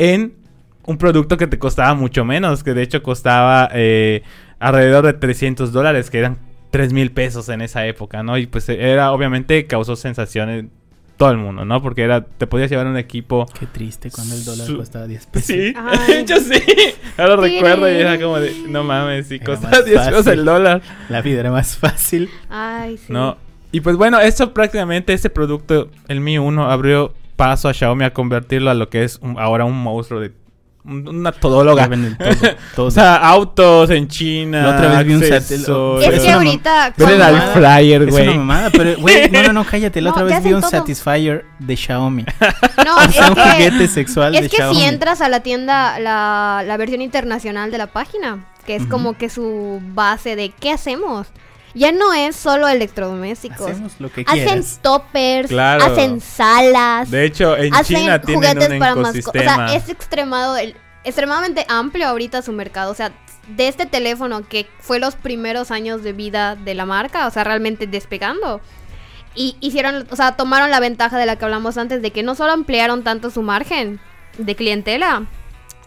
En 0.00 0.39
un 0.86 0.98
producto 0.98 1.36
que 1.36 1.46
te 1.46 1.58
costaba 1.58 1.94
mucho 1.94 2.24
menos, 2.24 2.62
que 2.64 2.74
de 2.74 2.82
hecho 2.82 3.02
costaba 3.02 3.68
eh, 3.72 4.22
alrededor 4.58 5.06
de 5.06 5.12
300 5.14 5.72
dólares, 5.72 6.10
que 6.10 6.18
eran 6.18 6.38
3 6.70 6.92
mil 6.92 7.10
pesos 7.12 7.48
en 7.48 7.60
esa 7.62 7.86
época, 7.86 8.22
¿no? 8.22 8.38
Y 8.38 8.46
pues 8.46 8.68
era, 8.68 9.12
obviamente, 9.12 9.66
causó 9.66 9.96
sensación 9.96 10.48
en 10.50 10.70
todo 11.16 11.30
el 11.32 11.36
mundo, 11.36 11.64
¿no? 11.66 11.82
Porque 11.82 12.02
era, 12.02 12.24
te 12.24 12.46
podías 12.46 12.70
llevar 12.70 12.86
un 12.86 12.96
equipo 12.96 13.46
Qué 13.58 13.66
triste 13.66 14.10
cuando 14.10 14.34
el 14.36 14.44
dólar 14.44 14.66
Su- 14.66 14.76
costaba 14.78 15.06
10 15.06 15.26
pesos. 15.26 15.46
Sí, 15.48 15.74
Ay. 15.76 16.14
hecho 16.20 16.36
sí. 16.38 16.62
Ahora 17.18 17.36
Sí. 17.46 17.54
recuerdo 17.54 17.90
y 17.90 17.94
era 17.96 18.18
como 18.18 18.38
de, 18.40 18.54
no 18.68 18.84
mames, 18.84 19.26
si 19.26 19.38
costaba 19.38 19.72
más 19.76 19.84
10 19.84 20.00
pesos 20.00 20.26
el 20.28 20.44
dólar. 20.46 20.80
La 21.10 21.20
vida 21.20 21.40
era 21.40 21.50
más 21.50 21.76
fácil. 21.76 22.30
Ay, 22.48 22.96
sí. 22.96 23.12
No. 23.12 23.36
Y 23.72 23.80
pues 23.82 23.96
bueno, 23.96 24.18
esto 24.18 24.54
prácticamente, 24.54 25.12
este 25.12 25.28
producto, 25.30 25.90
el 26.08 26.20
Mi 26.20 26.38
1, 26.38 26.70
abrió 26.70 27.12
paso 27.36 27.68
a 27.68 27.74
Xiaomi 27.74 28.04
a 28.04 28.12
convertirlo 28.14 28.70
a 28.70 28.74
lo 28.74 28.88
que 28.88 29.04
es 29.04 29.18
un- 29.22 29.38
ahora 29.38 29.64
un 29.64 29.76
monstruo 29.80 30.20
de... 30.20 30.32
un- 30.84 31.08
Una 31.08 31.32
todóloga. 31.32 31.88
Todo, 31.88 31.98
todo. 32.76 32.86
O 32.86 32.90
sea, 32.90 33.16
autos 33.16 33.90
en 33.90 34.08
China. 34.08 34.62
La 34.62 34.70
otra 34.76 34.88
vez 34.98 35.06
vi 35.06 35.14
un 35.14 35.20
sat- 35.22 35.32
accesorios. 35.38 36.08
Es 36.12 36.18
Es 36.18 36.24
que 36.24 36.30
ahorita. 36.32 36.94
Ven 36.96 37.20
al 37.22 37.40
flyer, 37.52 38.02
es 38.02 38.10
güey. 38.10 38.28
una 38.28 38.36
mamada, 38.38 38.70
pero 38.70 38.96
güey, 38.98 39.30
no, 39.32 39.42
no, 39.42 39.52
no, 39.52 39.64
cállate. 39.64 40.00
La 40.00 40.10
No, 40.10 40.14
otra 40.16 40.24
vez 40.26 40.42
vi 40.42 40.52
un 40.52 40.60
todo. 40.60 40.70
Satisfyer 40.70 41.44
de 41.58 41.76
Xiaomi. 41.76 42.24
No, 42.84 42.96
O 42.96 43.00
es 43.02 43.28
un 43.28 43.34
que- 43.34 43.40
juguete 43.42 43.88
sexual 43.88 44.32
de 44.32 44.38
Es 44.38 44.48
que 44.50 44.56
Xiaomi. 44.56 44.76
si 44.80 44.84
entras 44.84 45.20
a 45.20 45.28
la 45.28 45.40
tienda, 45.40 45.98
la, 46.00 46.62
la 46.66 46.76
versión 46.78 47.02
internacional 47.02 47.70
de 47.70 47.78
la 47.78 47.86
página, 47.88 48.46
que 48.64 48.76
es 48.76 48.86
como 48.86 49.18
que 49.18 49.28
su 49.28 49.80
base 49.94 50.34
de 50.36 50.50
qué 50.58 50.72
hacemos. 50.72 51.26
Ya 51.74 51.92
no 51.92 52.12
es 52.12 52.34
solo 52.36 52.66
electrodomésticos. 52.68 53.70
Hacemos 53.70 53.92
lo 54.00 54.10
que 54.12 54.22
Hacen 54.26 54.44
quieras. 54.44 54.78
toppers, 54.82 55.48
Claro. 55.48 55.84
hacen 55.84 56.20
salas, 56.20 57.10
De 57.10 57.24
hecho, 57.24 57.56
en 57.56 57.72
hacen 57.74 57.96
China 57.98 58.20
tienen 58.20 58.42
juguetes 58.50 58.70
un 58.72 58.78
para 58.78 58.94
mascotas. 58.96 59.26
O 59.26 59.30
ecosistema. 59.30 59.68
sea, 59.68 59.76
es 59.76 59.88
extremado, 59.88 60.56
el- 60.56 60.74
extremadamente 61.04 61.64
amplio 61.68 62.08
ahorita 62.08 62.42
su 62.42 62.52
mercado. 62.52 62.90
O 62.90 62.94
sea, 62.94 63.12
de 63.56 63.68
este 63.68 63.86
teléfono 63.86 64.46
que 64.48 64.68
fue 64.80 64.98
los 64.98 65.14
primeros 65.16 65.70
años 65.70 66.02
de 66.02 66.12
vida 66.12 66.56
de 66.56 66.74
la 66.74 66.86
marca, 66.86 67.26
o 67.26 67.30
sea, 67.30 67.44
realmente 67.44 67.86
despegando. 67.86 68.60
Y 69.34 69.56
hicieron, 69.60 70.06
o 70.10 70.16
sea, 70.16 70.36
tomaron 70.36 70.70
la 70.70 70.80
ventaja 70.80 71.16
de 71.18 71.26
la 71.26 71.36
que 71.36 71.44
hablamos 71.44 71.78
antes, 71.78 72.02
de 72.02 72.10
que 72.10 72.22
no 72.24 72.34
solo 72.34 72.52
ampliaron 72.52 73.04
tanto 73.04 73.30
su 73.30 73.42
margen 73.42 74.00
de 74.38 74.56
clientela, 74.56 75.26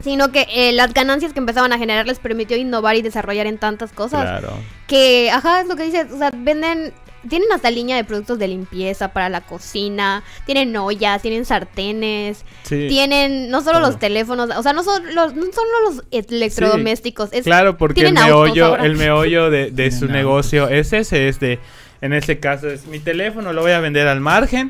sino 0.03 0.31
que 0.31 0.47
eh, 0.51 0.71
las 0.73 0.93
ganancias 0.93 1.33
que 1.33 1.39
empezaban 1.39 1.71
a 1.73 1.77
generar 1.77 2.05
les 2.05 2.19
permitió 2.19 2.57
innovar 2.57 2.95
y 2.95 3.01
desarrollar 3.01 3.47
en 3.47 3.57
tantas 3.57 3.91
cosas. 3.93 4.21
Claro. 4.39 4.53
Que, 4.87 5.31
ajá, 5.31 5.61
es 5.61 5.67
lo 5.67 5.75
que 5.75 5.83
dices, 5.83 6.11
o 6.11 6.17
sea, 6.17 6.29
venden, 6.35 6.91
tienen 7.29 7.47
hasta 7.53 7.71
línea 7.71 7.95
de 7.95 8.03
productos 8.03 8.37
de 8.37 8.49
limpieza 8.49 9.13
para 9.13 9.29
la 9.29 9.39
cocina, 9.41 10.23
tienen 10.45 10.75
ollas, 10.75 11.21
tienen 11.21 11.45
sartenes, 11.45 12.43
Sí. 12.63 12.87
tienen 12.89 13.49
no 13.49 13.61
solo 13.61 13.79
los 13.79 13.97
teléfonos, 13.97 14.49
o 14.55 14.61
sea, 14.61 14.73
no 14.73 14.83
solo 14.83 15.09
los, 15.11 15.33
no 15.35 15.45
solo 15.53 15.69
los 15.89 16.03
electrodomésticos, 16.11 17.29
es 17.31 17.43
Claro, 17.45 17.77
porque 17.77 18.01
el 18.01 18.13
meollo, 18.13 18.75
el 18.77 18.95
meollo 18.97 19.49
de, 19.49 19.71
de 19.71 19.89
su 19.91 20.05
autos. 20.05 20.09
negocio 20.11 20.67
es 20.69 20.91
ese, 20.93 21.27
es 21.29 21.39
de, 21.39 21.59
en 22.01 22.13
este 22.13 22.39
caso 22.39 22.69
es 22.69 22.85
mi 22.87 22.99
teléfono, 22.99 23.53
lo 23.53 23.61
voy 23.61 23.71
a 23.71 23.79
vender 23.79 24.07
al 24.07 24.19
margen, 24.19 24.69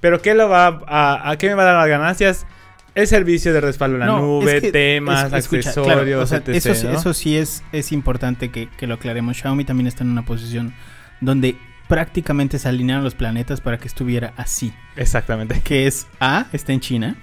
pero 0.00 0.20
¿qué 0.20 0.34
lo 0.34 0.48
va 0.48 0.82
a, 0.88 1.30
a 1.30 1.36
qué 1.38 1.48
me 1.48 1.54
va 1.54 1.62
a 1.62 1.66
dar 1.66 1.76
las 1.76 1.88
ganancias? 1.88 2.46
El 2.94 3.06
servicio 3.06 3.52
de 3.54 3.60
respaldo 3.60 3.96
en 3.96 4.00
la 4.00 4.06
No, 4.06 4.18
nube, 4.20 4.56
es 4.56 4.62
que- 4.62 4.72
temas, 4.72 5.32
es- 5.32 5.38
escucha, 5.44 5.70
accesorios, 5.70 6.04
claro, 6.04 6.20
o 6.22 6.26
sea, 6.26 6.38
etc. 6.38 6.48
eso, 6.50 6.74
sí- 6.74 6.86
¿no? 6.86 6.92
eso 6.92 7.14
sí 7.14 7.36
es, 7.36 7.62
es 7.72 7.90
importante 7.92 8.50
que, 8.50 8.68
que 8.76 8.86
lo 8.86 8.94
aclaremos. 8.94 9.36
Xiaomi 9.38 9.64
también 9.64 9.86
está 9.86 10.04
en 10.04 10.10
una 10.10 10.24
posición 10.24 10.74
donde 11.20 11.56
prácticamente 11.88 12.58
se 12.58 12.68
alinearon 12.68 13.04
los 13.04 13.14
planetas 13.14 13.60
para 13.60 13.78
que 13.78 13.86
estuviera 13.88 14.32
así. 14.36 14.72
Exactamente. 14.96 15.60
Que 15.64 15.86
es 15.86 16.06
A, 16.20 16.46
está 16.52 16.72
en 16.72 16.80
China. 16.80 17.16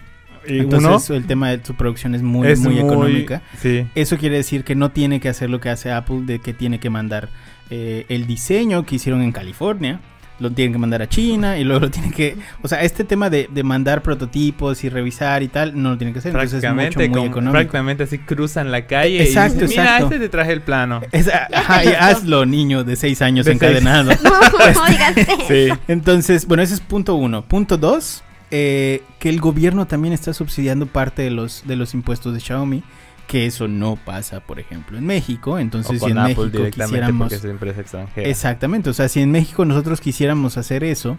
Y 0.47 0.59
Entonces 0.59 1.09
uno 1.09 1.17
el 1.17 1.27
tema 1.27 1.49
de 1.49 1.63
su 1.63 1.75
producción 1.75 2.15
es 2.15 2.21
muy, 2.23 2.47
es 2.47 2.59
muy, 2.61 2.79
económica. 2.79 3.41
Sí. 3.61 3.85
Eso 3.93 4.17
quiere 4.17 4.37
decir 4.37 4.63
que 4.63 4.73
no 4.73 4.89
tiene 4.91 5.19
que 5.19 5.27
hacer 5.29 5.49
lo 5.49 5.59
que 5.59 5.69
hace 5.69 5.91
Apple, 5.91 6.21
de 6.23 6.39
que 6.39 6.53
tiene 6.53 6.79
que 6.79 6.89
mandar 6.89 7.29
eh, 7.69 8.05
el 8.09 8.25
diseño 8.25 8.85
que 8.85 8.95
hicieron 8.95 9.21
en 9.21 9.31
California, 9.31 9.99
lo 10.39 10.51
tienen 10.51 10.71
que 10.73 10.79
mandar 10.79 11.01
a 11.01 11.09
China 11.09 11.57
y 11.57 11.63
luego 11.63 11.81
lo 11.81 11.91
tienen 11.91 12.11
que... 12.11 12.35
O 12.61 12.67
sea, 12.67 12.81
este 12.81 13.03
tema 13.03 13.29
de, 13.29 13.49
de 13.51 13.63
mandar 13.63 14.01
prototipos 14.01 14.83
y 14.83 14.89
revisar 14.89 15.43
y 15.43 15.47
tal, 15.49 15.81
no 15.81 15.91
lo 15.91 15.97
tienen 15.97 16.13
que 16.13 16.19
hacer. 16.19 16.31
Entonces 16.31 16.63
es 16.63 16.69
mucho, 16.69 16.75
Prácticamente, 16.75 17.09
muy 17.09 17.17
con- 17.19 17.27
económico. 17.27 17.51
prácticamente 17.51 18.03
así 18.03 18.17
cruzan 18.19 18.71
la 18.71 18.87
calle 18.87 19.21
Exacto, 19.23 19.59
y 19.59 19.61
dicen, 19.67 19.69
mira, 19.69 19.83
exacto. 19.83 20.05
este 20.05 20.19
te 20.19 20.29
traje 20.29 20.51
el 20.53 20.61
plano. 20.61 21.01
Es- 21.11 21.29
ajá, 21.29 21.83
y 21.83 21.87
listo. 21.87 22.03
hazlo, 22.03 22.45
niño 22.45 22.83
de 22.83 22.95
seis 22.95 23.21
años 23.21 23.45
De 23.45 23.51
seis. 23.51 23.61
encadenado. 23.61 24.11
No, 24.23 24.85
digas 24.87 25.17
eso. 25.17 25.37
Sí. 25.47 25.67
Entonces, 25.87 26.45
bueno, 26.47 26.63
ese 26.63 26.73
es 26.75 26.79
punto 26.81 27.15
uno. 27.15 27.43
Punto 27.43 27.77
dos, 27.77 28.23
eh, 28.51 29.03
que 29.19 29.29
el 29.29 29.39
gobierno 29.39 29.87
también 29.87 30.13
está 30.13 30.33
subsidiando 30.33 30.85
parte 30.85 31.21
de 31.23 31.31
los, 31.31 31.63
de 31.67 31.75
los 31.75 31.93
impuestos 31.93 32.33
de 32.33 32.39
Xiaomi, 32.39 32.83
que 33.29 33.45
eso 33.45 33.67
no 33.67 33.95
pasa, 33.95 34.39
por 34.41 34.59
ejemplo, 34.59 34.97
en 34.97 35.05
México. 35.05 35.59
Entonces, 35.59 35.91
o 35.91 35.93
si 35.93 35.99
con 35.99 36.11
en 36.11 36.17
Apple 36.17 36.35
México 36.35 36.57
directamente 36.57 36.95
quisiéramos... 36.97 37.19
porque 37.29 37.35
es 37.35 37.45
empresa 37.45 37.81
extranjera. 37.81 38.27
Exactamente, 38.27 38.89
o 38.89 38.93
sea, 38.93 39.07
si 39.07 39.21
en 39.21 39.31
México 39.31 39.63
nosotros 39.65 40.01
quisiéramos 40.01 40.57
hacer 40.57 40.83
eso, 40.83 41.17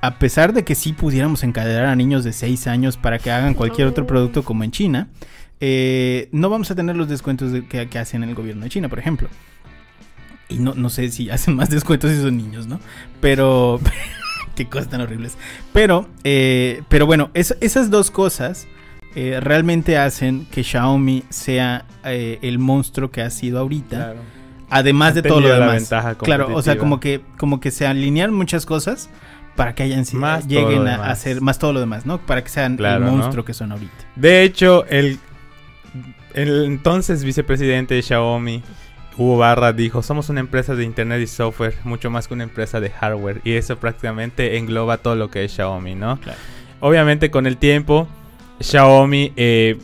a 0.00 0.18
pesar 0.18 0.52
de 0.52 0.64
que 0.64 0.74
sí 0.74 0.92
pudiéramos 0.92 1.44
encadenar 1.44 1.86
a 1.86 1.94
niños 1.94 2.24
de 2.24 2.32
6 2.32 2.66
años 2.66 2.96
para 2.96 3.18
que 3.20 3.30
hagan 3.30 3.54
cualquier 3.54 3.86
otro 3.86 4.06
producto 4.08 4.42
como 4.42 4.64
en 4.64 4.72
China, 4.72 5.08
eh, 5.60 6.28
no 6.32 6.50
vamos 6.50 6.70
a 6.72 6.74
tener 6.74 6.96
los 6.96 7.08
descuentos 7.08 7.52
de- 7.52 7.64
que, 7.66 7.88
que 7.88 7.98
hacen 8.00 8.24
el 8.24 8.34
gobierno 8.34 8.64
de 8.64 8.68
China, 8.70 8.88
por 8.88 8.98
ejemplo. 8.98 9.28
Y 10.48 10.58
no, 10.58 10.74
no 10.74 10.90
sé 10.90 11.10
si 11.10 11.30
hacen 11.30 11.54
más 11.54 11.70
descuentos 11.70 12.10
esos 12.10 12.32
niños, 12.32 12.66
¿no? 12.66 12.80
Pero... 13.20 13.80
qué 14.56 14.68
cosas 14.68 14.88
tan 14.90 15.00
horribles. 15.00 15.38
Pero, 15.72 16.08
eh, 16.24 16.82
pero 16.88 17.06
bueno, 17.06 17.30
es- 17.34 17.56
esas 17.60 17.88
dos 17.88 18.10
cosas 18.10 18.66
eh, 19.14 19.40
realmente 19.40 19.98
hacen 19.98 20.46
que 20.50 20.64
Xiaomi 20.64 21.24
sea 21.28 21.84
eh, 22.04 22.38
el 22.42 22.58
monstruo 22.58 23.10
que 23.10 23.22
ha 23.22 23.30
sido 23.30 23.58
ahorita. 23.58 23.96
Claro. 23.96 24.20
Además 24.70 25.14
de 25.14 25.22
todo 25.22 25.40
lo 25.40 25.48
demás. 25.52 25.74
ventaja 25.74 26.14
claro, 26.16 26.54
o 26.54 26.62
sea, 26.62 26.78
como 26.78 26.98
que, 26.98 27.20
como 27.36 27.60
que 27.60 27.70
se 27.70 27.86
alinearon 27.86 28.34
muchas 28.34 28.64
cosas 28.64 29.10
para 29.54 29.74
que 29.74 29.82
hayan 29.82 30.06
sido, 30.06 30.22
Más 30.22 30.46
lleguen 30.46 30.88
a, 30.88 31.14
ser 31.14 31.42
más 31.42 31.58
todo 31.58 31.74
lo 31.74 31.80
demás, 31.80 32.06
¿no? 32.06 32.18
Para 32.18 32.42
que 32.42 32.48
sean 32.48 32.78
Claro, 32.78 33.04
el 33.04 33.10
¿no? 33.10 33.18
monstruo 33.18 33.44
que 33.44 33.52
son 33.52 33.72
ahorita. 33.72 33.92
De 34.16 34.42
hecho, 34.42 34.86
el, 34.86 35.18
el 36.32 36.64
entonces 36.64 37.22
vicepresidente 37.22 37.94
de 37.94 38.02
Xiaomi, 38.02 38.62
Hugo 39.18 39.36
Barra, 39.36 39.74
dijo, 39.74 40.02
somos 40.02 40.30
una 40.30 40.40
empresa 40.40 40.74
de 40.74 40.84
internet 40.84 41.20
y 41.20 41.26
software, 41.26 41.74
mucho 41.84 42.10
más 42.10 42.28
que 42.28 42.32
una 42.32 42.44
empresa 42.44 42.80
de 42.80 42.88
hardware. 42.88 43.42
Y 43.44 43.52
eso 43.52 43.76
prácticamente 43.76 44.56
engloba 44.56 44.96
todo 44.96 45.16
lo 45.16 45.28
que 45.28 45.44
es 45.44 45.52
Xiaomi, 45.52 45.94
¿no? 45.94 46.18
Claro. 46.18 46.38
Obviamente 46.80 47.30
con 47.30 47.46
el 47.46 47.58
tiempo, 47.58 48.08
Xiaomi 48.62 49.32
eh, 49.36 49.78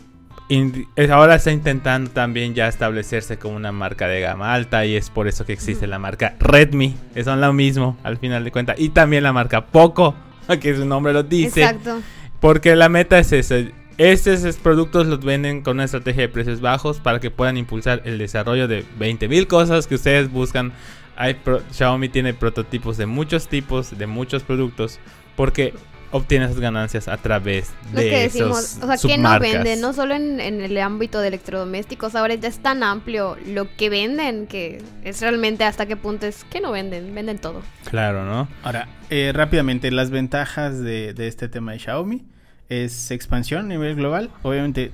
ahora 1.11 1.35
está 1.37 1.53
intentando 1.53 2.11
también 2.11 2.55
ya 2.55 2.69
establecerse 2.69 3.39
como 3.39 3.57
una 3.57 3.73
marca 3.73 4.09
de 4.09 4.21
gama 4.21 4.55
alta 4.55 4.87
y 4.87 4.97
es 4.97 5.11
por 5.11 5.29
eso 5.29 5.45
que 5.45 5.53
existe 5.53 5.87
la 5.87 5.99
marca 5.99 6.35
Redmi, 6.41 6.95
que 7.15 7.23
son 7.25 7.41
lo 7.41 7.53
mismo 7.53 7.99
al 8.03 8.17
final 8.19 8.45
de 8.45 8.51
cuentas. 8.53 8.77
Y 8.79 8.91
también 8.91 9.23
la 9.25 9.33
marca 9.33 9.67
Poco, 9.67 10.15
que 10.61 10.75
su 10.75 10.85
nombre 10.87 11.13
lo 11.13 11.23
dice. 11.23 11.63
Exacto. 11.63 12.01
Porque 12.41 12.77
la 12.77 12.89
meta 12.89 13.19
es 13.19 13.33
esa. 13.33 13.57
Estos 13.99 14.57
productos 14.59 15.09
los 15.09 15.25
venden 15.25 15.61
con 15.63 15.77
una 15.79 15.85
estrategia 15.85 16.23
de 16.23 16.29
precios 16.29 16.61
bajos 16.61 17.01
para 17.01 17.19
que 17.19 17.33
puedan 17.33 17.57
impulsar 17.57 18.01
el 18.05 18.17
desarrollo 18.17 18.69
de 18.69 18.85
20.000 18.99 19.47
cosas 19.49 19.89
que 19.89 19.97
ustedes 19.97 20.31
buscan. 20.31 20.73
Hay 21.17 21.35
pro- 21.35 21.63
Xiaomi 21.73 22.09
tiene 22.09 22.33
prototipos 22.33 22.97
de 22.97 23.07
muchos 23.07 23.49
tipos, 23.49 23.99
de 23.99 24.07
muchos 24.07 24.45
productos, 24.45 25.01
porque 25.35 25.75
obtiene 26.11 26.47
esas 26.47 26.61
ganancias 26.61 27.09
a 27.09 27.17
través 27.17 27.71
Lo 27.93 28.01
de 28.01 28.09
que 28.09 28.25
esos 28.25 28.33
decimos, 28.35 28.79
o 28.83 28.87
sea, 28.87 29.09
que 29.09 29.19
no 29.19 29.39
venden, 29.39 29.81
no 29.81 29.93
solo 29.93 30.15
en, 30.15 30.41
en 30.41 30.61
el 30.61 30.77
ámbito 30.79 31.21
de 31.21 31.29
electrodomésticos, 31.29 32.15
ahora 32.15 32.35
ya 32.35 32.49
es 32.49 32.59
tan 32.59 32.83
amplio 32.83 33.37
lo 33.47 33.75
que 33.77 33.91
venden 33.91 34.47
que 34.47 34.83
es 35.05 35.21
realmente 35.21 35.65
hasta 35.65 35.87
qué 35.87 35.97
punto 35.97 36.27
es 36.27 36.45
que 36.45 36.61
no 36.61 36.73
venden, 36.73 37.15
venden 37.15 37.39
todo. 37.39 37.63
Claro, 37.85 38.25
¿no? 38.25 38.49
Ahora, 38.63 38.89
eh, 39.11 39.33
rápidamente, 39.35 39.91
las 39.91 40.11
ventajas 40.11 40.81
de, 40.81 41.15
de 41.15 41.29
este 41.29 41.49
tema 41.49 41.73
de 41.73 41.79
Xiaomi 41.79 42.25
es 42.69 43.11
expansión 43.11 43.65
a 43.65 43.69
nivel 43.69 43.97
global. 43.97 44.31
Obviamente, 44.43 44.93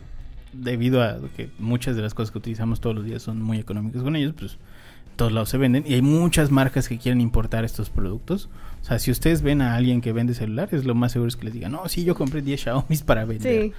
debido 0.53 1.03
a 1.03 1.19
que 1.37 1.51
muchas 1.59 1.97
de 1.97 2.03
las 2.03 2.15
cosas 2.15 2.31
que 2.31 2.39
utilizamos 2.39 2.81
todos 2.81 2.97
los 2.97 3.05
días 3.05 3.23
son 3.23 3.43
muy 3.43 3.59
económicas 3.59 4.03
con 4.03 4.17
ellos, 4.17 4.35
pues 4.39 4.53
en 4.53 5.17
todos 5.17 5.33
lados 5.33 5.49
se 5.49 5.59
venden. 5.59 5.85
Y 5.87 5.95
hay 5.95 6.03
muchas 6.03 6.51
marcas 6.51 6.89
que 6.89 6.99
quieren 6.99 7.21
importar 7.21 7.65
estos 7.65 7.91
productos. 7.91 8.49
O 8.85 8.87
sea, 8.87 8.99
si 8.99 9.11
ustedes 9.11 9.41
ven 9.41 9.63
a 9.63 9.75
alguien 9.77 10.03
que 10.03 10.13
vende 10.13 10.35
celulares, 10.35 10.85
lo 10.85 10.95
más 10.95 11.13
seguro 11.13 11.31
es 11.31 11.37
que 11.37 11.47
les 11.47 11.55
diga, 11.55 11.71
no, 11.71 11.89
sí, 11.89 12.05
yo 12.05 12.15
compré 12.15 12.43
10 12.43 12.61
Xiaomi 12.61 12.99
para 13.07 13.25
vender. 13.25 13.63
Sí. 13.63 13.73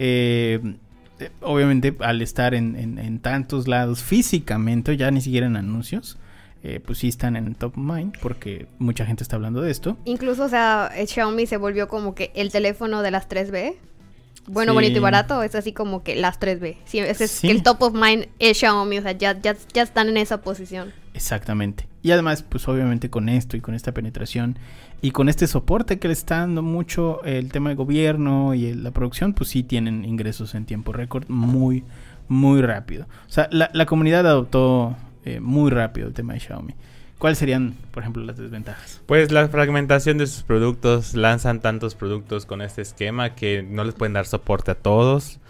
Eh, 0.00 0.60
eh, 1.20 1.30
obviamente, 1.42 1.94
al 2.00 2.20
estar 2.22 2.54
en, 2.54 2.74
en- 2.76 2.98
en 2.98 3.20
tantos 3.20 3.68
lados 3.68 4.02
físicamente, 4.02 4.96
ya 4.96 5.10
ni 5.12 5.20
siquiera 5.20 5.46
en 5.46 5.56
anuncios, 5.56 6.18
eh, 6.64 6.80
pues 6.84 6.98
sí 6.98 7.06
están 7.08 7.36
en 7.36 7.54
top 7.54 7.78
of 7.78 7.84
mind 7.84 8.16
porque 8.20 8.66
mucha 8.80 9.06
gente 9.06 9.22
está 9.22 9.36
hablando 9.36 9.60
de 9.62 9.70
esto. 9.70 9.96
Incluso, 10.04 10.44
o 10.44 10.48
sea, 10.48 10.90
el 10.96 11.06
Xiaomi 11.06 11.46
se 11.46 11.56
volvió 11.56 11.86
como 11.86 12.16
que 12.16 12.32
el 12.34 12.50
teléfono 12.50 13.02
de 13.02 13.12
las 13.12 13.28
3B. 13.28 13.76
Bueno, 14.48 14.72
Sí. 14.72 14.74
bonito 14.74 14.96
y 14.96 15.00
barato, 15.00 15.42
es 15.44 15.54
así 15.54 15.72
como 15.72 16.02
que 16.02 16.16
las 16.16 16.40
3B. 16.40 16.78
Sí, 16.84 16.98
ese 16.98 17.24
es 17.24 17.30
Sí. 17.30 17.46
que 17.48 17.52
el 17.52 17.62
top 17.62 17.82
of 17.82 17.94
mind 17.94 18.26
es 18.40 18.56
Xiaomi, 18.58 18.98
o 18.98 19.02
sea, 19.02 19.12
ya, 19.12 19.40
ya, 19.40 19.56
ya 19.72 19.82
están 19.82 20.08
en 20.08 20.16
esa 20.16 20.40
posición. 20.40 20.92
Exactamente. 21.14 21.86
Y 22.08 22.10
además, 22.10 22.42
pues 22.42 22.66
obviamente 22.68 23.10
con 23.10 23.28
esto 23.28 23.58
y 23.58 23.60
con 23.60 23.74
esta 23.74 23.92
penetración 23.92 24.56
y 25.02 25.10
con 25.10 25.28
este 25.28 25.46
soporte 25.46 25.98
que 25.98 26.08
le 26.08 26.14
está 26.14 26.38
dando 26.38 26.62
mucho 26.62 27.22
el 27.24 27.52
tema 27.52 27.68
de 27.68 27.74
gobierno 27.74 28.54
y 28.54 28.72
la 28.72 28.92
producción, 28.92 29.34
pues 29.34 29.50
sí 29.50 29.62
tienen 29.62 30.06
ingresos 30.06 30.54
en 30.54 30.64
tiempo 30.64 30.94
récord 30.94 31.28
muy, 31.28 31.84
muy 32.26 32.62
rápido. 32.62 33.04
O 33.28 33.30
sea, 33.30 33.46
la, 33.52 33.68
la 33.74 33.84
comunidad 33.84 34.26
adoptó 34.26 34.96
eh, 35.26 35.38
muy 35.40 35.70
rápido 35.70 36.08
el 36.08 36.14
tema 36.14 36.32
de 36.32 36.40
Xiaomi. 36.40 36.74
¿Cuáles 37.18 37.36
serían, 37.36 37.74
por 37.90 38.02
ejemplo, 38.04 38.24
las 38.24 38.38
desventajas? 38.38 39.02
Pues 39.04 39.30
la 39.30 39.46
fragmentación 39.48 40.16
de 40.16 40.26
sus 40.28 40.44
productos, 40.44 41.12
lanzan 41.12 41.60
tantos 41.60 41.94
productos 41.94 42.46
con 42.46 42.62
este 42.62 42.80
esquema 42.80 43.34
que 43.34 43.62
no 43.62 43.84
les 43.84 43.94
pueden 43.94 44.14
dar 44.14 44.24
soporte 44.24 44.70
a 44.70 44.76
todos. 44.76 45.40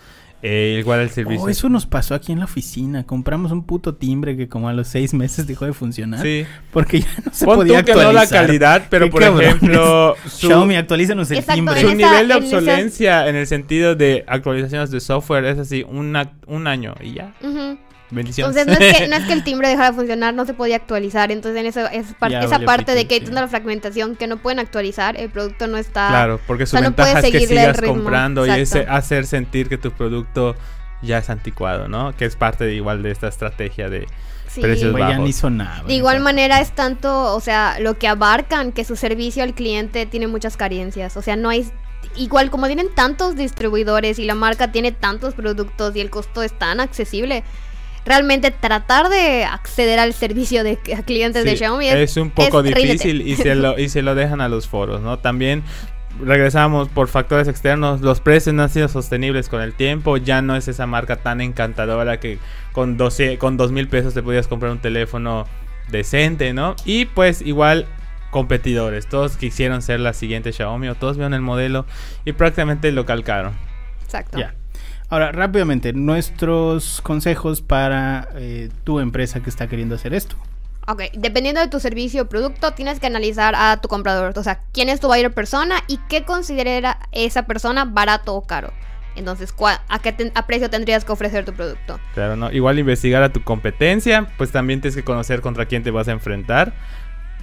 Eh, 0.43 0.77
igual 0.79 1.01
el 1.01 1.11
servicio. 1.11 1.45
Oh, 1.45 1.49
eso 1.49 1.69
nos 1.69 1.87
pasó 1.87 2.15
aquí 2.15 2.31
en 2.31 2.39
la 2.39 2.45
oficina. 2.45 3.05
Compramos 3.05 3.51
un 3.51 3.65
puto 3.65 3.97
timbre 3.97 4.37
que 4.37 4.49
como 4.49 4.69
a 4.69 4.73
los 4.73 4.87
seis 4.87 5.13
meses 5.13 5.47
dejó 5.49 5.65
de 5.65 5.73
funcionar. 5.73 6.23
Sí. 6.23 6.47
Porque 6.73 7.01
ya 7.01 7.09
no 7.25 7.33
se 7.33 7.45
Pon 7.45 7.57
podía 7.57 7.81
tú 7.85 7.87
que 7.93 7.95
no 7.95 8.13
la 8.13 8.27
calidad, 8.27 8.87
pero 8.89 9.11
por 9.11 9.21
cabrones. 9.21 9.49
ejemplo, 9.57 10.15
su, 10.29 10.47
Xiaomi, 10.47 10.77
actualízanos 10.77 11.31
el 11.33 11.39
Exacto, 11.39 11.57
timbre. 11.57 11.81
su 11.81 11.95
nivel 11.95 12.29
de 12.29 12.35
obsolencia 12.35 13.29
en 13.29 13.35
el 13.37 13.47
sentido 13.49 13.97
de 13.97 14.25
actualizaciones 14.29 14.91
de 14.91 15.01
software 15.01 15.45
es 15.47 15.59
así, 15.59 15.85
una, 15.89 16.31
un 16.47 16.67
año 16.69 16.95
y 17.01 17.15
ya. 17.15 17.35
Ujú. 17.43 17.79
Bendiciones. 18.11 18.57
Entonces 18.57 18.79
no 18.81 18.87
es, 18.87 18.97
que, 18.99 19.09
no 19.09 19.17
es 19.17 19.25
que 19.27 19.33
el 19.35 19.45
timbre 19.45 19.69
dejara 19.69 19.91
de 19.91 19.97
funcionar, 19.97 20.35
no 20.35 20.45
se 20.47 20.55
podía 20.55 20.77
actualizar. 20.77 21.31
Entonces 21.31 21.61
en 21.61 21.67
eso, 21.67 21.87
es 21.89 22.07
par- 22.19 22.31
Ya 22.31 22.41
esa 22.41 22.59
parte 22.61 22.95
de 22.95 23.07
que 23.07 23.15
hay 23.15 23.21
sí. 23.21 23.27
tanta 23.27 23.43
la 23.43 23.49
fragmentación 23.49 24.17
que 24.17 24.27
no 24.27 24.39
pueden 24.39 24.59
actualizar, 24.59 25.17
el 25.21 25.29
producto 25.31 25.67
no 25.67 25.77
está... 25.77 26.09
Claro, 26.09 26.41
porque 26.47 26.67
su 26.67 26.77
o 26.77 26.79
sea, 26.79 26.89
no 26.89 26.95
ventaja 26.95 27.21
puedes 27.21 27.35
es 27.35 27.41
que 27.41 27.47
sigas 27.47 27.77
ritmo. 27.77 27.95
comprando 27.97 28.47
y 28.47 28.51
ese 28.51 28.87
hacer 28.89 29.27
sentir 29.27 29.69
que 29.69 29.77
tu 29.79 29.91
producto 29.93 30.57
ya 31.03 31.19
es 31.19 31.31
anticuado, 31.31 31.87
¿no? 31.89 32.17
Que 32.17 32.25
es 32.25 32.35
parte 32.37 32.65
de, 32.65 32.75
igual 32.75 33.03
de 33.03 33.11
esta 33.11 33.29
estrategia 33.29 33.89
de 33.89 34.07
Sí. 34.49 34.63
precios 34.63 34.95
ya 34.95 34.99
bajos. 35.09 35.25
ni 35.27 35.33
sonaba. 35.35 35.87
De 35.87 35.93
igual 35.93 36.21
manera 36.21 36.63
es 36.63 36.73
tanto, 36.73 37.35
o 37.37 37.41
sea, 37.41 37.77
lo 37.81 37.99
que 37.99 38.09
abarcan 38.09 38.73
que 38.73 38.83
su 38.83 38.97
servicio 38.97 39.43
al 39.43 39.53
cliente 39.53 40.07
tiene 40.07 40.27
muchas 40.27 40.57
carencias. 40.57 41.19
O 41.19 41.23
sea, 41.23 41.37
no 41.37 41.51
hay... 41.51 41.71
Igual 42.17 42.51
como 42.51 42.67
tienen 42.67 42.89
tantos 42.95 43.37
distribuidores 43.37 44.19
y 44.19 44.25
la 44.25 44.35
marca 44.35 44.73
tiene 44.73 44.91
tantos 44.91 45.35
productos 45.35 45.95
y 45.97 46.01
el 46.01 46.09
costo 46.09 46.43
es 46.43 46.53
tan 46.59 46.81
accesible, 46.81 47.45
realmente 48.09 48.51
tratar 48.51 49.09
de 49.09 49.45
acceder 49.45 49.99
al 49.99 50.15
servicio 50.15 50.65
de 50.65 50.79
a 50.97 51.03
clientes 51.03 51.45
de 51.45 51.57
Xiaomi 51.57 51.89
es 51.89 52.17
un 52.17 52.31
poco 52.31 52.63
difícil 52.63 53.23
y 53.23 53.37
se, 53.37 53.55
lo, 53.55 53.79
y 53.79 53.89
se 53.89 54.03
lo 54.03 54.15
dejan 54.15 54.41
a 54.41 54.49
los 54.49 54.67
foros, 54.67 55.01
¿no? 55.03 55.19
También 55.19 55.63
regresamos 56.21 56.89
por 56.89 57.09
factores 57.09 57.47
externos, 57.47 58.01
los 58.01 58.21
precios 58.21 58.55
no 58.55 58.63
han 58.63 58.71
sido 58.71 58.89
sostenibles 58.89 59.49
con 59.49 59.61
el 59.61 59.75
tiempo, 59.75 60.17
ya 60.17 60.43
no 60.43 60.57
es 60.57 60.67
esa 60.67 60.87
marca 60.87 61.17
tan 61.17 61.41
encantadora 61.41 62.19
que 62.19 62.39
con 62.73 62.97
12, 62.97 63.39
con 63.39 63.57
dos 63.57 63.73
mil 63.73 63.89
pesos 63.89 64.15
te 64.15 64.23
podías 64.23 64.49
comprar 64.49 64.73
un 64.73 64.81
teléfono 64.81 65.47
decente, 65.91 66.53
¿no? 66.53 66.75
Y 66.85 67.05
pues 67.05 67.43
igual 67.43 67.87
competidores, 68.31 69.07
todos 69.07 69.37
quisieron 69.37 69.83
ser 69.83 70.01
la 70.01 70.13
siguiente 70.13 70.53
Xiaomi 70.53 70.89
o 70.89 70.95
todos 70.95 71.17
vieron 71.17 71.35
el 71.35 71.41
modelo 71.41 71.87
y 72.25 72.33
prácticamente 72.33 72.91
lo 72.91 73.07
calcaron. 73.07 73.53
Exacto. 74.03 74.39
Ahora, 75.11 75.33
rápidamente, 75.33 75.93
nuestros 75.95 77.01
consejos 77.01 77.63
para 77.63 78.29
eh, 78.37 78.69
tu 78.85 79.01
empresa 79.01 79.41
que 79.41 79.49
está 79.51 79.67
queriendo 79.67 79.95
hacer 79.95 80.13
esto. 80.13 80.37
Ok, 80.87 81.03
dependiendo 81.15 81.61
de 81.61 81.69
tu 81.69 81.81
servicio 81.81 82.23
o 82.23 82.27
producto, 82.27 82.73
tienes 82.73 82.99
que 83.01 83.07
analizar 83.07 83.55
a 83.55 83.79
tu 83.81 83.89
comprador. 83.89 84.33
O 84.39 84.43
sea, 84.43 84.61
quién 84.73 84.89
es 84.89 85.01
tu 85.01 85.09
buyer 85.09 85.33
persona 85.33 85.77
y 85.87 85.99
qué 86.09 86.25
considera 86.25 86.99
esa 87.13 87.47
persona 87.47 87.85
barato 87.85 88.35
o 88.35 88.43
caro. 88.47 88.73
Entonces, 89.17 89.53
¿cuá- 89.53 89.83
¿a 89.89 89.99
qué 89.99 90.15
a 90.35 90.47
precio 90.47 90.71
tendrías 90.71 91.05
que 91.05 91.13
ofrecer 91.13 91.45
tu 91.45 91.53
producto? 91.53 91.99
Claro, 92.15 92.37
¿no? 92.37 92.53
Igual 92.53 92.79
investigar 92.79 93.23
a 93.23 93.33
tu 93.33 93.43
competencia, 93.43 94.29
pues 94.39 94.53
también 94.53 94.81
tienes 94.81 94.95
que 94.97 95.05
conocer 95.05 95.41
contra 95.41 95.67
quién 95.67 95.83
te 95.83 95.91
vas 95.91 96.09
a 96.09 96.13
enfrentar. 96.13 96.73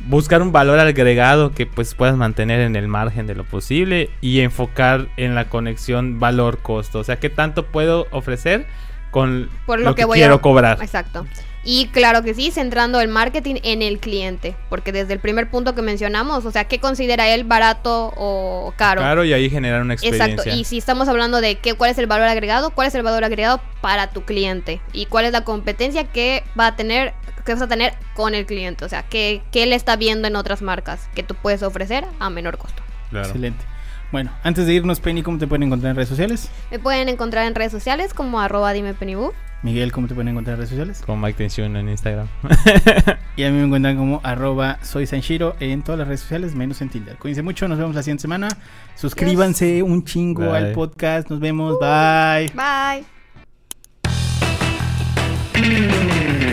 Buscar 0.07 0.41
un 0.41 0.51
valor 0.51 0.79
agregado 0.79 1.51
que 1.51 1.65
pues 1.65 1.95
puedas 1.95 2.15
mantener 2.15 2.59
en 2.61 2.75
el 2.75 2.87
margen 2.87 3.27
de 3.27 3.35
lo 3.35 3.43
posible 3.43 4.09
y 4.21 4.41
enfocar 4.41 5.07
en 5.17 5.35
la 5.35 5.49
conexión 5.49 6.19
valor-costo. 6.19 6.99
O 6.99 7.03
sea, 7.03 7.19
¿qué 7.19 7.29
tanto 7.29 7.65
puedo 7.65 8.07
ofrecer 8.11 8.67
con 9.09 9.49
Por 9.65 9.79
lo, 9.79 9.85
lo, 9.85 9.95
que, 9.95 10.01
que, 10.01 10.05
voy 10.05 10.19
quiero 10.19 10.35
a... 10.35 10.41
cobrar? 10.41 10.77
Exacto. 10.81 11.25
Y 11.67 11.87
claro 11.87 12.21
que 12.21 12.35
sí, 12.35 12.51
centrando 12.51 13.01
el 13.01 13.07
marketing 13.07 13.55
en 13.63 13.81
el 13.81 13.99
cliente. 13.99 14.55
Porque 14.69 14.91
desde 14.91 15.13
el 15.13 15.19
primer 15.19 15.49
punto 15.49 15.73
que 15.73 15.81
mencionamos, 15.81 16.45
o 16.45 16.51
sea, 16.51 16.65
¿qué 16.65 16.79
considera 16.79 17.27
él 17.29 17.43
barato 17.43 18.13
o 18.15 18.71
caro? 18.77 19.01
Claro, 19.01 19.25
y 19.25 19.33
ahí 19.33 19.49
generar 19.49 19.81
una 19.81 19.95
experiencia. 19.95 20.27
Exacto, 20.27 20.55
y 20.55 20.63
si 20.63 20.77
estamos 20.77 21.07
hablando 21.07 21.41
de 21.41 21.55
qué, 21.55 21.73
cuál 21.73 21.89
es 21.89 21.97
el 21.97 22.05
valor 22.05 22.27
agregado, 22.27 22.69
cuál 22.69 22.87
es 22.87 22.95
el 22.95 23.01
valor 23.01 23.23
agregado 23.23 23.59
para 23.81 24.11
tu 24.11 24.21
cliente 24.21 24.79
y 24.93 25.07
cuál 25.07 25.25
es 25.25 25.31
la 25.31 25.43
competencia 25.43 26.03
que 26.03 26.43
va 26.57 26.67
a 26.67 26.75
tener, 26.75 27.15
que 27.45 27.53
vas 27.53 27.61
a 27.61 27.67
tener 27.67 27.93
con 28.13 28.35
el 28.35 28.45
cliente. 28.45 28.85
O 28.85 28.89
sea, 28.89 29.03
que, 29.03 29.41
que 29.51 29.63
él 29.63 29.73
está 29.73 29.95
viendo 29.95 30.27
en 30.27 30.35
otras 30.35 30.61
marcas 30.61 31.09
que 31.15 31.23
tú 31.23 31.35
puedes 31.35 31.63
ofrecer 31.63 32.05
a 32.19 32.29
menor 32.29 32.57
costo. 32.57 32.81
Claro. 33.09 33.27
Excelente. 33.27 33.63
Bueno, 34.11 34.31
antes 34.43 34.65
de 34.65 34.73
irnos, 34.73 34.99
Penny, 34.99 35.23
¿cómo 35.23 35.37
te 35.37 35.47
pueden 35.47 35.63
encontrar 35.63 35.89
en 35.91 35.95
redes 35.97 36.09
sociales? 36.09 36.49
Me 36.71 36.79
pueden 36.79 37.09
encontrar 37.09 37.47
en 37.47 37.55
redes 37.55 37.71
sociales 37.71 38.13
como 38.13 38.39
arroba 38.39 38.71
dime. 38.71 38.95
Miguel, 39.61 39.91
¿cómo 39.91 40.07
te 40.07 40.13
pueden 40.13 40.29
encontrar 40.29 40.53
en 40.53 40.57
redes 40.59 40.69
sociales? 40.69 41.01
Como 41.05 41.25
Mike 41.25 41.37
Tensión 41.37 41.75
en 41.75 41.89
Instagram. 41.89 42.27
y 43.35 43.43
a 43.43 43.51
mí 43.51 43.57
me 43.57 43.65
encuentran 43.65 43.97
como 43.97 44.21
arroba 44.23 44.77
soy 44.83 45.07
Sanshiro 45.07 45.55
en 45.59 45.81
todas 45.81 45.99
las 45.99 46.07
redes 46.07 46.21
sociales, 46.21 46.55
menos 46.55 46.81
en 46.81 46.89
Tinder. 46.89 47.17
Cuídense 47.17 47.41
mucho, 47.41 47.67
nos 47.67 47.77
vemos 47.77 47.95
la 47.95 48.03
siguiente 48.03 48.21
semana. 48.21 48.47
Suscríbanse 48.95 49.81
un 49.81 50.05
chingo 50.05 50.53
al 50.53 50.71
podcast. 50.71 51.29
Nos 51.29 51.39
vemos, 51.39 51.73
uh. 51.73 51.79
bye. 51.79 52.51
Bye. 55.53 56.44